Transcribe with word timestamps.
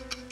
you. 0.00 0.29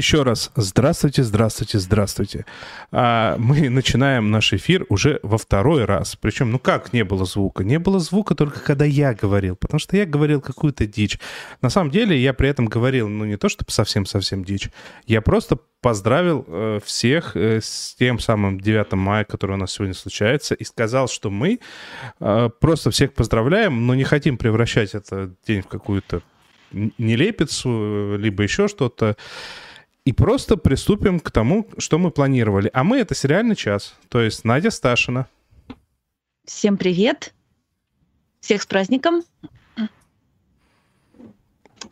Еще 0.00 0.22
раз, 0.22 0.50
здравствуйте, 0.56 1.22
здравствуйте, 1.22 1.78
здравствуйте. 1.78 2.46
А, 2.90 3.36
мы 3.36 3.68
начинаем 3.68 4.30
наш 4.30 4.54
эфир 4.54 4.86
уже 4.88 5.20
во 5.22 5.36
второй 5.36 5.84
раз. 5.84 6.16
Причем, 6.16 6.50
ну 6.50 6.58
как 6.58 6.94
не 6.94 7.04
было 7.04 7.26
звука? 7.26 7.64
Не 7.64 7.78
было 7.78 7.98
звука 7.98 8.34
только 8.34 8.60
когда 8.60 8.86
я 8.86 9.12
говорил, 9.12 9.56
потому 9.56 9.78
что 9.78 9.98
я 9.98 10.06
говорил 10.06 10.40
какую-то 10.40 10.86
дичь. 10.86 11.18
На 11.60 11.68
самом 11.68 11.90
деле 11.90 12.18
я 12.18 12.32
при 12.32 12.48
этом 12.48 12.64
говорил, 12.64 13.08
ну 13.08 13.26
не 13.26 13.36
то 13.36 13.50
чтобы 13.50 13.70
совсем-совсем 13.72 14.42
дичь, 14.42 14.70
я 15.06 15.20
просто 15.20 15.58
поздравил 15.82 16.46
э, 16.48 16.80
всех 16.82 17.36
э, 17.36 17.60
с 17.60 17.94
тем 17.98 18.18
самым 18.20 18.58
9 18.58 18.92
мая, 18.92 19.24
который 19.24 19.52
у 19.52 19.58
нас 19.58 19.72
сегодня 19.72 19.94
случается, 19.94 20.54
и 20.54 20.64
сказал, 20.64 21.08
что 21.08 21.28
мы 21.28 21.60
э, 22.20 22.48
просто 22.58 22.90
всех 22.90 23.12
поздравляем, 23.12 23.86
но 23.86 23.94
не 23.94 24.04
хотим 24.04 24.38
превращать 24.38 24.94
этот 24.94 25.32
день 25.46 25.60
в 25.60 25.66
какую-то 25.66 26.22
нелепицу, 26.72 28.16
либо 28.16 28.42
еще 28.42 28.66
что-то 28.68 29.16
и 30.04 30.12
просто 30.12 30.56
приступим 30.56 31.20
к 31.20 31.30
тому, 31.30 31.68
что 31.78 31.98
мы 31.98 32.10
планировали. 32.10 32.70
А 32.72 32.84
мы— 32.84 32.98
это 33.00 33.14
сериальный 33.14 33.56
час. 33.56 33.94
То 34.08 34.20
есть 34.20 34.44
Надя 34.44 34.70
Сташина. 34.70 35.26
Всем 36.44 36.76
привет. 36.76 37.32
Всех 38.40 38.62
с 38.62 38.66
праздником. 38.66 39.22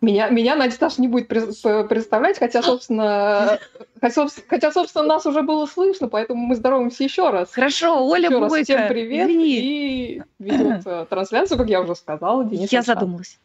Меня, 0.00 0.28
меня 0.28 0.54
Надя 0.54 0.74
Сташ 0.74 0.98
не 0.98 1.08
будет 1.08 1.26
представлять, 1.26 2.38
хотя, 2.38 2.62
собственно, 2.62 3.58
хотя, 4.00 4.28
хотя, 4.46 4.70
собственно, 4.70 5.04
нас 5.04 5.26
уже 5.26 5.42
было 5.42 5.66
слышно, 5.66 6.08
поэтому 6.08 6.46
мы 6.46 6.54
здороваемся 6.54 7.02
еще 7.02 7.30
раз. 7.30 7.52
Хорошо, 7.52 8.06
Оля 8.06 8.28
еще 8.28 8.38
Бойко. 8.38 8.54
Раз 8.54 8.64
всем 8.64 8.88
привет. 8.88 9.28
Извини. 9.28 9.58
И 9.58 10.22
ведет 10.38 10.82
э, 10.86 11.06
трансляцию, 11.10 11.58
как 11.58 11.68
я 11.68 11.80
уже 11.80 11.96
сказала, 11.96 12.44
Денис 12.44 12.70
Я 12.70 12.80
Ашанов. 12.80 13.00
задумалась. 13.00 13.38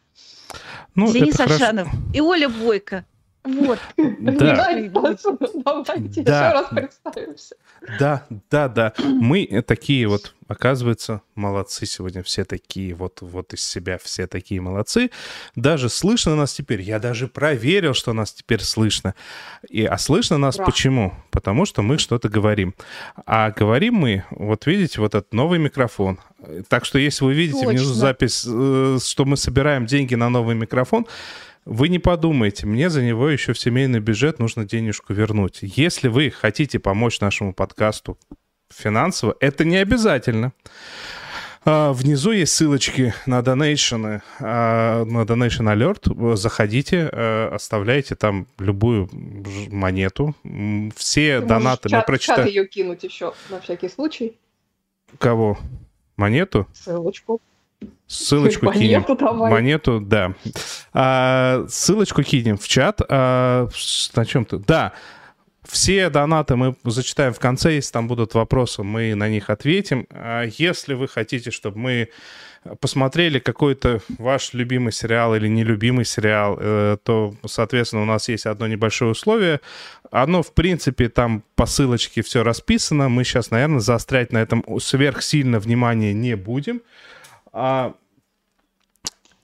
Ну, 0.94 1.12
Денис 1.12 1.38
Ашанов 1.40 1.88
и 2.14 2.20
Оля 2.20 2.48
Бойко. 2.48 3.04
Вот. 3.44 3.78
Да. 4.24 4.32
Давайте 4.56 6.20
еще 6.20 6.30
раз 6.30 6.66
представимся. 6.70 7.56
Да, 7.98 8.26
да, 8.50 8.68
да. 8.68 8.94
Мы 8.98 9.62
такие 9.66 10.08
вот, 10.08 10.34
оказывается, 10.48 11.20
молодцы 11.34 11.84
сегодня. 11.84 12.22
Все 12.22 12.44
такие 12.44 12.94
вот, 12.94 13.18
вот 13.20 13.52
из 13.52 13.62
себя 13.62 13.98
все 14.02 14.26
такие 14.26 14.60
молодцы. 14.60 15.10
Даже 15.56 15.88
слышно 15.90 16.34
нас 16.36 16.54
теперь. 16.54 16.80
Я 16.80 16.98
даже 16.98 17.28
проверил, 17.28 17.92
что 17.92 18.12
нас 18.14 18.32
теперь 18.32 18.62
слышно. 18.62 19.14
И, 19.68 19.84
а 19.84 19.98
слышно 19.98 20.38
нас 20.38 20.56
да. 20.56 20.64
почему? 20.64 21.12
Потому 21.30 21.66
что 21.66 21.82
мы 21.82 21.98
что-то 21.98 22.28
говорим. 22.28 22.74
А 23.26 23.50
говорим 23.50 23.94
мы, 23.94 24.24
вот 24.30 24.66
видите, 24.66 25.00
вот 25.00 25.14
этот 25.14 25.32
новый 25.34 25.58
микрофон. 25.58 26.18
Так 26.68 26.84
что 26.84 26.98
если 26.98 27.24
вы 27.24 27.34
видите 27.34 27.60
Точно. 27.60 27.70
внизу 27.70 27.94
запись, 27.94 28.44
э, 28.46 28.98
что 29.02 29.24
мы 29.24 29.36
собираем 29.36 29.86
деньги 29.86 30.14
на 30.14 30.28
новый 30.30 30.54
микрофон, 30.54 31.06
вы 31.64 31.88
не 31.88 31.98
подумайте, 31.98 32.66
мне 32.66 32.90
за 32.90 33.02
него 33.02 33.28
еще 33.28 33.52
в 33.52 33.58
семейный 33.58 34.00
бюджет 34.00 34.38
нужно 34.38 34.64
денежку 34.64 35.14
вернуть. 35.14 35.60
Если 35.62 36.08
вы 36.08 36.30
хотите 36.30 36.78
помочь 36.78 37.20
нашему 37.20 37.54
подкасту 37.54 38.18
финансово, 38.70 39.34
это 39.40 39.64
не 39.64 39.76
обязательно. 39.76 40.52
А, 41.66 41.94
внизу 41.94 42.32
есть 42.32 42.52
ссылочки 42.52 43.14
на 43.24 43.40
донейшены, 43.40 44.22
а, 44.40 45.04
на 45.06 45.22
Donation 45.22 45.72
Alert. 45.72 46.36
Заходите, 46.36 47.08
а, 47.10 47.54
оставляйте 47.54 48.14
там 48.14 48.46
любую 48.58 49.08
монету. 49.70 50.34
Все 50.94 51.40
Ты 51.40 51.46
донаты 51.46 51.88
мы 51.90 52.02
прочитаем. 52.02 52.40
Чат 52.40 52.48
ее 52.48 52.66
кинуть 52.66 53.04
еще 53.04 53.32
на 53.48 53.60
всякий 53.60 53.88
случай. 53.88 54.36
Кого? 55.18 55.58
Монету? 56.16 56.66
Ссылочку. 56.74 57.40
Ссылочку 58.06 58.66
монету 58.66 59.16
кинем. 59.16 59.16
Давай. 59.18 59.50
Монету, 59.50 60.00
да. 60.00 60.34
А, 60.92 61.64
ссылочку 61.68 62.22
кинем 62.22 62.58
в 62.58 62.68
чат. 62.68 63.00
А, 63.08 63.68
на 64.14 64.26
чем-то. 64.26 64.58
Да. 64.58 64.92
Все 65.66 66.10
донаты 66.10 66.56
мы 66.56 66.76
зачитаем 66.84 67.32
в 67.32 67.38
конце, 67.38 67.74
если 67.74 67.92
там 67.92 68.06
будут 68.06 68.34
вопросы, 68.34 68.82
мы 68.82 69.14
на 69.14 69.28
них 69.28 69.48
ответим. 69.48 70.06
А 70.10 70.44
если 70.44 70.92
вы 70.92 71.08
хотите, 71.08 71.50
чтобы 71.50 71.78
мы 71.78 72.08
посмотрели 72.80 73.38
какой-то 73.38 74.00
ваш 74.18 74.54
любимый 74.54 74.92
сериал 74.92 75.34
или 75.34 75.48
нелюбимый 75.48 76.04
сериал, 76.04 76.56
э, 76.58 76.96
то, 77.02 77.34
соответственно, 77.46 78.02
у 78.02 78.06
нас 78.06 78.28
есть 78.28 78.46
одно 78.46 78.66
небольшое 78.66 79.10
условие. 79.10 79.60
Оно, 80.10 80.42
в 80.42 80.52
принципе, 80.52 81.08
там 81.08 81.42
по 81.56 81.66
ссылочке 81.66 82.22
все 82.22 82.42
расписано. 82.42 83.08
Мы 83.08 83.24
сейчас, 83.24 83.50
наверное, 83.50 83.80
заострять 83.80 84.32
на 84.32 84.38
этом 84.38 84.64
сверхсильно 84.80 85.58
внимание 85.58 86.12
не 86.12 86.36
будем. 86.36 86.80
А, 87.56 87.94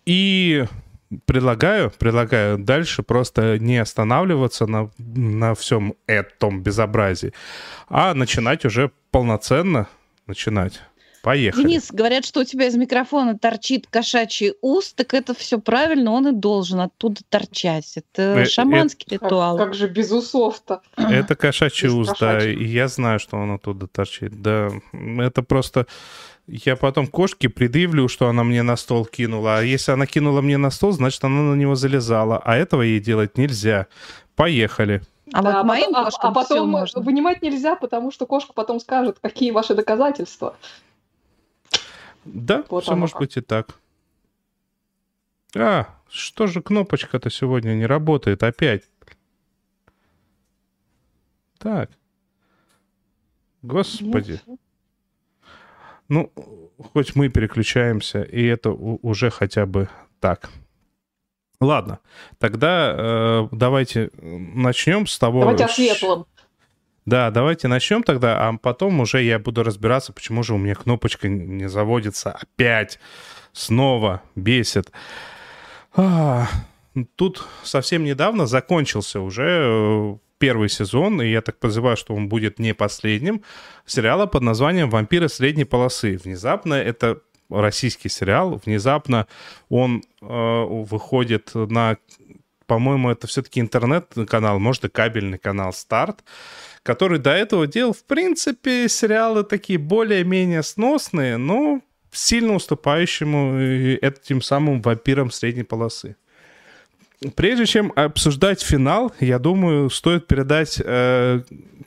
и 0.04 0.64
предлагаю, 1.26 1.92
предлагаю 1.92 2.58
дальше 2.58 3.04
просто 3.04 3.58
не 3.60 3.78
останавливаться 3.78 4.66
на, 4.66 4.90
на 4.98 5.54
всем 5.54 5.94
этом 6.08 6.60
безобразии, 6.60 7.32
а 7.88 8.12
начинать 8.14 8.64
уже 8.64 8.90
полноценно 9.12 9.88
начинать. 10.26 10.80
Поехали. 11.22 11.64
Денис, 11.64 11.90
говорят, 11.92 12.24
что 12.24 12.40
у 12.40 12.44
тебя 12.44 12.66
из 12.66 12.76
микрофона 12.76 13.38
торчит 13.38 13.86
кошачий 13.86 14.54
уст, 14.62 14.96
так 14.96 15.12
это 15.12 15.34
все 15.34 15.60
правильно, 15.60 16.12
он 16.12 16.28
и 16.28 16.32
должен 16.32 16.80
оттуда 16.80 17.20
торчать. 17.28 17.92
Это 17.96 18.40
э, 18.40 18.44
шаманский 18.46 19.06
это... 19.06 19.26
ритуал. 19.26 19.58
Как, 19.58 19.66
как 19.66 19.74
же 19.74 19.86
без 19.88 20.10
усов-то? 20.10 20.80
Это 20.96 21.36
кошачий 21.36 21.88
без 21.88 21.94
уст, 21.94 22.18
кошачий. 22.18 22.56
да, 22.56 22.62
и 22.62 22.66
я 22.66 22.88
знаю, 22.88 23.18
что 23.18 23.36
он 23.36 23.50
оттуда 23.52 23.86
торчит. 23.86 24.40
Да, 24.40 24.70
это 24.92 25.42
просто 25.42 25.86
я 26.50 26.76
потом 26.76 27.06
кошке 27.06 27.48
предъявлю, 27.48 28.08
что 28.08 28.28
она 28.28 28.42
мне 28.42 28.62
на 28.62 28.76
стол 28.76 29.04
кинула. 29.04 29.58
А 29.58 29.62
если 29.62 29.92
она 29.92 30.06
кинула 30.06 30.40
мне 30.40 30.58
на 30.58 30.70
стол, 30.70 30.90
значит, 30.92 31.22
она 31.22 31.42
на 31.42 31.54
него 31.54 31.76
залезала. 31.76 32.38
А 32.38 32.56
этого 32.56 32.82
ей 32.82 32.98
делать 32.98 33.38
нельзя. 33.38 33.86
Поехали. 34.34 35.02
А 35.32 35.42
да, 35.42 35.58
вот 35.58 35.66
моим 35.66 35.94
а, 35.94 36.08
а 36.08 36.32
потом 36.32 36.86
вынимать 36.96 37.40
нельзя, 37.40 37.76
потому 37.76 38.10
что 38.10 38.26
кошка 38.26 38.52
потом 38.52 38.80
скажет, 38.80 39.18
какие 39.20 39.52
ваши 39.52 39.74
доказательства. 39.74 40.56
Да, 42.24 42.64
вот 42.68 42.82
все 42.82 42.96
может 42.96 43.14
как. 43.14 43.20
быть 43.20 43.36
и 43.36 43.40
так. 43.40 43.68
А, 45.54 45.86
что 46.08 46.48
же 46.48 46.62
кнопочка-то 46.62 47.30
сегодня 47.30 47.74
не 47.74 47.86
работает 47.86 48.42
опять? 48.42 48.82
Так. 51.58 51.90
Господи. 53.62 54.40
Нет. 54.46 54.58
Ну, 56.10 56.32
хоть 56.92 57.14
мы 57.14 57.28
переключаемся, 57.28 58.22
и 58.22 58.44
это 58.44 58.70
уже 58.72 59.30
хотя 59.30 59.64
бы 59.64 59.88
так. 60.18 60.50
Ладно, 61.60 62.00
тогда 62.38 62.94
э, 62.96 63.48
давайте 63.52 64.10
начнем 64.20 65.06
с 65.06 65.18
того... 65.18 65.40
Давайте 65.40 65.64
о 65.64 65.68
светлом. 65.68 66.26
Да, 67.06 67.30
давайте 67.30 67.68
начнем 67.68 68.02
тогда, 68.02 68.48
а 68.48 68.56
потом 68.56 68.98
уже 69.00 69.22
я 69.22 69.38
буду 69.38 69.62
разбираться, 69.62 70.12
почему 70.12 70.42
же 70.42 70.54
у 70.54 70.58
меня 70.58 70.74
кнопочка 70.74 71.28
не 71.28 71.68
заводится 71.68 72.32
опять, 72.32 72.98
снова 73.52 74.22
бесит. 74.34 74.90
А, 75.94 76.48
тут 77.14 77.46
совсем 77.62 78.02
недавно 78.02 78.46
закончился 78.46 79.20
уже 79.20 79.44
э, 79.64 80.16
первый 80.40 80.70
сезон, 80.70 81.20
и 81.22 81.28
я 81.28 81.42
так 81.42 81.58
подозреваю, 81.58 81.96
что 81.96 82.14
он 82.14 82.28
будет 82.28 82.58
не 82.58 82.74
последним, 82.74 83.42
сериала 83.86 84.26
под 84.26 84.42
названием 84.42 84.90
«Вампиры 84.90 85.28
средней 85.28 85.64
полосы». 85.64 86.18
Внезапно 86.24 86.74
это 86.74 87.20
российский 87.50 88.08
сериал, 88.08 88.60
внезапно 88.64 89.26
он 89.68 90.02
э, 90.22 90.26
выходит 90.26 91.50
на, 91.54 91.98
по-моему, 92.66 93.10
это 93.10 93.26
все-таки 93.26 93.60
интернет-канал, 93.60 94.58
может 94.58 94.84
и 94.86 94.88
кабельный 94.88 95.38
канал 95.38 95.72
«Старт», 95.74 96.24
который 96.82 97.18
до 97.18 97.32
этого 97.32 97.66
делал, 97.66 97.92
в 97.92 98.04
принципе, 98.04 98.88
сериалы 98.88 99.44
такие 99.44 99.78
более-менее 99.78 100.62
сносные, 100.62 101.36
но 101.36 101.82
сильно 102.12 102.54
уступающему 102.54 103.58
э, 103.58 103.94
этим 103.96 104.40
самым 104.40 104.80
вампирам 104.80 105.30
средней 105.30 105.64
полосы. 105.64 106.16
Прежде 107.34 107.66
чем 107.66 107.92
обсуждать 107.96 108.62
финал, 108.62 109.12
я 109.20 109.38
думаю, 109.38 109.90
стоит 109.90 110.26
передать 110.26 110.80
э, 110.82 111.42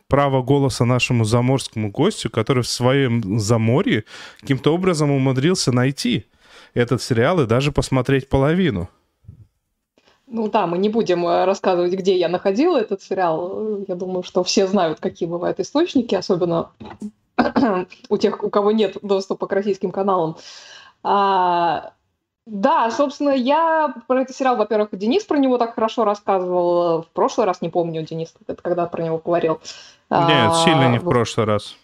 право 0.07 0.43
голоса 0.43 0.85
нашему 0.85 1.23
заморскому 1.23 1.89
гостю, 1.89 2.29
который 2.29 2.61
в 2.61 2.67
своем 2.67 3.39
заморье 3.39 4.03
каким-то 4.41 4.75
образом 4.75 5.09
умудрился 5.09 5.71
найти 5.71 6.27
этот 6.75 7.01
сериал 7.01 7.41
и 7.41 7.47
даже 7.47 7.71
посмотреть 7.71 8.29
половину. 8.29 8.89
Ну 10.27 10.49
да, 10.49 10.67
мы 10.67 10.77
не 10.77 10.89
будем 10.89 11.25
э, 11.25 11.45
рассказывать, 11.45 11.93
где 11.93 12.15
я 12.15 12.29
находила 12.29 12.77
этот 12.77 13.01
сериал. 13.01 13.83
Я 13.87 13.95
думаю, 13.95 14.21
что 14.21 14.43
все 14.43 14.67
знают, 14.67 14.99
какие 14.99 15.27
бывают 15.27 15.59
источники, 15.59 16.13
особенно 16.13 16.69
у 18.09 18.17
тех, 18.17 18.43
у 18.43 18.49
кого 18.51 18.71
нет 18.71 18.97
доступа 19.01 19.47
к 19.47 19.51
российским 19.51 19.91
каналам. 19.91 20.37
А, 21.01 21.93
да, 22.45 22.91
собственно, 22.91 23.29
я 23.29 23.93
про 24.07 24.21
этот 24.21 24.35
сериал, 24.35 24.57
во-первых, 24.57 24.89
Денис 24.91 25.23
про 25.23 25.37
него 25.37 25.57
так 25.57 25.75
хорошо 25.75 26.03
рассказывал. 26.03 27.03
В 27.03 27.07
прошлый 27.07 27.47
раз, 27.47 27.61
не 27.61 27.69
помню, 27.69 28.03
Денис, 28.03 28.33
когда 28.61 28.85
про 28.85 29.01
него 29.01 29.17
говорил. 29.17 29.61
Нет, 30.09 30.51
а, 30.51 30.63
сильно 30.63 30.89
не 30.91 30.99
в 30.99 31.05
прошлый 31.05 31.45
раз. 31.45 31.75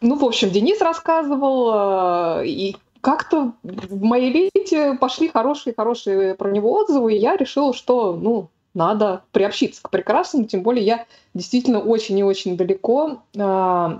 Ну, 0.00 0.16
в 0.16 0.24
общем, 0.24 0.50
Денис 0.50 0.80
рассказывал, 0.80 2.40
э, 2.40 2.46
и 2.46 2.76
как-то 3.00 3.52
в 3.62 4.02
моей 4.02 4.50
ленте 4.54 4.94
пошли 4.94 5.28
хорошие-хорошие 5.28 6.34
про 6.34 6.50
него 6.50 6.72
отзывы, 6.72 7.14
и 7.14 7.18
я 7.18 7.36
решила, 7.36 7.74
что, 7.74 8.14
ну, 8.14 8.50
надо 8.74 9.22
приобщиться 9.32 9.82
к 9.82 9.90
прекрасному, 9.90 10.46
тем 10.46 10.62
более 10.62 10.84
я 10.84 11.06
действительно 11.32 11.80
очень 11.80 12.18
и 12.18 12.24
очень 12.24 12.56
далеко 12.56 13.22
э, 13.34 13.98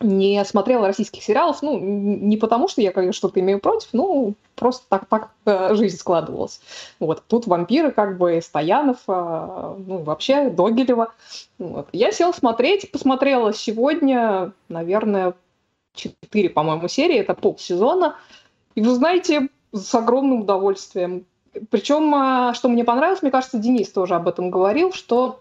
не 0.00 0.44
смотрела 0.44 0.86
российских 0.86 1.22
сериалов, 1.22 1.60
ну, 1.62 1.78
не 1.78 2.36
потому, 2.36 2.68
что 2.68 2.80
я 2.80 2.92
что-то 3.12 3.40
имею 3.40 3.58
против, 3.58 3.88
ну, 3.92 4.34
просто 4.54 4.84
так, 4.88 5.06
так 5.06 5.30
э, 5.44 5.74
жизнь 5.74 5.96
складывалась. 5.96 6.60
Вот, 7.00 7.24
тут 7.26 7.46
вампиры, 7.46 7.90
как 7.90 8.16
бы, 8.16 8.40
Стоянов, 8.40 8.98
э, 9.08 9.74
ну, 9.86 9.98
вообще 9.98 10.50
Догилева. 10.50 11.12
Вот. 11.58 11.88
Я 11.92 12.12
села 12.12 12.32
смотреть, 12.32 12.92
посмотрела 12.92 13.52
сегодня, 13.52 14.52
наверное, 14.68 15.34
четыре, 15.94 16.50
по-моему, 16.50 16.86
серии, 16.86 17.16
это 17.16 17.34
полсезона, 17.34 18.16
и 18.76 18.80
вы 18.80 18.94
знаете, 18.94 19.48
с 19.72 19.92
огромным 19.94 20.42
удовольствием. 20.42 21.26
Причем, 21.70 22.14
э, 22.14 22.54
что 22.54 22.68
мне 22.68 22.84
понравилось, 22.84 23.22
мне 23.22 23.32
кажется, 23.32 23.58
Денис 23.58 23.90
тоже 23.90 24.14
об 24.14 24.28
этом 24.28 24.50
говорил, 24.50 24.92
что 24.92 25.40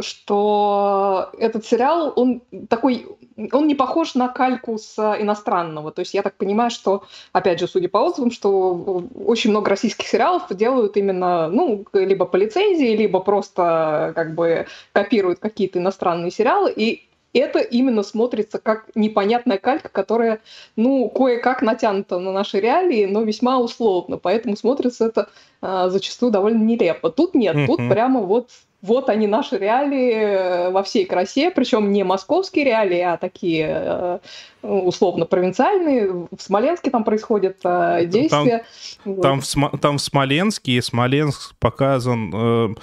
что 0.00 1.30
этот 1.38 1.64
сериал, 1.64 2.12
он 2.16 2.42
такой, 2.68 3.06
он 3.52 3.66
не 3.66 3.74
похож 3.74 4.14
на 4.14 4.28
кальку 4.28 4.78
с 4.78 4.98
иностранного. 4.98 5.92
То 5.92 6.00
есть 6.00 6.14
я 6.14 6.22
так 6.22 6.36
понимаю, 6.36 6.70
что, 6.70 7.04
опять 7.32 7.60
же, 7.60 7.68
судя 7.68 7.88
по 7.88 7.98
отзывам, 7.98 8.30
что 8.30 9.04
очень 9.14 9.50
много 9.50 9.70
российских 9.70 10.06
сериалов 10.06 10.44
делают 10.50 10.96
именно, 10.96 11.48
ну, 11.48 11.84
либо 11.92 12.26
по 12.26 12.36
лицензии, 12.36 12.96
либо 12.96 13.20
просто 13.20 14.12
как 14.14 14.34
бы 14.34 14.66
копируют 14.92 15.38
какие-то 15.38 15.78
иностранные 15.78 16.30
сериалы, 16.30 16.72
и 16.74 17.08
это 17.34 17.58
именно 17.58 18.02
смотрится 18.04 18.58
как 18.58 18.86
непонятная 18.94 19.58
калька, 19.58 19.88
которая, 19.88 20.40
ну, 20.76 21.08
кое-как 21.08 21.62
натянута 21.62 22.18
на 22.20 22.32
наши 22.32 22.60
реалии, 22.60 23.06
но 23.06 23.22
весьма 23.22 23.58
условно, 23.58 24.18
поэтому 24.18 24.56
смотрится 24.56 25.06
это 25.06 25.28
а, 25.60 25.88
зачастую 25.88 26.30
довольно 26.30 26.62
нелепо. 26.62 27.10
Тут 27.10 27.34
нет, 27.34 27.56
mm-hmm. 27.56 27.66
тут 27.66 27.76
прямо 27.90 28.20
вот 28.20 28.50
вот 28.84 29.08
они 29.08 29.26
наши 29.26 29.56
реалии 29.56 30.12
э, 30.12 30.70
во 30.70 30.82
всей 30.82 31.06
красе, 31.06 31.50
причем 31.50 31.90
не 31.90 32.04
московские 32.04 32.66
реалии, 32.66 33.00
а 33.00 33.16
такие 33.16 33.66
э, 33.66 34.18
условно 34.62 35.24
провинциальные. 35.24 36.10
В 36.12 36.38
Смоленске 36.38 36.90
там 36.90 37.02
происходят 37.02 37.56
э, 37.64 38.04
действия. 38.04 38.66
Там, 39.02 39.14
вот. 39.14 39.22
там, 39.22 39.40
в, 39.40 39.78
там 39.78 39.96
в 39.96 40.02
Смоленске, 40.02 40.82
Смоленск 40.82 41.54
показан 41.58 42.76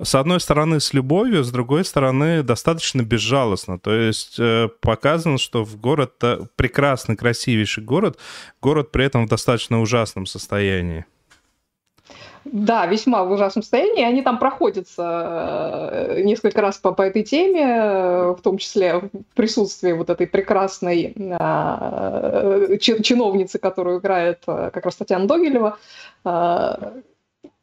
с 0.00 0.14
одной 0.14 0.38
стороны 0.38 0.78
с 0.78 0.94
любовью, 0.94 1.42
с 1.42 1.50
другой 1.50 1.84
стороны 1.84 2.44
достаточно 2.44 3.02
безжалостно. 3.02 3.80
То 3.80 3.92
есть 3.92 4.38
показано, 4.80 5.38
что 5.38 5.64
в 5.64 5.76
город 5.80 6.22
прекрасный, 6.54 7.16
красивейший 7.16 7.82
город, 7.82 8.16
город 8.62 8.92
при 8.92 9.06
этом 9.06 9.26
в 9.26 9.28
достаточно 9.28 9.80
ужасном 9.80 10.26
состоянии. 10.26 11.04
Да, 12.44 12.86
весьма 12.86 13.24
в 13.24 13.30
ужасном 13.30 13.62
состоянии. 13.62 14.04
Они 14.04 14.22
там 14.22 14.38
проходятся 14.38 15.90
э, 15.92 16.22
несколько 16.22 16.60
раз 16.60 16.78
по, 16.78 16.92
по 16.92 17.02
этой 17.02 17.22
теме, 17.22 17.62
э, 17.62 18.30
в 18.32 18.40
том 18.42 18.58
числе 18.58 18.98
в 18.98 19.10
присутствии 19.34 19.92
вот 19.92 20.10
этой 20.10 20.26
прекрасной 20.26 21.14
а, 21.38 22.76
чиновницы, 22.78 23.58
которую 23.58 24.00
играет 24.00 24.42
э, 24.46 24.70
как 24.72 24.84
раз 24.84 24.96
Татьяна 24.96 25.26
Догилева. 25.26 25.78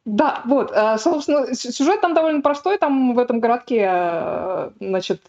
Да, 0.05 0.41
вот, 0.45 0.71
собственно, 0.99 1.55
сюжет 1.55 1.99
там 1.99 2.13
довольно 2.13 2.41
простой. 2.41 2.77
Там 2.77 3.15
в 3.15 3.19
этом 3.19 3.39
городке, 3.39 4.71
значит, 4.79 5.23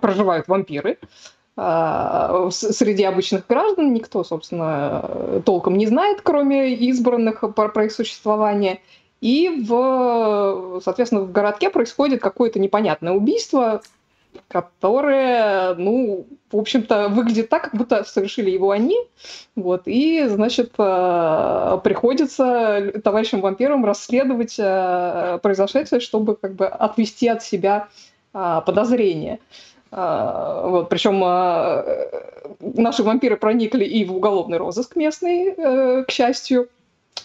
проживают 0.00 0.48
вампиры. 0.48 0.98
А, 1.56 2.50
среди 2.50 3.04
обычных 3.04 3.46
граждан 3.46 3.94
никто, 3.94 4.24
собственно, 4.24 5.40
толком 5.44 5.78
не 5.78 5.86
знает, 5.86 6.20
кроме 6.22 6.74
избранных 6.74 7.44
про 7.54 7.84
их 7.84 7.92
существование. 7.92 8.80
И, 9.20 9.64
в, 9.66 10.80
соответственно, 10.84 11.22
в 11.22 11.32
городке 11.32 11.70
происходит 11.70 12.20
какое-то 12.20 12.58
непонятное 12.58 13.12
убийство, 13.12 13.80
которое, 14.48 15.74
ну, 15.76 16.26
в 16.50 16.58
общем-то, 16.58 17.08
выглядит 17.08 17.48
так, 17.48 17.62
как 17.62 17.74
будто 17.74 18.04
совершили 18.04 18.50
его 18.50 18.72
они. 18.72 18.98
Вот, 19.54 19.82
и, 19.86 20.26
значит, 20.26 20.72
а, 20.76 21.78
приходится 21.78 22.92
товарищам 23.02 23.40
вампирам 23.40 23.84
расследовать 23.84 24.56
а, 24.58 25.38
произошедшее, 25.38 26.00
чтобы 26.00 26.34
как 26.34 26.54
бы 26.54 26.66
отвести 26.66 27.28
от 27.28 27.44
себя 27.44 27.88
подозрения. 28.32 29.38
А, 29.90 30.66
вот, 30.66 30.88
причем 30.88 31.22
а, 31.24 31.84
наши 32.60 33.02
вампиры 33.02 33.36
проникли 33.36 33.84
и 33.84 34.04
в 34.04 34.14
уголовный 34.16 34.58
розыск 34.58 34.96
местный, 34.96 35.54
э, 35.56 36.04
к 36.04 36.10
счастью, 36.10 36.68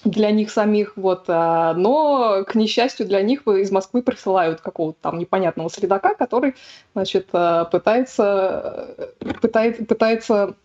для 0.04 0.32
них 0.32 0.52
самих, 0.52 0.96
вот, 0.96 1.26
а, 1.28 1.74
но, 1.74 2.46
к 2.48 2.56
несчастью 2.56 3.08
для 3.08 3.22
них, 3.22 3.48
из 3.48 3.72
Москвы 3.72 4.02
присылают 4.02 4.62
какого-то 4.62 4.98
там 5.02 5.18
непонятного 5.18 5.70
следака, 5.70 6.14
который, 6.14 6.56
значит, 6.94 7.28
пытается, 7.72 8.96
пытается, 9.42 9.86
пытается 9.86 10.56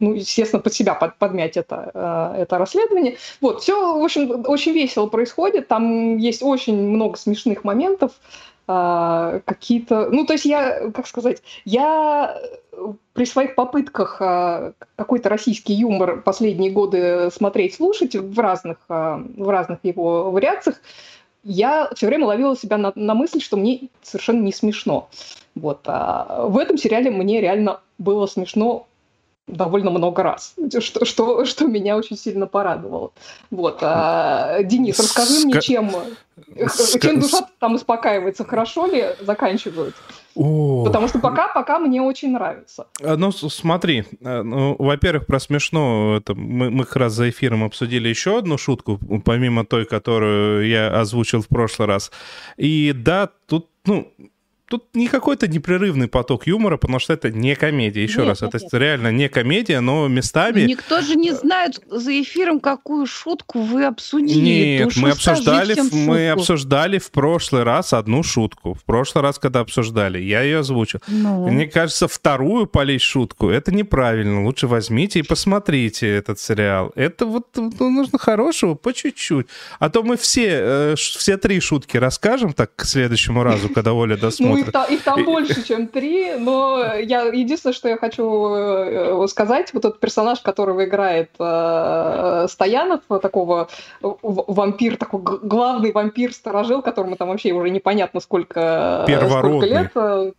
ну, 0.00 0.12
естественно, 0.12 0.60
под 0.60 0.74
себя 0.74 0.94
под, 0.94 1.16
подмять 1.18 1.56
это, 1.56 2.34
это 2.36 2.58
расследование. 2.58 3.16
Вот, 3.40 3.62
все, 3.62 3.96
в 3.96 4.02
общем, 4.02 4.44
очень 4.48 4.72
весело 4.72 5.06
происходит, 5.06 5.68
там 5.68 6.16
есть 6.16 6.42
очень 6.42 6.76
много 6.76 7.16
смешных 7.16 7.62
моментов, 7.64 8.12
а, 8.66 9.40
какие-то... 9.44 10.08
Ну, 10.10 10.24
то 10.24 10.32
есть 10.32 10.44
я, 10.44 10.90
как 10.90 11.06
сказать, 11.06 11.42
я 11.64 12.40
при 13.12 13.24
своих 13.26 13.54
попытках 13.54 14.16
а, 14.20 14.72
какой-то 14.96 15.28
российский 15.28 15.74
юмор 15.74 16.22
последние 16.22 16.70
годы 16.70 17.30
смотреть, 17.32 17.74
слушать 17.74 18.14
в 18.16 18.38
разных, 18.38 18.78
а, 18.88 19.22
в 19.36 19.48
разных 19.48 19.78
его 19.82 20.30
вариациях, 20.30 20.80
я 21.42 21.90
все 21.94 22.06
время 22.06 22.26
ловила 22.26 22.56
себя 22.56 22.78
на, 22.78 22.92
на 22.94 23.14
мысль, 23.14 23.40
что 23.40 23.56
мне 23.56 23.88
совершенно 24.02 24.42
не 24.42 24.52
смешно. 24.52 25.10
Вот. 25.54 25.80
А 25.86 26.46
в 26.46 26.56
этом 26.58 26.78
сериале 26.78 27.10
мне 27.10 27.40
реально 27.40 27.80
было 27.98 28.26
смешно 28.26 28.86
довольно 29.46 29.90
много 29.90 30.22
раз, 30.22 30.54
что, 30.80 31.04
что, 31.04 31.44
что 31.44 31.66
меня 31.66 31.96
очень 31.96 32.16
сильно 32.16 32.46
порадовало. 32.46 33.12
Вот. 33.50 33.78
А, 33.82 34.62
Денис, 34.62 34.98
расскажи 34.98 35.40
Ска... 35.40 35.46
мне, 35.46 35.60
чем, 35.60 35.90
Ска... 36.66 37.00
чем 37.00 37.20
душа 37.20 37.46
там 37.58 37.74
успокаивается, 37.74 38.44
хорошо 38.44 38.86
ли 38.86 39.04
заканчивают? 39.20 39.94
О. 40.34 40.84
Потому 40.84 41.08
что 41.08 41.20
пока, 41.20 41.48
пока 41.48 41.78
мне 41.78 42.02
очень 42.02 42.32
нравится. 42.32 42.86
А, 43.02 43.16
ну, 43.16 43.30
смотри, 43.32 44.04
а, 44.22 44.42
ну, 44.42 44.74
во-первых, 44.78 45.26
про 45.26 45.38
смешно, 45.38 46.16
это 46.16 46.34
мы, 46.34 46.70
мы 46.70 46.84
как 46.84 46.96
раз 46.96 47.12
за 47.12 47.28
эфиром 47.30 47.62
обсудили 47.64 48.08
еще 48.08 48.38
одну 48.38 48.58
шутку, 48.58 48.98
помимо 49.24 49.64
той, 49.64 49.84
которую 49.84 50.66
я 50.66 50.88
озвучил 51.00 51.42
в 51.42 51.48
прошлый 51.48 51.86
раз. 51.86 52.10
И 52.56 52.92
да, 52.92 53.28
тут, 53.46 53.68
ну, 53.84 54.12
тут 54.74 54.94
не 54.94 55.06
какой-то 55.06 55.46
непрерывный 55.46 56.08
поток 56.08 56.48
юмора, 56.48 56.78
потому 56.78 56.98
что 56.98 57.12
это 57.12 57.30
не 57.30 57.54
комедия. 57.54 58.02
Еще 58.02 58.20
нет, 58.20 58.28
раз, 58.28 58.42
нет, 58.42 58.54
это 58.56 58.78
реально 58.78 59.12
не 59.12 59.28
комедия, 59.28 59.78
но 59.78 60.08
местами... 60.08 60.62
Никто 60.62 61.00
же 61.00 61.14
не 61.14 61.32
знает 61.32 61.80
за 61.88 62.20
эфиром, 62.20 62.58
какую 62.58 63.06
шутку 63.06 63.60
вы 63.60 63.84
обсудили. 63.84 64.78
Нет, 64.78 64.96
мы 64.96 65.10
обсуждали, 65.10 65.76
мы 65.92 66.30
обсуждали 66.30 66.98
в 66.98 67.12
прошлый 67.12 67.62
раз 67.62 67.92
одну 67.92 68.24
шутку. 68.24 68.74
В 68.74 68.84
прошлый 68.84 69.22
раз, 69.22 69.38
когда 69.38 69.60
обсуждали, 69.60 70.18
я 70.18 70.42
ее 70.42 70.58
озвучил. 70.58 70.98
Ну. 71.06 71.48
Мне 71.48 71.66
кажется, 71.66 72.08
вторую 72.08 72.66
полить 72.66 73.02
шутку, 73.02 73.50
это 73.50 73.72
неправильно. 73.72 74.44
Лучше 74.44 74.66
возьмите 74.66 75.20
и 75.20 75.22
посмотрите 75.22 76.08
этот 76.08 76.40
сериал. 76.40 76.90
Это 76.96 77.26
вот 77.26 77.46
ну, 77.54 77.90
нужно 77.90 78.18
хорошего 78.18 78.74
по 78.74 78.92
чуть-чуть. 78.92 79.46
А 79.78 79.88
то 79.88 80.02
мы 80.02 80.16
все, 80.16 80.48
э, 80.48 80.94
все 80.96 81.36
три 81.36 81.60
шутки 81.60 81.96
расскажем 81.96 82.52
так 82.52 82.74
к 82.74 82.84
следующему 82.84 83.44
разу, 83.44 83.68
когда 83.68 83.92
Оля 83.92 84.16
досмотрит 84.24 84.63
их, 84.66 84.72
там, 84.72 84.86
их 84.88 85.02
там 85.02 85.24
больше, 85.24 85.62
чем 85.66 85.88
три, 85.88 86.34
но 86.34 86.94
я 86.96 87.22
единственное, 87.22 87.74
что 87.74 87.88
я 87.88 87.96
хочу 87.96 88.54
э, 88.54 89.26
сказать, 89.28 89.72
вот 89.72 89.84
этот 89.84 90.00
персонаж, 90.00 90.40
которого 90.40 90.84
играет 90.84 91.30
э, 91.38 92.46
Стоянов, 92.48 93.00
такого 93.20 93.68
вампир, 94.00 94.96
такой 94.96 95.20
главный 95.20 95.92
вампир-сторожил, 95.92 96.82
которому 96.82 97.16
там 97.16 97.28
вообще 97.28 97.52
уже 97.52 97.70
непонятно 97.70 98.20
сколько, 98.20 99.04
сколько 99.60 99.66
лет. 99.66 100.34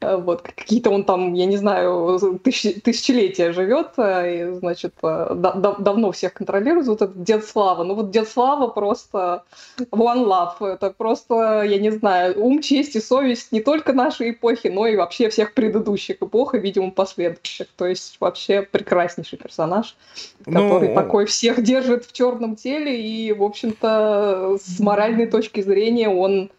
Э, 0.00 0.16
вот, 0.16 0.42
какие-то 0.42 0.90
он 0.90 1.04
там, 1.04 1.34
я 1.34 1.46
не 1.46 1.56
знаю, 1.56 2.40
тысяч, 2.42 2.82
тысячелетия 2.82 3.52
живет, 3.52 3.92
э, 3.96 4.34
и, 4.34 4.52
значит, 4.54 4.94
э, 5.02 5.32
да, 5.34 5.52
да, 5.52 5.74
давно 5.78 6.12
всех 6.12 6.34
контролирует, 6.34 6.86
вот 6.86 7.02
этот 7.02 7.22
Дед 7.22 7.44
Слава. 7.44 7.84
Ну 7.84 7.94
вот 7.94 8.10
Дед 8.10 8.28
Слава 8.28 8.68
просто 8.68 9.44
one 9.78 10.24
love, 10.26 10.66
это 10.66 10.90
просто, 10.90 11.62
я 11.62 11.78
не 11.78 11.90
знаю, 11.90 12.40
ум, 12.42 12.60
честь 12.60 12.96
и 12.96 13.00
совесть 13.00 13.52
не 13.52 13.60
только 13.60 13.92
нашей 13.92 14.30
эпохи, 14.30 14.68
но 14.68 14.86
и 14.86 14.96
вообще 14.96 15.28
всех 15.28 15.54
предыдущих 15.54 16.16
эпох 16.20 16.54
и, 16.54 16.58
видимо, 16.58 16.90
последующих. 16.90 17.68
То 17.76 17.86
есть 17.86 18.16
вообще 18.20 18.62
прекраснейший 18.62 19.38
персонаж, 19.38 19.96
который 20.44 20.90
ну... 20.90 20.94
такой 20.94 21.26
всех 21.26 21.62
держит 21.62 22.04
в 22.04 22.12
черном 22.12 22.56
теле, 22.56 23.00
и, 23.00 23.32
в 23.32 23.42
общем-то, 23.42 24.58
с 24.60 24.80
моральной 24.80 25.26
точки 25.26 25.60
зрения 25.60 26.08
он, 26.08 26.50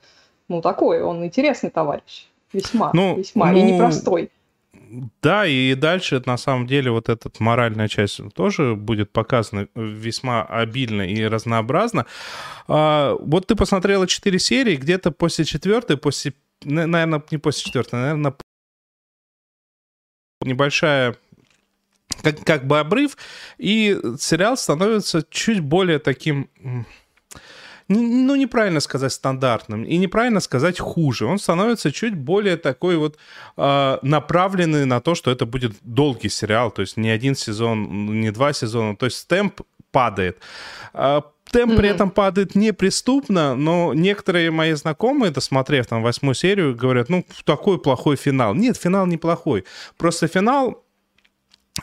ну, 0.47 0.61
такой, 0.61 1.01
он 1.01 1.23
интересный 1.23 1.69
товарищ. 1.69 2.27
Весьма, 2.53 2.91
ну, 2.93 3.17
весьма, 3.17 3.51
ну, 3.51 3.57
и 3.57 3.61
непростой. 3.61 4.29
Да, 5.21 5.45
и 5.45 5.73
дальше 5.75 6.21
на 6.25 6.37
самом 6.37 6.67
деле 6.67 6.91
вот 6.91 7.09
эта 7.09 7.29
моральная 7.39 7.87
часть 7.87 8.21
тоже 8.33 8.75
будет 8.75 9.11
показана 9.11 9.67
весьма 9.75 10.43
обильно 10.43 11.01
и 11.01 11.23
разнообразно. 11.23 12.05
А, 12.67 13.15
вот 13.19 13.47
ты 13.47 13.55
посмотрела 13.55 14.07
четыре 14.07 14.39
серии, 14.39 14.75
где-то 14.75 15.11
после 15.11 15.43
четвертой, 15.43 15.97
после, 15.97 16.33
наверное, 16.63 17.23
не 17.31 17.37
после 17.37 17.63
четвертой, 17.63 17.99
наверное, 17.99 18.35
небольшая 20.41 21.15
как, 22.21 22.43
как 22.43 22.67
бы 22.67 22.79
обрыв, 22.79 23.17
и 23.57 23.99
сериал 24.19 24.57
становится 24.57 25.25
чуть 25.29 25.59
более 25.59 25.99
таким 25.99 26.49
ну, 27.87 28.35
неправильно 28.35 28.79
сказать 28.79 29.13
стандартным, 29.13 29.83
и 29.83 29.97
неправильно 29.97 30.39
сказать 30.39 30.79
хуже. 30.79 31.25
Он 31.25 31.37
становится 31.37 31.91
чуть 31.91 32.15
более 32.15 32.57
такой 32.57 32.97
вот 32.97 33.17
э, 33.57 33.97
направленный 34.01 34.85
на 34.85 35.01
то, 35.01 35.15
что 35.15 35.31
это 35.31 35.45
будет 35.45 35.73
долгий 35.81 36.29
сериал, 36.29 36.71
то 36.71 36.81
есть 36.81 36.97
не 36.97 37.09
один 37.09 37.35
сезон, 37.35 38.19
не 38.21 38.31
два 38.31 38.53
сезона, 38.53 38.95
то 38.95 39.05
есть 39.05 39.27
темп 39.27 39.61
падает. 39.91 40.39
Э, 40.93 41.21
темп 41.51 41.73
mm-hmm. 41.73 41.77
при 41.77 41.89
этом 41.89 42.09
падает 42.09 42.55
неприступно, 42.55 43.55
но 43.55 43.93
некоторые 43.93 44.49
мои 44.49 44.73
знакомые, 44.73 45.31
досмотрев 45.31 45.85
там 45.85 46.01
восьмую 46.01 46.35
серию, 46.35 46.75
говорят, 46.75 47.09
ну, 47.09 47.25
такой 47.43 47.79
плохой 47.79 48.15
финал. 48.15 48.55
Нет, 48.55 48.77
финал 48.77 49.05
неплохой. 49.05 49.63
Просто 49.97 50.27
финал 50.27 50.84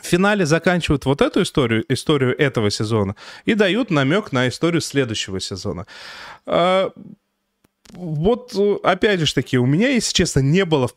в 0.01 0.05
финале 0.05 0.45
заканчивают 0.45 1.05
вот 1.05 1.21
эту 1.21 1.43
историю, 1.43 1.85
историю 1.87 2.39
этого 2.39 2.71
сезона, 2.71 3.15
и 3.45 3.53
дают 3.53 3.91
намек 3.91 4.31
на 4.31 4.47
историю 4.47 4.81
следующего 4.81 5.39
сезона. 5.39 5.85
А, 6.45 6.91
вот, 7.91 8.55
опять 8.83 9.19
же 9.19 9.31
таки, 9.31 9.59
у 9.59 9.67
меня, 9.67 9.89
если 9.89 10.13
честно, 10.13 10.39
не 10.39 10.65
было 10.65 10.89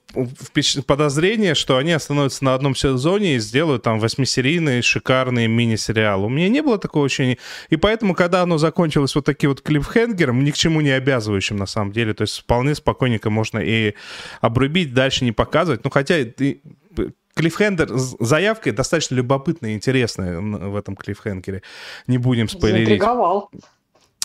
подозрения, 0.86 1.54
что 1.54 1.76
они 1.76 1.92
остановятся 1.92 2.42
на 2.42 2.54
одном 2.54 2.74
сезоне 2.74 3.36
и 3.36 3.38
сделают 3.38 3.82
там 3.82 3.98
восьмисерийный 3.98 4.80
шикарный 4.80 5.46
мини-сериал. 5.46 6.24
У 6.24 6.30
меня 6.30 6.48
не 6.48 6.62
было 6.62 6.78
такого 6.78 7.04
ощущения. 7.04 7.36
И 7.68 7.76
поэтому, 7.76 8.14
когда 8.14 8.40
оно 8.40 8.56
закончилось 8.56 9.14
вот 9.14 9.26
таким 9.26 9.50
вот 9.50 9.60
клиффхенгером, 9.60 10.42
ни 10.42 10.50
к 10.50 10.56
чему 10.56 10.80
не 10.80 10.90
обязывающим 10.90 11.56
на 11.56 11.66
самом 11.66 11.92
деле, 11.92 12.14
то 12.14 12.22
есть 12.22 12.38
вполне 12.38 12.74
спокойненько 12.74 13.28
можно 13.28 13.58
и 13.58 13.92
обрубить, 14.40 14.94
дальше 14.94 15.26
не 15.26 15.32
показывать. 15.32 15.84
Ну, 15.84 15.90
хотя 15.90 16.16
клиффхендер 17.36 17.96
с 17.96 18.16
заявкой 18.18 18.72
достаточно 18.72 19.14
любопытная 19.14 19.70
и 19.70 19.74
интересная 19.74 20.40
в 20.40 20.74
этом 20.74 20.96
клиффхенгере. 20.96 21.62
Не 22.06 22.18
будем 22.18 22.48
спойлерить. 22.48 22.88
Заинтриговал. 22.88 23.50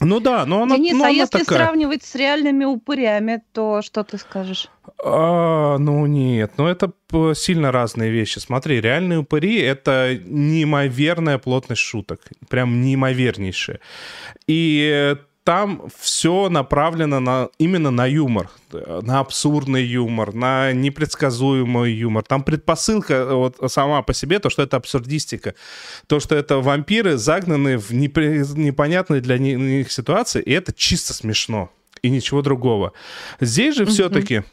Ну 0.03 0.19
да, 0.19 0.47
но 0.47 0.63
она, 0.63 0.77
Денис, 0.77 0.93
но 0.93 1.03
а 1.03 1.07
она 1.09 1.15
если 1.15 1.39
такая. 1.39 1.59
сравнивать 1.59 2.03
с 2.03 2.15
реальными 2.15 2.65
упырями, 2.65 3.43
то 3.51 3.83
что 3.83 4.03
ты 4.03 4.17
скажешь? 4.17 4.67
А, 5.03 5.77
ну 5.77 6.07
нет, 6.07 6.53
ну 6.57 6.65
это 6.65 6.91
сильно 7.35 7.71
разные 7.71 8.09
вещи. 8.09 8.39
Смотри, 8.39 8.81
реальные 8.81 9.19
упыри— 9.19 9.59
это 9.61 10.17
неимоверная 10.25 11.37
плотность 11.37 11.81
шуток, 11.81 12.21
прям 12.49 12.81
неимовернейшая. 12.81 13.79
И 14.47 15.15
там 15.43 15.89
все 15.99 16.49
направлено 16.49 17.19
на, 17.19 17.49
именно 17.57 17.89
на 17.91 18.05
юмор, 18.05 18.49
на 18.71 19.19
абсурдный 19.19 19.83
юмор, 19.83 20.33
на 20.33 20.71
непредсказуемый 20.71 21.93
юмор. 21.93 22.23
Там 22.23 22.43
предпосылка 22.43 23.35
вот 23.35 23.57
сама 23.71 24.01
по 24.03 24.13
себе, 24.13 24.39
то, 24.39 24.49
что 24.49 24.61
это 24.61 24.77
абсурдистика, 24.77 25.55
то, 26.07 26.19
что 26.19 26.35
это 26.35 26.57
вампиры, 26.59 27.17
загнанные 27.17 27.77
в 27.77 27.91
непри... 27.91 28.43
непонятные 28.55 29.21
для 29.21 29.37
них 29.37 29.91
ситуации, 29.91 30.41
и 30.41 30.51
это 30.51 30.73
чисто 30.73 31.13
смешно, 31.13 31.71
и 32.03 32.09
ничего 32.09 32.41
другого. 32.41 32.93
Здесь 33.39 33.75
же 33.75 33.83
mm-hmm. 33.83 33.89
все-таки 33.89 34.43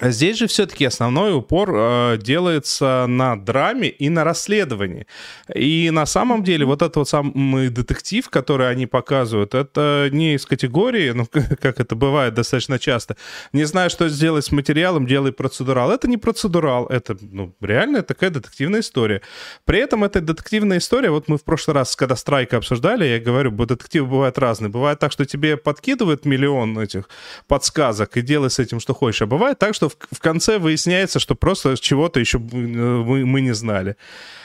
Здесь 0.00 0.38
же 0.38 0.46
все-таки 0.46 0.84
основной 0.84 1.34
упор 1.34 1.74
э, 1.74 2.18
делается 2.18 3.06
на 3.08 3.34
драме 3.34 3.88
и 3.88 4.08
на 4.08 4.22
расследовании. 4.22 5.08
И 5.52 5.90
на 5.90 6.06
самом 6.06 6.44
деле 6.44 6.64
вот 6.64 6.80
этот 6.80 6.96
вот 6.96 7.08
самый 7.08 7.70
детектив, 7.70 8.28
который 8.30 8.70
они 8.70 8.86
показывают, 8.86 9.52
это 9.54 10.08
не 10.12 10.34
из 10.36 10.46
категории, 10.46 11.10
ну, 11.10 11.26
как 11.60 11.80
это 11.80 11.96
бывает 11.96 12.34
достаточно 12.34 12.78
часто, 12.78 13.16
не 13.52 13.64
знаю, 13.64 13.90
что 13.90 14.08
сделать 14.08 14.44
с 14.44 14.52
материалом, 14.52 15.06
делай 15.06 15.32
процедурал. 15.32 15.90
Это 15.90 16.08
не 16.08 16.18
процедурал, 16.18 16.86
это 16.86 17.16
ну, 17.20 17.52
реально 17.60 18.02
такая 18.02 18.30
детективная 18.30 18.80
история. 18.80 19.22
При 19.64 19.80
этом 19.80 20.04
эта 20.04 20.20
детективная 20.20 20.78
история, 20.78 21.10
вот 21.10 21.26
мы 21.26 21.36
в 21.36 21.42
прошлый 21.42 21.74
раз, 21.74 21.96
когда 21.96 22.14
Страйка 22.14 22.58
обсуждали, 22.58 23.04
я 23.06 23.18
говорю, 23.18 23.50
детективы 23.50 24.06
бывают 24.06 24.38
разные. 24.38 24.70
Бывает 24.70 25.00
так, 25.00 25.10
что 25.10 25.24
тебе 25.24 25.56
подкидывают 25.56 26.24
миллион 26.24 26.78
этих 26.78 27.08
подсказок 27.48 28.16
и 28.16 28.22
делай 28.22 28.50
с 28.50 28.60
этим, 28.60 28.78
что 28.78 28.94
хочешь. 28.94 29.22
А 29.22 29.26
бывает 29.26 29.58
так, 29.58 29.74
что 29.74 29.79
в, 29.88 29.96
в 30.10 30.20
конце 30.20 30.58
выясняется, 30.58 31.18
что 31.18 31.34
просто 31.34 31.76
чего-то 31.76 32.20
еще 32.20 32.38
мы, 32.38 33.24
мы 33.24 33.40
не 33.40 33.54
знали. 33.54 33.96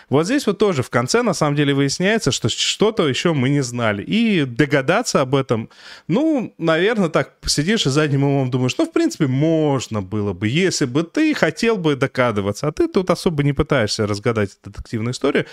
Вот 0.09 0.25
здесь 0.25 0.45
вот 0.45 0.59
тоже 0.59 0.83
в 0.83 0.89
конце 0.89 1.23
на 1.23 1.33
самом 1.33 1.55
деле 1.55 1.73
выясняется, 1.73 2.31
что 2.31 2.47
что-то 2.49 3.07
еще 3.07 3.33
мы 3.33 3.49
не 3.49 3.61
знали. 3.61 4.03
И 4.03 4.45
догадаться 4.45 5.21
об 5.21 5.33
этом, 5.33 5.69
ну, 6.07 6.53
наверное, 6.57 7.09
так 7.09 7.33
сидишь 7.45 7.85
и 7.87 7.89
задним 7.89 8.23
умом 8.23 8.51
думаешь, 8.51 8.77
ну, 8.77 8.85
в 8.85 8.93
принципе, 8.93 9.27
можно 9.27 10.01
было 10.01 10.33
бы, 10.33 10.47
если 10.47 10.85
бы 10.85 11.03
ты 11.03 11.33
хотел 11.33 11.77
бы 11.77 11.95
догадываться, 11.95 12.67
а 12.67 12.71
ты 12.71 12.87
тут 12.87 13.09
особо 13.09 13.43
не 13.43 13.53
пытаешься 13.53 14.05
разгадать 14.05 14.51
детективную 14.63 15.13
историю. 15.13 15.45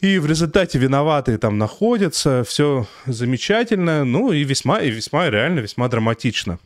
И 0.00 0.18
в 0.18 0.26
результате 0.26 0.78
виноватые 0.78 1.38
там 1.38 1.58
находятся, 1.58 2.42
все 2.44 2.86
замечательно, 3.06 4.04
ну 4.04 4.32
и 4.32 4.42
весьма, 4.42 4.80
и 4.80 4.90
весьма, 4.90 5.30
реально 5.30 5.60
весьма 5.60 5.88
драматично. 5.88 6.58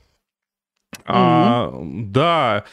А, 1.05 1.73
да. 1.83 2.65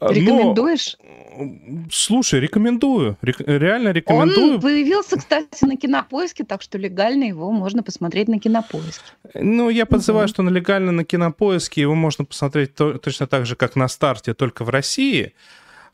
Рекомендуешь? 0.00 0.96
Но, 1.36 1.84
слушай, 1.90 2.40
рекомендую. 2.40 3.16
Рек, 3.22 3.40
реально 3.40 3.90
рекомендую. 3.90 4.54
Он 4.54 4.60
появился, 4.60 5.16
кстати, 5.16 5.64
на 5.64 5.76
кинопоиске, 5.76 6.44
так 6.44 6.62
что 6.62 6.78
легально 6.78 7.24
его 7.24 7.50
можно 7.50 7.82
посмотреть 7.82 8.28
на 8.28 8.38
кинопоиске. 8.38 9.04
Ну, 9.34 9.70
я 9.70 9.86
подозреваю, 9.86 10.26
угу. 10.26 10.30
что 10.30 10.42
на 10.42 10.50
легально 10.50 10.92
на 10.92 11.04
кинопоиске 11.04 11.80
его 11.80 11.94
можно 11.94 12.24
посмотреть 12.24 12.74
то, 12.74 12.98
точно 12.98 13.26
так 13.26 13.46
же, 13.46 13.56
как 13.56 13.76
на 13.76 13.88
старте, 13.88 14.34
только 14.34 14.64
в 14.64 14.68
России. 14.68 15.32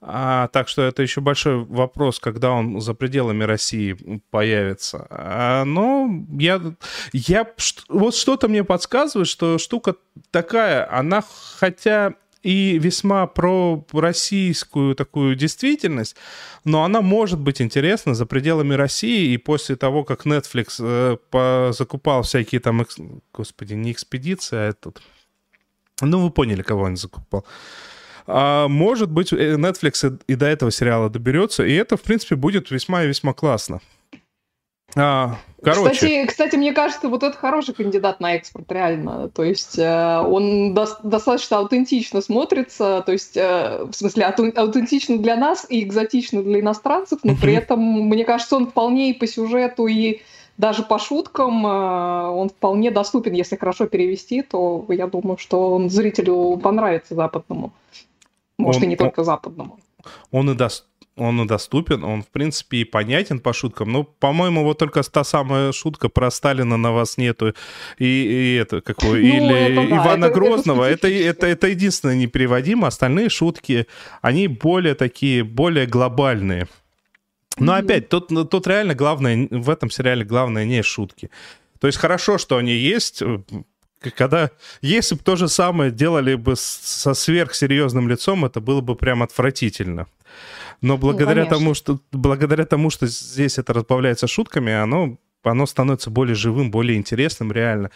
А, 0.02 0.48
так 0.48 0.68
что 0.68 0.82
это 0.82 1.02
еще 1.02 1.20
большой 1.20 1.64
вопрос, 1.64 2.20
когда 2.20 2.52
он 2.52 2.80
за 2.80 2.94
пределами 2.94 3.44
России 3.44 4.22
появится. 4.30 5.06
А, 5.10 5.64
но 5.64 6.08
я, 6.38 6.60
я 7.12 7.46
вот 7.88 8.14
что-то 8.14 8.48
мне 8.48 8.64
подсказывает, 8.64 9.28
что 9.28 9.58
штука 9.58 9.96
такая, 10.30 10.90
она 10.90 11.22
хотя 11.58 12.14
и 12.42 12.78
весьма 12.78 13.26
про 13.26 13.84
российскую 13.92 14.94
такую 14.94 15.36
действительность, 15.36 16.16
но 16.64 16.84
она 16.84 17.02
может 17.02 17.38
быть 17.38 17.60
интересна 17.60 18.14
за 18.14 18.24
пределами 18.24 18.72
России, 18.72 19.32
и 19.32 19.36
после 19.36 19.76
того, 19.76 20.04
как 20.04 20.24
Netflix 20.24 20.78
э, 20.80 21.72
закупал 21.72 22.22
всякие 22.22 22.62
там, 22.62 22.86
господи, 23.34 23.74
не 23.74 23.92
экспедиции, 23.92 24.56
а 24.56 24.68
этот... 24.68 25.02
Ну, 26.00 26.20
вы 26.20 26.30
поняли, 26.30 26.62
кого 26.62 26.84
он 26.84 26.96
закупал. 26.96 27.44
А, 28.32 28.68
может 28.68 29.10
быть, 29.10 29.32
э, 29.32 29.56
Netflix 29.56 30.18
и 30.26 30.34
до 30.34 30.46
этого 30.46 30.70
сериала 30.70 31.10
доберется, 31.10 31.64
и 31.64 31.74
это, 31.74 31.96
в 31.96 32.02
принципе, 32.02 32.36
будет 32.36 32.70
весьма 32.70 33.04
и 33.04 33.08
весьма 33.08 33.32
классно. 33.32 33.80
А, 34.96 35.36
короче. 35.62 35.92
Кстати, 35.92 36.26
кстати, 36.26 36.56
мне 36.56 36.72
кажется, 36.72 37.08
вот 37.08 37.22
это 37.22 37.36
хороший 37.36 37.74
кандидат 37.74 38.20
на 38.20 38.34
экспорт, 38.34 38.70
реально. 38.72 39.28
То 39.28 39.44
есть 39.44 39.78
э, 39.78 40.18
он 40.18 40.74
до, 40.74 40.86
достаточно 41.02 41.58
аутентично 41.58 42.20
смотрится, 42.20 43.02
то 43.04 43.12
есть, 43.12 43.36
э, 43.36 43.84
в 43.84 43.92
смысле, 43.92 44.26
аутентично 44.26 45.18
для 45.18 45.36
нас 45.36 45.66
и 45.68 45.82
экзотично 45.82 46.42
для 46.42 46.60
иностранцев, 46.60 47.20
но 47.22 47.36
при 47.36 47.54
этом, 47.54 47.80
мне 47.80 48.24
кажется, 48.24 48.56
он 48.56 48.68
вполне 48.68 49.10
и 49.10 49.14
по 49.14 49.26
сюжету, 49.26 49.86
и 49.86 50.22
даже 50.56 50.82
по 50.82 50.98
шуткам 50.98 51.66
э, 51.66 52.28
он 52.28 52.48
вполне 52.50 52.90
доступен, 52.90 53.32
если 53.32 53.56
хорошо 53.56 53.86
перевести, 53.86 54.42
то 54.42 54.84
я 54.88 55.06
думаю, 55.06 55.38
что 55.38 55.72
он 55.72 55.88
зрителю 55.88 56.58
понравится 56.62 57.14
западному. 57.14 57.72
Может, 58.60 58.82
он, 58.82 58.88
и 58.88 58.90
не 58.90 58.96
только 58.96 59.24
западному. 59.24 59.78
Он 60.30 60.50
и 60.50 60.54
даст 60.54 60.86
он 61.20 61.46
доступен, 61.46 62.02
он, 62.02 62.22
в 62.22 62.28
принципе, 62.28 62.78
и 62.78 62.84
понятен 62.84 63.40
по 63.40 63.52
шуткам. 63.52 63.92
Ну, 63.92 64.04
по-моему, 64.04 64.64
вот 64.64 64.78
только 64.78 65.02
та 65.02 65.22
самая 65.22 65.72
шутка 65.72 66.08
про 66.08 66.30
Сталина 66.30 66.76
на 66.76 66.92
вас 66.92 67.18
нету, 67.18 67.54
и, 67.98 68.04
и 68.04 68.54
это, 68.54 68.80
какое, 68.80 69.20
ну, 69.20 69.28
или 69.28 69.54
это, 69.54 69.88
да, 69.88 69.96
Ивана 69.96 70.24
это, 70.26 70.34
Грозного, 70.34 70.84
это, 70.84 71.08
это, 71.08 71.26
это, 71.26 71.46
это 71.46 71.66
единственное 71.68 72.16
непереводимо, 72.16 72.86
остальные 72.86 73.28
шутки, 73.28 73.86
они 74.22 74.48
более 74.48 74.94
такие, 74.94 75.44
более 75.44 75.86
глобальные. 75.86 76.68
Но 77.58 77.76
mm-hmm. 77.76 77.84
опять, 77.84 78.08
тут, 78.08 78.50
тут 78.50 78.66
реально 78.66 78.94
главное, 78.94 79.48
в 79.50 79.68
этом 79.68 79.90
сериале 79.90 80.24
главное 80.24 80.64
не 80.64 80.82
шутки. 80.82 81.30
То 81.80 81.86
есть 81.86 81.98
хорошо, 81.98 82.38
что 82.38 82.56
они 82.56 82.72
есть, 82.72 83.22
когда, 84.00 84.50
если 84.80 85.14
бы 85.14 85.22
то 85.22 85.36
же 85.36 85.48
самое 85.48 85.90
делали 85.90 86.34
бы 86.34 86.54
со 86.56 87.14
сверхсерьезным 87.14 88.08
лицом, 88.08 88.44
это 88.44 88.60
было 88.60 88.80
бы 88.80 88.96
прям 88.96 89.22
отвратительно. 89.22 90.06
Но 90.80 90.96
благодаря 90.96 91.44
ну, 91.44 91.50
тому, 91.50 91.74
что 91.74 92.00
благодаря 92.10 92.64
тому, 92.64 92.88
что 92.90 93.06
здесь 93.06 93.58
это 93.58 93.74
разбавляется 93.74 94.26
шутками, 94.26 94.72
оно, 94.72 95.18
оно 95.42 95.66
становится 95.66 96.08
более 96.10 96.34
живым, 96.34 96.70
более 96.70 96.96
интересным, 96.96 97.52
реально. 97.52 97.90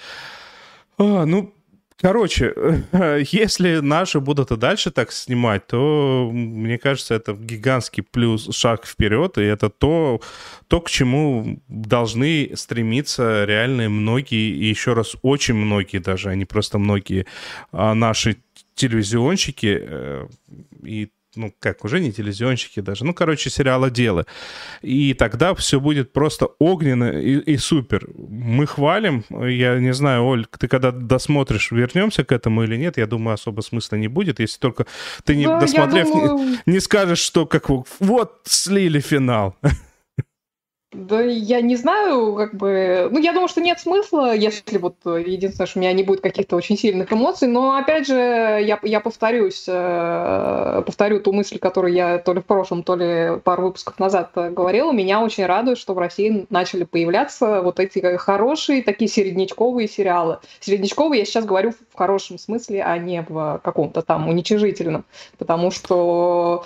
А, 0.99 1.25
ну, 1.25 1.55
Короче, 2.01 2.53
если 3.31 3.79
наши 3.79 4.19
будут 4.21 4.51
и 4.51 4.57
дальше 4.57 4.91
так 4.91 5.13
снимать, 5.13 5.67
то, 5.69 6.29
мне 6.33 6.77
кажется, 6.77 7.15
это 7.15 7.35
гигантский 7.35 8.03
плюс, 8.03 8.55
шаг 8.55 8.85
вперед, 8.85 9.39
и 9.39 9.43
это 9.43 9.71
то, 9.71 10.21
то, 10.67 10.81
к 10.81 10.91
чему 10.91 11.63
должны 11.69 12.51
стремиться 12.57 13.45
реальные 13.45 13.89
многие, 13.89 14.51
и 14.57 14.65
еще 14.65 14.95
раз, 14.95 15.17
очень 15.23 15.55
многие 15.55 15.99
даже, 15.99 16.31
а 16.31 16.35
не 16.35 16.45
просто 16.45 16.79
многие 16.79 17.27
а 17.71 17.95
наши 17.95 18.39
телевизионщики, 18.75 19.79
э, 19.81 20.27
и 20.83 21.11
ну, 21.37 21.55
как, 21.59 21.85
уже 21.85 22.01
не 22.01 22.13
телевизионщики 22.13 22.81
даже, 22.81 23.05
ну, 23.05 23.15
короче, 23.15 23.51
сериалоделы. 23.51 24.27
И 24.83 25.15
тогда 25.15 25.55
все 25.55 25.81
будет 25.81 26.13
просто 26.13 26.47
огненно 26.59 27.11
и, 27.11 27.39
и 27.39 27.57
супер. 27.57 28.09
Мы 28.17 28.67
хвалим, 28.67 29.25
я 29.31 29.79
не 29.79 29.93
знаю, 29.93 30.25
Оль, 30.25 30.47
ты 30.59 30.69
когда 30.69 30.91
досмотришь, 30.91 31.71
вернемся 31.71 32.25
к 32.25 32.33
этому 32.33 32.65
или 32.65 32.77
нет, 32.77 32.97
я 32.97 33.07
думаю, 33.07 33.35
особо 33.35 33.61
смысла 33.61 33.97
не 33.97 34.09
будет, 34.09 34.41
если 34.41 34.59
только 34.59 34.87
ты, 35.25 35.37
не 35.37 35.47
да, 35.47 35.61
досмотрев, 35.61 36.09
думаю... 36.09 36.59
не, 36.67 36.75
не 36.75 36.81
скажешь, 36.81 37.21
что 37.21 37.47
как 37.47 37.69
вот 38.01 38.41
слили 38.45 39.01
финал. 39.01 39.57
Да 40.95 41.21
я 41.21 41.61
не 41.61 41.75
знаю, 41.75 42.35
как 42.37 42.55
бы... 42.55 43.09
Ну, 43.11 43.19
я 43.19 43.33
думаю, 43.33 43.49
что 43.49 43.61
нет 43.61 43.81
смысла, 43.81 44.33
если 44.33 44.79
вот 44.79 44.95
э, 45.05 45.25
единственное, 45.27 45.67
что 45.67 45.81
у 45.81 45.83
меня 45.83 45.93
не 45.93 46.05
будет 46.05 46.21
каких-то 46.21 46.55
очень 46.55 46.79
сильных 46.79 47.13
эмоций, 47.13 47.49
но, 47.49 47.75
опять 47.75 48.07
же, 48.07 48.15
я, 48.15 48.79
я 48.81 49.01
повторюсь, 49.01 49.65
э, 49.67 50.83
повторю 50.87 51.19
ту 51.19 51.33
мысль, 51.33 51.59
которую 51.59 51.93
я 51.93 52.19
то 52.19 52.33
ли 52.33 52.41
в 52.41 52.45
прошлом, 52.45 52.85
то 52.85 52.95
ли 52.95 53.41
пару 53.41 53.65
выпусков 53.65 53.99
назад 53.99 54.31
говорила. 54.35 54.93
Меня 54.93 55.21
очень 55.21 55.47
радует, 55.47 55.79
что 55.79 55.95
в 55.95 55.99
России 55.99 56.47
начали 56.49 56.85
появляться 56.85 57.61
вот 57.61 57.81
эти 57.81 58.17
хорошие, 58.17 58.81
такие 58.81 59.09
середнячковые 59.09 59.89
сериалы. 59.89 60.39
Середнячковые 60.61 61.21
я 61.21 61.25
сейчас 61.25 61.45
говорю 61.45 61.73
в 61.73 61.99
хорошем 61.99 62.39
смысле, 62.39 62.85
а 62.85 62.97
не 62.99 63.27
в 63.29 63.61
каком-то 63.65 64.03
там 64.03 64.29
уничижительном, 64.29 65.05
потому 65.39 65.73
что 65.73 66.65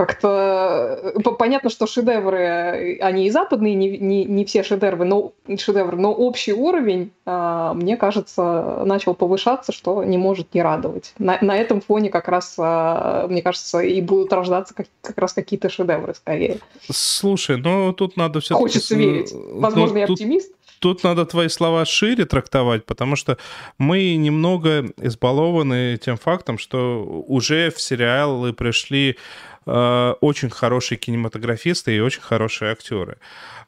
как-то 0.00 1.12
э, 1.14 1.30
понятно, 1.38 1.68
что 1.68 1.86
шедевры, 1.86 2.38
э, 2.38 2.98
они 3.00 3.26
и 3.26 3.30
западные, 3.30 3.74
не, 3.74 3.98
не, 3.98 4.24
не 4.24 4.46
все 4.46 4.62
шедевры, 4.62 5.04
но, 5.04 5.32
шедевры, 5.58 5.98
но 5.98 6.10
общий 6.10 6.54
уровень, 6.54 7.12
а, 7.26 7.74
мне 7.74 7.98
кажется, 7.98 8.82
начал 8.86 9.12
повышаться, 9.12 9.72
что 9.72 10.02
не 10.02 10.16
может 10.16 10.54
не 10.54 10.62
радовать. 10.62 11.12
На, 11.18 11.36
на 11.42 11.54
этом 11.54 11.82
фоне 11.82 12.08
как 12.08 12.28
раз, 12.28 12.54
а, 12.56 13.26
мне 13.28 13.42
кажется, 13.42 13.80
и 13.80 14.00
будут 14.00 14.32
рождаться 14.32 14.72
как, 14.72 14.86
как 15.02 15.18
раз 15.18 15.34
какие-то 15.34 15.68
шедевры 15.68 16.14
скорее. 16.14 16.60
Слушай, 16.90 17.58
ну 17.58 17.92
тут 17.92 18.16
надо 18.16 18.40
все 18.40 18.54
Хочется 18.54 18.94
верить. 18.96 19.34
Возможно, 19.34 19.92
ну, 19.92 19.98
я 19.98 20.04
оптимист. 20.06 20.54
Тут 20.78 21.04
надо 21.04 21.26
твои 21.26 21.48
слова 21.48 21.84
шире 21.84 22.24
трактовать, 22.24 22.86
потому 22.86 23.14
что 23.14 23.36
мы 23.76 24.16
немного 24.16 24.86
избалованы 24.96 25.98
тем 26.02 26.16
фактом, 26.16 26.56
что 26.56 27.04
уже 27.28 27.70
в 27.70 27.78
сериалы 27.82 28.54
пришли 28.54 29.10
Э, 29.10 29.49
очень 29.66 30.50
хорошие 30.50 30.98
кинематографисты 30.98 31.96
и 31.96 32.00
очень 32.00 32.22
хорошие 32.22 32.72
актеры. 32.72 33.18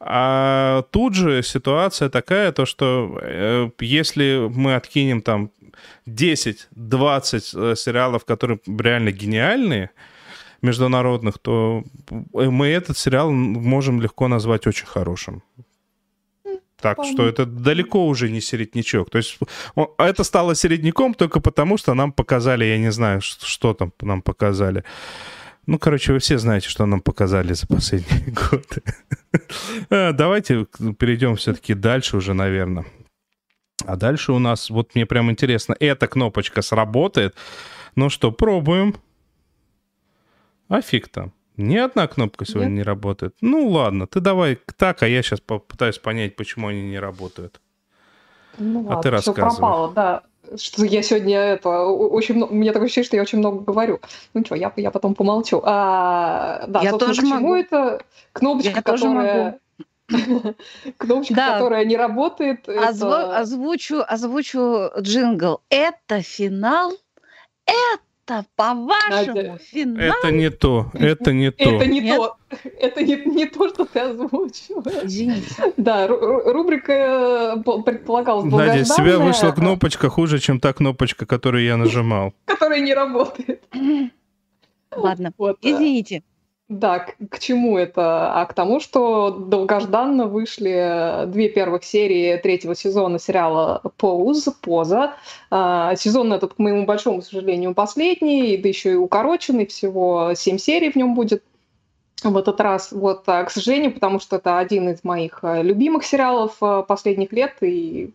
А 0.01 0.83
тут 0.91 1.15
же 1.15 1.43
ситуация 1.43 2.09
такая, 2.09 2.51
то 2.53 2.67
что 2.67 3.19
э, 3.23 3.71
если 3.79 4.49
мы 4.51 4.75
откинем 4.75 5.23
там 5.23 5.51
10-20 6.09 6.65
э, 6.75 7.77
сериалов, 7.77 8.25
которые 8.25 8.59
реально 8.67 9.13
гениальные, 9.13 9.91
международных, 10.63 11.39
то 11.39 11.85
мы 12.33 12.69
этот 12.69 12.97
сериал 12.97 13.31
можем 13.33 14.01
легко 14.01 14.29
назвать 14.29 14.67
очень 14.67 14.87
хорошим. 14.87 15.43
Так 16.81 16.97
Помню. 16.97 17.13
что 17.13 17.29
это 17.29 17.47
далеко 17.47 18.07
уже 18.07 18.31
не 18.31 18.41
середнячок. 18.41 19.11
То 19.11 19.19
есть 19.19 19.39
это 19.99 20.25
стало 20.25 20.55
середняком 20.55 21.15
только 21.15 21.41
потому, 21.41 21.79
что 21.79 21.95
нам 21.95 22.13
показали, 22.13 22.65
я 22.65 22.79
не 22.79 22.93
знаю, 22.93 23.21
что 23.21 23.75
там 23.75 23.93
нам 24.01 24.23
показали. 24.23 24.83
Ну, 25.67 25.79
короче, 25.79 26.13
вы 26.13 26.19
все 26.19 26.39
знаете, 26.39 26.69
что 26.69 26.87
нам 26.87 27.01
показали 27.01 27.53
за 27.53 27.67
последние 27.67 28.35
годы. 28.51 28.83
А, 29.91 30.13
давайте 30.13 30.67
перейдем 30.99 31.37
все-таки 31.37 31.75
дальше 31.75 32.17
уже, 32.17 32.35
наверное. 32.35 32.85
А 33.85 33.97
дальше 33.97 34.33
у 34.33 34.39
нас, 34.39 34.71
вот 34.71 34.95
мне 34.95 35.07
прям 35.07 35.31
интересно, 35.31 35.77
эта 35.79 36.07
кнопочка 36.07 36.63
сработает. 36.63 37.37
Ну 37.95 38.11
что, 38.11 38.33
пробуем. 38.33 38.97
А 40.69 40.81
фиг 40.81 41.09
там. 41.09 41.33
Ни 41.57 41.77
одна 41.77 42.07
кнопка 42.07 42.45
сегодня 42.45 42.71
Нет. 42.71 42.77
не 42.79 42.83
работает. 42.83 43.37
Ну 43.41 43.69
ладно, 43.69 44.07
ты 44.07 44.21
давай 44.21 44.59
так, 44.77 45.03
а 45.03 45.09
я 45.09 45.23
сейчас 45.23 45.41
попытаюсь 45.41 45.99
понять, 45.99 46.35
почему 46.35 46.69
они 46.69 46.83
не 46.83 46.99
работают. 46.99 47.61
Ну, 48.59 48.81
а 48.81 48.95
ладно, 48.95 49.03
ты 49.03 49.11
рассказывай. 49.11 49.51
Все 49.51 49.59
пропало, 49.59 49.93
да 49.93 50.23
что 50.57 50.85
я 50.85 51.03
сегодня 51.03 51.39
это 51.39 51.85
очень 51.87 52.37
много, 52.37 52.53
у 52.53 52.55
меня 52.55 52.73
такое 52.73 52.87
ощущение, 52.87 53.07
что 53.07 53.17
я 53.17 53.23
очень 53.23 53.39
много 53.39 53.61
говорю. 53.61 54.01
Ну 54.35 54.45
что, 54.45 54.55
я, 54.55 54.73
я 54.77 54.91
потом 54.91 55.15
помолчу. 55.15 55.61
А, 55.65 56.65
да, 56.69 56.83
я 56.83 56.93
тоже 56.93 57.23
почему 57.23 57.35
могу. 57.35 57.55
это 57.55 58.03
кнопочка, 58.33 58.71
я 58.71 58.83
которая... 58.83 59.59
Кнопочка, 60.99 61.35
да. 61.35 61.53
которая 61.55 61.85
не 61.85 61.97
работает. 61.97 62.69
Озв... 62.69 63.05
Это... 63.05 63.39
Озвучу, 63.39 64.03
озвучу 64.07 64.91
джингл. 65.01 65.63
Это 65.71 66.21
финал. 66.21 66.93
Это 67.65 68.03
это, 68.25 68.47
по-вашему, 68.57 69.59
финал? 69.59 69.97
Это 69.99 70.31
не 70.31 70.51
то, 70.51 70.91
это 70.95 71.33
не 71.33 71.51
то. 71.51 71.65
Это 71.65 71.87
не 71.87 72.01
Нет? 72.01 72.17
то. 72.17 72.37
Это 72.79 73.03
не, 73.03 73.17
не 73.17 73.47
то, 73.47 73.69
что 73.69 73.85
ты 73.85 74.01
озвучила. 74.01 74.85
Извините. 75.03 75.73
Да, 75.77 76.07
рубрика 76.07 77.57
э, 77.57 77.83
предполагалась 77.83 78.53
Надя, 78.53 78.85
с 78.85 78.95
тебя 78.95 79.19
вышла 79.19 79.53
кнопочка 79.53 80.09
хуже, 80.09 80.39
чем 80.39 80.61
та 80.61 80.73
кнопочка, 80.73 81.27
которую 81.27 81.65
я 81.65 81.77
нажимал. 81.77 82.35
Которая 82.45 82.81
не 82.81 82.95
работает. 82.95 83.63
Ладно, 84.95 85.33
вот. 85.39 85.59
извините. 85.63 86.23
Да, 86.73 87.01
к, 87.01 87.17
к 87.29 87.39
чему 87.39 87.77
это? 87.77 88.33
А 88.33 88.47
к 88.47 88.55
тому, 88.55 88.81
что 88.81 89.31
долгожданно 89.31 90.25
вышли 90.25 91.27
две 91.27 91.51
первых 91.51 91.85
серии 91.85 92.39
третьего 92.39 92.75
сезона 92.75 93.19
сериала 93.19 93.83
«Поуз», 93.99 94.49
«Поза». 94.63 95.13
А, 95.51 95.95
сезон 95.97 96.33
этот, 96.33 96.55
к 96.55 96.59
моему 96.59 96.87
большому 96.87 97.21
сожалению, 97.21 97.75
последний, 97.75 98.57
да 98.57 98.71
еще 98.71 98.93
и 98.93 98.95
укороченный, 98.95 99.67
всего 99.67 100.33
семь 100.35 100.57
серий 100.57 100.91
в 100.91 100.97
нем 100.97 101.15
будет 101.15 101.43
в 102.31 102.37
этот 102.37 102.61
раз. 102.61 102.93
Вот, 102.93 103.23
а, 103.27 103.45
к 103.45 103.51
сожалению, 103.51 103.93
потому 103.93 104.21
что 104.21 104.37
это 104.37 104.59
один 104.59 104.89
из 104.89 105.05
моих 105.05 105.41
э, 105.43 105.63
любимых 105.63 106.05
сериалов 106.05 106.57
э, 106.61 106.85
последних 106.87 107.33
лет, 107.33 107.55
и 107.61 108.13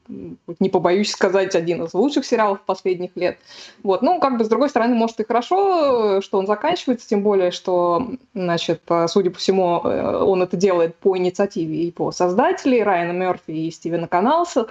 не 0.59 0.69
побоюсь 0.69 1.11
сказать, 1.11 1.55
один 1.55 1.83
из 1.83 1.93
лучших 1.93 2.25
сериалов 2.25 2.61
последних 2.61 3.15
лет. 3.15 3.37
Вот, 3.83 4.01
ну, 4.01 4.19
как 4.19 4.37
бы, 4.37 4.45
с 4.45 4.47
другой 4.47 4.69
стороны, 4.69 4.95
может, 4.95 5.19
и 5.19 5.25
хорошо, 5.25 6.21
что 6.21 6.37
он 6.39 6.47
заканчивается, 6.47 7.07
тем 7.07 7.23
более, 7.23 7.51
что, 7.51 8.07
значит, 8.33 8.81
э, 8.89 9.07
судя 9.07 9.31
по 9.31 9.37
всему, 9.37 9.77
он 9.77 10.41
это 10.41 10.57
делает 10.57 10.95
по 10.95 11.17
инициативе 11.17 11.83
и 11.83 11.91
по 11.91 12.11
создателей 12.11 12.83
Райана 12.83 13.11
Мерфи 13.11 13.51
и 13.51 13.71
Стивена 13.71 14.07
Каналса. 14.07 14.67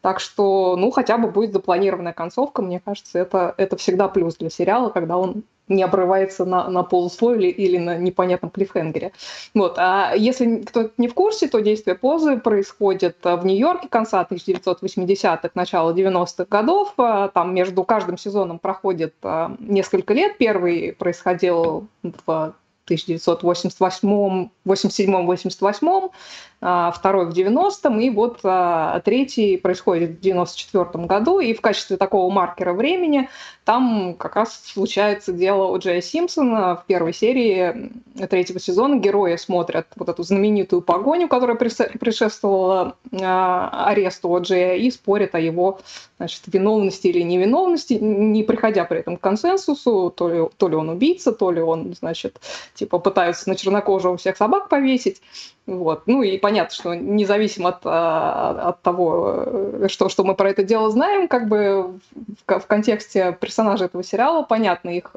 Так 0.00 0.20
что, 0.20 0.76
ну, 0.76 0.92
хотя 0.92 1.18
бы 1.18 1.28
будет 1.28 1.52
запланированная 1.52 2.12
концовка, 2.12 2.62
мне 2.62 2.78
кажется, 2.78 3.18
это, 3.18 3.54
это 3.56 3.76
всегда 3.76 4.06
плюс 4.06 4.36
для 4.36 4.50
сериала, 4.50 4.88
когда 4.90 5.18
он 5.18 5.42
не 5.68 5.82
обрывается 5.82 6.44
на, 6.44 6.68
на 6.68 6.82
полусловие 6.82 7.50
или 7.50 7.78
на 7.78 7.96
непонятном 7.96 8.50
клиффхенгере. 8.50 9.12
Вот. 9.54 9.78
А 9.78 10.12
если 10.14 10.62
кто-то 10.62 10.92
не 10.96 11.08
в 11.08 11.14
курсе, 11.14 11.48
то 11.48 11.60
действие 11.60 11.96
позы 11.96 12.38
происходит 12.38 13.16
в 13.22 13.44
Нью-Йорке 13.44 13.88
конца 13.88 14.26
1980-х, 14.28 15.50
начала 15.54 15.92
90-х 15.92 16.46
годов. 16.48 16.92
А, 16.98 17.28
там 17.28 17.54
между 17.54 17.82
каждым 17.84 18.16
сезоном 18.18 18.58
проходит 18.58 19.14
а, 19.22 19.56
несколько 19.58 20.14
лет. 20.14 20.38
Первый 20.38 20.92
происходил 20.92 21.88
в 22.02 22.54
1988 22.86 24.48
87-88, 24.64 26.10
а, 26.55 26.55
второй 26.60 27.26
в 27.26 27.30
90-м, 27.30 28.00
и 28.00 28.10
вот 28.10 28.40
а, 28.42 29.00
третий 29.00 29.56
происходит 29.58 30.10
в 30.12 30.20
94 30.20 31.04
году, 31.04 31.38
и 31.38 31.52
в 31.52 31.60
качестве 31.60 31.96
такого 31.98 32.32
маркера 32.32 32.72
времени 32.72 33.28
там 33.66 34.14
как 34.14 34.36
раз 34.36 34.62
случается 34.64 35.32
дело 35.32 35.64
у 35.64 35.78
Джея 35.78 36.00
Симпсона 36.00 36.76
в 36.76 36.86
первой 36.86 37.12
серии 37.12 37.92
третьего 38.30 38.60
сезона. 38.60 38.94
Герои 38.94 39.36
смотрят 39.36 39.88
вот 39.96 40.08
эту 40.08 40.22
знаменитую 40.22 40.82
погоню, 40.82 41.28
которая 41.28 41.56
предшествовала 41.56 42.96
аресту 43.10 44.28
у 44.28 44.40
Джея, 44.40 44.76
и 44.76 44.88
спорят 44.90 45.34
о 45.34 45.40
его 45.40 45.80
значит, 46.18 46.42
виновности 46.46 47.08
или 47.08 47.22
невиновности, 47.22 47.94
не 47.94 48.44
приходя 48.44 48.84
при 48.84 49.00
этом 49.00 49.16
к 49.16 49.20
консенсусу, 49.20 50.14
то 50.16 50.28
ли, 50.28 50.48
то 50.56 50.68
ли 50.68 50.76
он 50.76 50.88
убийца, 50.88 51.32
то 51.32 51.50
ли 51.50 51.60
он, 51.60 51.94
значит, 51.98 52.40
типа 52.74 53.00
пытаются 53.00 53.48
на 53.48 53.56
чернокожего 53.56 54.16
всех 54.16 54.36
собак 54.36 54.68
повесить. 54.68 55.20
Вот. 55.66 56.06
Ну 56.06 56.22
и 56.22 56.38
понятно, 56.38 56.74
что 56.74 56.94
независимо 56.94 57.70
от, 57.70 57.80
а, 57.84 58.68
от 58.68 58.82
того, 58.82 59.88
что, 59.88 60.08
что 60.08 60.22
мы 60.22 60.34
про 60.36 60.50
это 60.50 60.62
дело 60.62 60.90
знаем, 60.90 61.26
как 61.26 61.48
бы 61.48 61.98
в, 62.46 62.58
в 62.60 62.66
контексте 62.66 63.36
персонажей 63.40 63.86
этого 63.86 64.04
сериала 64.04 64.42
понятно 64.42 64.90
их 64.90 65.16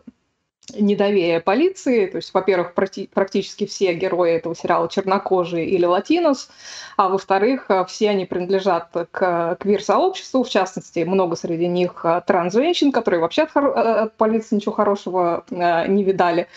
недоверие 0.75 1.39
полиции. 1.39 2.05
То 2.07 2.17
есть, 2.17 2.33
во-первых, 2.33 2.73
практически 2.73 3.65
все 3.65 3.93
герои 3.93 4.33
этого 4.33 4.55
сериала 4.55 4.89
чернокожие 4.89 5.65
или 5.65 5.85
латинос, 5.85 6.49
а 6.97 7.09
во-вторых, 7.09 7.69
все 7.87 8.09
они 8.09 8.25
принадлежат 8.25 8.89
к 9.11 9.57
квир-сообществу, 9.59 10.43
в 10.43 10.49
частности, 10.49 10.99
много 10.99 11.35
среди 11.35 11.67
них 11.67 12.05
транс-женщин, 12.25 12.91
которые 12.91 13.21
вообще 13.21 13.43
от, 13.43 13.55
от 13.55 14.15
полиции 14.17 14.55
ничего 14.55 14.73
хорошего 14.73 15.43
э, 15.49 15.87
не 15.87 16.03
видали. 16.03 16.47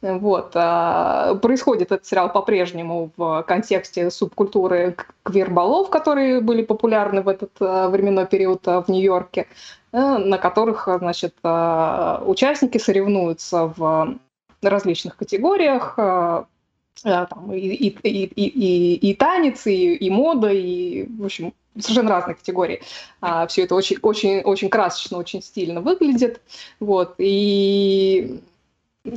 Вот. 0.00 0.52
Происходит 0.52 1.92
этот 1.92 2.06
сериал 2.06 2.32
по-прежнему 2.32 3.10
в 3.16 3.44
контексте 3.46 4.10
субкультуры 4.10 4.96
квир-балов, 5.22 5.90
которые 5.90 6.40
были 6.40 6.62
популярны 6.62 7.22
в 7.22 7.28
этот 7.28 7.52
э, 7.60 7.88
временной 7.88 8.26
период 8.26 8.66
э, 8.66 8.80
в 8.80 8.88
Нью-Йорке. 8.88 9.46
Э, 9.92 10.18
на 10.18 10.38
которых, 10.38 10.86
э, 10.86 10.98
значит, 10.98 11.34
э, 11.42 12.18
участники 12.24 12.78
соревнуются 12.78 13.66
в 13.66 14.18
различных 14.62 15.16
категориях, 15.16 15.94
там, 15.96 17.52
и, 17.52 17.58
и, 17.58 17.88
и, 17.88 18.24
и, 18.26 18.94
и 19.10 19.14
танец, 19.14 19.66
и, 19.66 19.94
и 19.94 20.10
мода, 20.10 20.50
и, 20.52 21.06
в 21.06 21.24
общем, 21.24 21.54
совершенно 21.78 22.10
разные 22.10 22.34
категории. 22.34 22.82
А, 23.22 23.46
все 23.46 23.62
это 23.62 23.74
очень, 23.74 23.96
очень, 24.02 24.40
очень 24.42 24.68
красочно, 24.68 25.16
очень 25.16 25.42
стильно 25.42 25.80
выглядит. 25.80 26.42
Вот. 26.78 27.14
И 27.16 28.42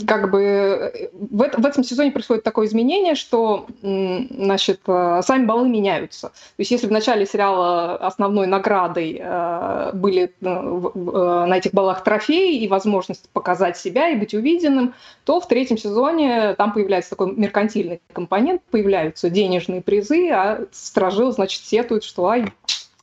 как 0.08 0.32
бы 0.32 0.42
э, 0.42 1.10
в, 1.12 1.42
это, 1.42 1.60
в 1.60 1.66
этом 1.66 1.84
сезоне 1.84 2.12
происходит 2.12 2.44
такое 2.44 2.68
изменение, 2.68 3.16
что 3.16 3.68
значит, 3.82 4.80
э, 4.88 5.22
сами 5.24 5.46
баллы 5.46 5.68
меняются. 5.68 6.30
То 6.30 6.60
есть 6.60 6.72
если 6.72 6.88
в 6.88 6.92
начале 6.92 7.26
сериала 7.26 7.98
основной 7.98 8.48
наградой 8.48 9.20
э, 9.22 9.92
были 9.94 10.34
на 10.40 11.58
этих 11.58 11.74
баллах 11.74 12.04
трофеи 12.04 12.60
и 12.60 12.68
возможность 12.70 13.30
показать 13.32 13.78
себя 13.78 14.10
и 14.10 14.16
быть 14.16 14.34
увиденным, 14.34 14.94
то 15.26 15.42
в 15.42 15.48
третьем 15.48 15.78
сезоне 15.78 16.54
там 16.54 16.72
появляется 16.72 17.12
такой 17.12 17.34
меркантильный 17.34 18.02
компонент, 18.14 18.62
появляются 18.72 19.30
денежные 19.30 19.82
призы, 19.82 20.30
а 20.30 20.66
стражил, 20.72 21.32
значит, 21.34 21.62
сетует, 21.62 22.06
что 22.06 22.28
ай, 22.28 22.54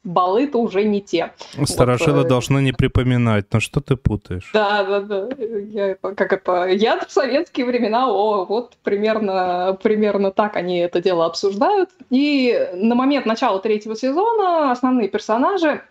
баллы-то 0.05 0.59
уже 0.59 0.85
не 0.85 1.01
те. 1.01 1.33
Старожилы 1.65 2.19
вот, 2.19 2.27
э, 2.27 2.29
должны 2.29 2.61
не 2.61 2.73
припоминать, 2.73 3.47
но 3.53 3.61
что 3.61 3.81
ты 3.81 3.97
путаешь? 3.97 4.51
Да, 4.53 4.85
да, 4.85 5.01
да. 5.01 5.29
Я, 5.39 5.95
как 5.95 6.33
это, 6.33 6.67
я 6.67 6.99
в 6.99 7.11
советские 7.11 7.67
времена, 7.67 8.11
о, 8.11 8.45
вот 8.47 8.77
примерно, 8.83 9.79
примерно 9.83 10.31
так 10.31 10.57
они 10.57 10.79
это 10.79 11.03
дело 11.03 11.27
обсуждают. 11.27 11.91
И 12.09 12.71
на 12.75 12.95
момент 12.95 13.27
начала 13.27 13.59
третьего 13.61 13.95
сезона 13.95 14.73
основные 14.73 15.09
персонажи 15.09 15.83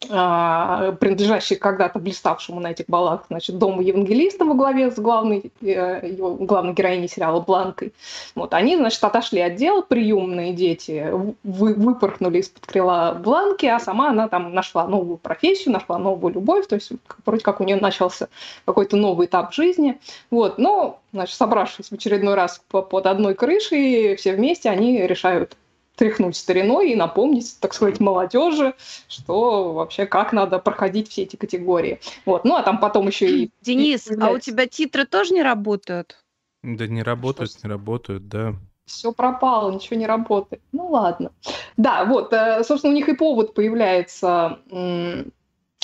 принадлежащий 0.00 1.56
когда-то 1.56 1.98
блиставшему 1.98 2.58
на 2.58 2.68
этих 2.68 2.86
балах, 2.86 3.24
значит, 3.28 3.58
дому 3.58 3.82
евангелиста 3.82 4.46
во 4.46 4.54
главе 4.54 4.90
с 4.90 4.98
главной, 4.98 5.52
э, 5.60 6.00
его, 6.08 6.34
главной 6.36 6.72
героиней 6.72 7.06
сериала 7.06 7.40
Бланкой. 7.40 7.92
Вот, 8.34 8.54
они, 8.54 8.76
значит, 8.76 9.04
отошли 9.04 9.40
от 9.40 9.56
дел, 9.56 9.82
приемные 9.82 10.54
дети 10.54 11.10
вы, 11.42 11.74
выпорхнули 11.74 12.38
из-под 12.38 12.64
крыла 12.64 13.12
Бланки, 13.12 13.66
а 13.66 13.78
сама 13.78 14.08
она 14.08 14.28
там 14.28 14.54
нашла 14.54 14.86
новую 14.86 15.18
профессию, 15.18 15.74
нашла 15.74 15.98
новую 15.98 16.32
любовь, 16.32 16.66
то 16.66 16.76
есть 16.76 16.92
вроде 17.26 17.42
как 17.42 17.60
у 17.60 17.64
нее 17.64 17.76
начался 17.76 18.28
какой-то 18.64 18.96
новый 18.96 19.26
этап 19.26 19.52
жизни. 19.52 20.00
Вот, 20.30 20.56
но, 20.56 21.00
значит, 21.12 21.36
собравшись 21.36 21.90
в 21.90 21.92
очередной 21.92 22.34
раз 22.34 22.62
под 22.68 23.06
одной 23.06 23.34
крышей, 23.34 24.16
все 24.16 24.32
вместе 24.32 24.70
они 24.70 24.98
решают 25.06 25.58
тряхнуть 26.00 26.34
стариной 26.34 26.92
и 26.92 26.96
напомнить, 26.96 27.58
так 27.60 27.74
сказать, 27.74 28.00
молодежи, 28.00 28.72
что 29.06 29.74
вообще 29.74 30.06
как 30.06 30.32
надо 30.32 30.58
проходить 30.58 31.10
все 31.10 31.24
эти 31.24 31.36
категории. 31.36 32.00
Вот. 32.24 32.44
Ну, 32.44 32.56
а 32.56 32.62
там 32.62 32.80
потом 32.80 33.06
еще 33.06 33.30
и... 33.30 33.50
Денис, 33.60 34.10
и 34.10 34.18
а 34.18 34.30
у 34.30 34.38
тебя 34.38 34.66
титры 34.66 35.04
тоже 35.04 35.34
не 35.34 35.42
работают? 35.42 36.16
Да 36.62 36.86
не 36.86 37.02
работают, 37.02 37.50
что? 37.50 37.66
не 37.66 37.70
работают, 37.70 38.28
да. 38.28 38.54
Все 38.86 39.12
пропало, 39.12 39.72
ничего 39.72 39.98
не 39.98 40.06
работает. 40.06 40.62
Ну 40.72 40.88
ладно. 40.88 41.32
Да, 41.76 42.06
вот, 42.06 42.32
э, 42.32 42.64
собственно, 42.64 42.94
у 42.94 42.96
них 42.96 43.10
и 43.10 43.14
повод 43.14 43.52
появляется 43.52 44.58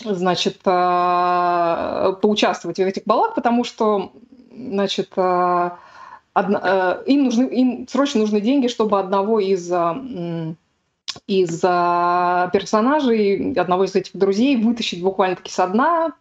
значит, 0.03 0.61
э, 0.65 2.13
поучаствовать 2.23 2.79
в 2.79 2.81
этих 2.81 3.05
балах, 3.05 3.35
потому 3.35 3.65
что, 3.65 4.13
значит, 4.51 5.13
э, 5.17 5.71
одно, 6.37 6.61
э, 6.63 7.03
им, 7.07 7.25
нужны, 7.25 7.45
им 7.45 7.89
срочно 7.89 8.21
нужны 8.21 8.43
деньги, 8.43 8.69
чтобы 8.69 9.01
одного 9.01 9.41
из 9.41 9.73
э, 9.73 10.55
из 11.27 11.61
персонажей, 11.61 13.53
одного 13.53 13.85
из 13.85 13.95
этих 13.95 14.17
друзей 14.17 14.57
вытащить 14.57 15.03
буквально-таки 15.03 15.51
со 15.51 15.67
дна, 15.67 16.13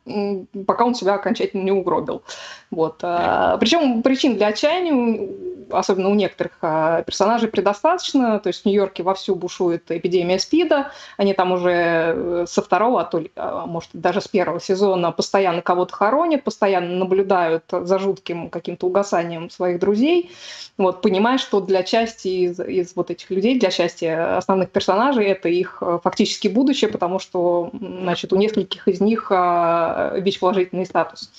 пока 0.66 0.86
он 0.86 0.96
себя 0.96 1.16
окончательно 1.16 1.64
не 1.64 1.72
угробил. 1.72 2.24
Вот. 2.72 3.00
Э, 3.04 3.58
Причем 3.60 4.02
причин 4.02 4.36
для 4.36 4.48
отчаяния, 4.48 5.30
особенно 5.72 6.10
у 6.10 6.16
некоторых 6.16 6.58
э, 6.62 7.04
персонажей, 7.06 7.48
предостаточно. 7.48 8.40
То 8.40 8.48
есть 8.48 8.64
в 8.64 8.66
Нью-Йорке 8.66 9.04
вовсю 9.04 9.36
бушует 9.36 9.90
эпидемия 9.90 10.40
СПИДа. 10.40 10.92
Они 11.18 11.34
там 11.34 11.52
уже 11.52 11.72
э, 11.72 12.46
со 12.48 12.62
второго, 12.62 13.02
а 13.02 13.06
то 13.06 13.20
ли, 13.20 13.32
а 13.36 13.66
может, 13.66 13.90
даже 13.94 14.22
с 14.22 14.28
первого 14.28 14.60
сезона 14.60 15.12
постоянно 15.12 15.62
кого-то 15.62 15.94
хоронят, 15.96 16.44
постоянно 16.44 16.96
наблюдают 16.96 17.64
за 17.72 18.00
жутким 18.00 18.50
каким-то 18.50 18.88
угасанием 18.88 19.50
своих 19.50 19.80
друзей. 19.80 20.32
Вот, 20.78 21.02
понимая, 21.02 21.38
что 21.38 21.62
для 21.62 21.84
части 21.84 22.28
из, 22.28 22.60
из 22.60 22.96
вот 22.96 23.10
этих 23.10 23.30
людей, 23.30 23.58
для 23.58 23.72
части 23.72 24.06
основных 24.06 24.72
персонажей, 24.72 24.85
это 25.26 25.50
их 25.50 25.82
фактически 26.04 26.48
будущее, 26.48 26.90
потому 26.90 27.20
что 27.20 27.72
значит, 27.74 28.34
у 28.34 28.36
нескольких 28.36 28.88
из 28.88 29.02
них 29.02 29.30
ВИЧ-положительный 29.32 30.86
статус. 30.86 31.32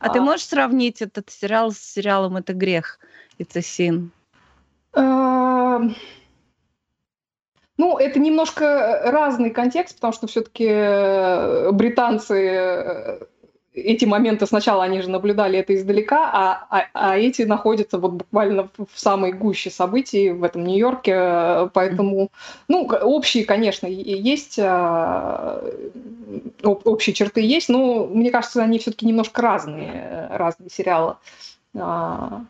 А, 0.00 0.06
а 0.06 0.08
ты 0.10 0.20
можешь 0.20 0.46
сравнить 0.46 1.02
этот 1.02 1.30
сериал 1.30 1.72
с 1.72 1.78
сериалом 1.78 2.36
«Это 2.36 2.52
грех» 2.52 2.98
a 3.56 3.60
sin? 3.60 4.10
Эм, 4.94 5.94
ну, 7.76 7.96
это 7.98 8.18
немножко 8.18 9.02
разный 9.04 9.50
контекст, 9.50 9.96
потому 9.96 10.12
что 10.12 10.26
все-таки 10.26 10.66
э, 10.68 11.70
британцы 11.72 12.48
э, 12.48 13.20
эти 13.84 14.04
моменты 14.04 14.46
сначала 14.46 14.84
они 14.84 15.00
же 15.00 15.10
наблюдали 15.10 15.58
это 15.58 15.74
издалека, 15.74 16.30
а, 16.32 16.66
а, 16.70 16.86
а 16.92 17.18
эти 17.18 17.42
находятся 17.42 17.98
вот 17.98 18.12
буквально 18.12 18.68
в 18.76 18.98
самой 18.98 19.32
гуще 19.32 19.70
событий 19.70 20.30
в 20.30 20.44
этом 20.44 20.64
Нью-Йорке, 20.64 21.70
поэтому, 21.72 22.30
ну, 22.68 22.86
общие, 22.86 23.44
конечно, 23.44 23.86
есть, 23.86 24.58
а, 24.58 25.62
общие 26.62 27.14
черты 27.14 27.40
есть, 27.40 27.68
но 27.68 28.06
мне 28.06 28.30
кажется, 28.30 28.62
они 28.62 28.78
все-таки 28.78 29.06
немножко 29.06 29.42
разные, 29.42 30.28
разные 30.30 30.70
сериалы. 30.70 31.16
А. 31.76 32.42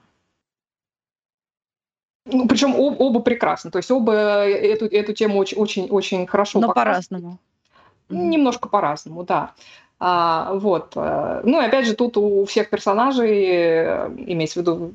Ну, 2.27 2.47
причем 2.47 2.75
об, 2.75 3.01
оба 3.01 3.21
прекрасны, 3.21 3.71
то 3.71 3.79
есть 3.79 3.91
оба 3.91 4.13
эту, 4.13 4.87
эту 4.87 5.13
тему 5.15 5.39
очень, 5.39 5.57
очень, 5.57 5.87
очень 5.89 6.27
хорошо 6.27 6.61
Но 6.61 6.73
по-разному. 6.73 7.39
Немножко 8.11 8.69
по-разному, 8.69 9.25
да. 9.25 9.53
А, 10.01 10.55
вот. 10.55 10.93
Э, 10.97 11.41
ну 11.45 11.61
и 11.61 11.65
опять 11.65 11.87
же, 11.87 11.95
тут 11.95 12.17
у 12.17 12.45
всех 12.45 12.71
персонажей, 12.71 13.45
э, 13.47 14.09
имеется 14.27 14.61
в 14.61 14.63
виду 14.63 14.95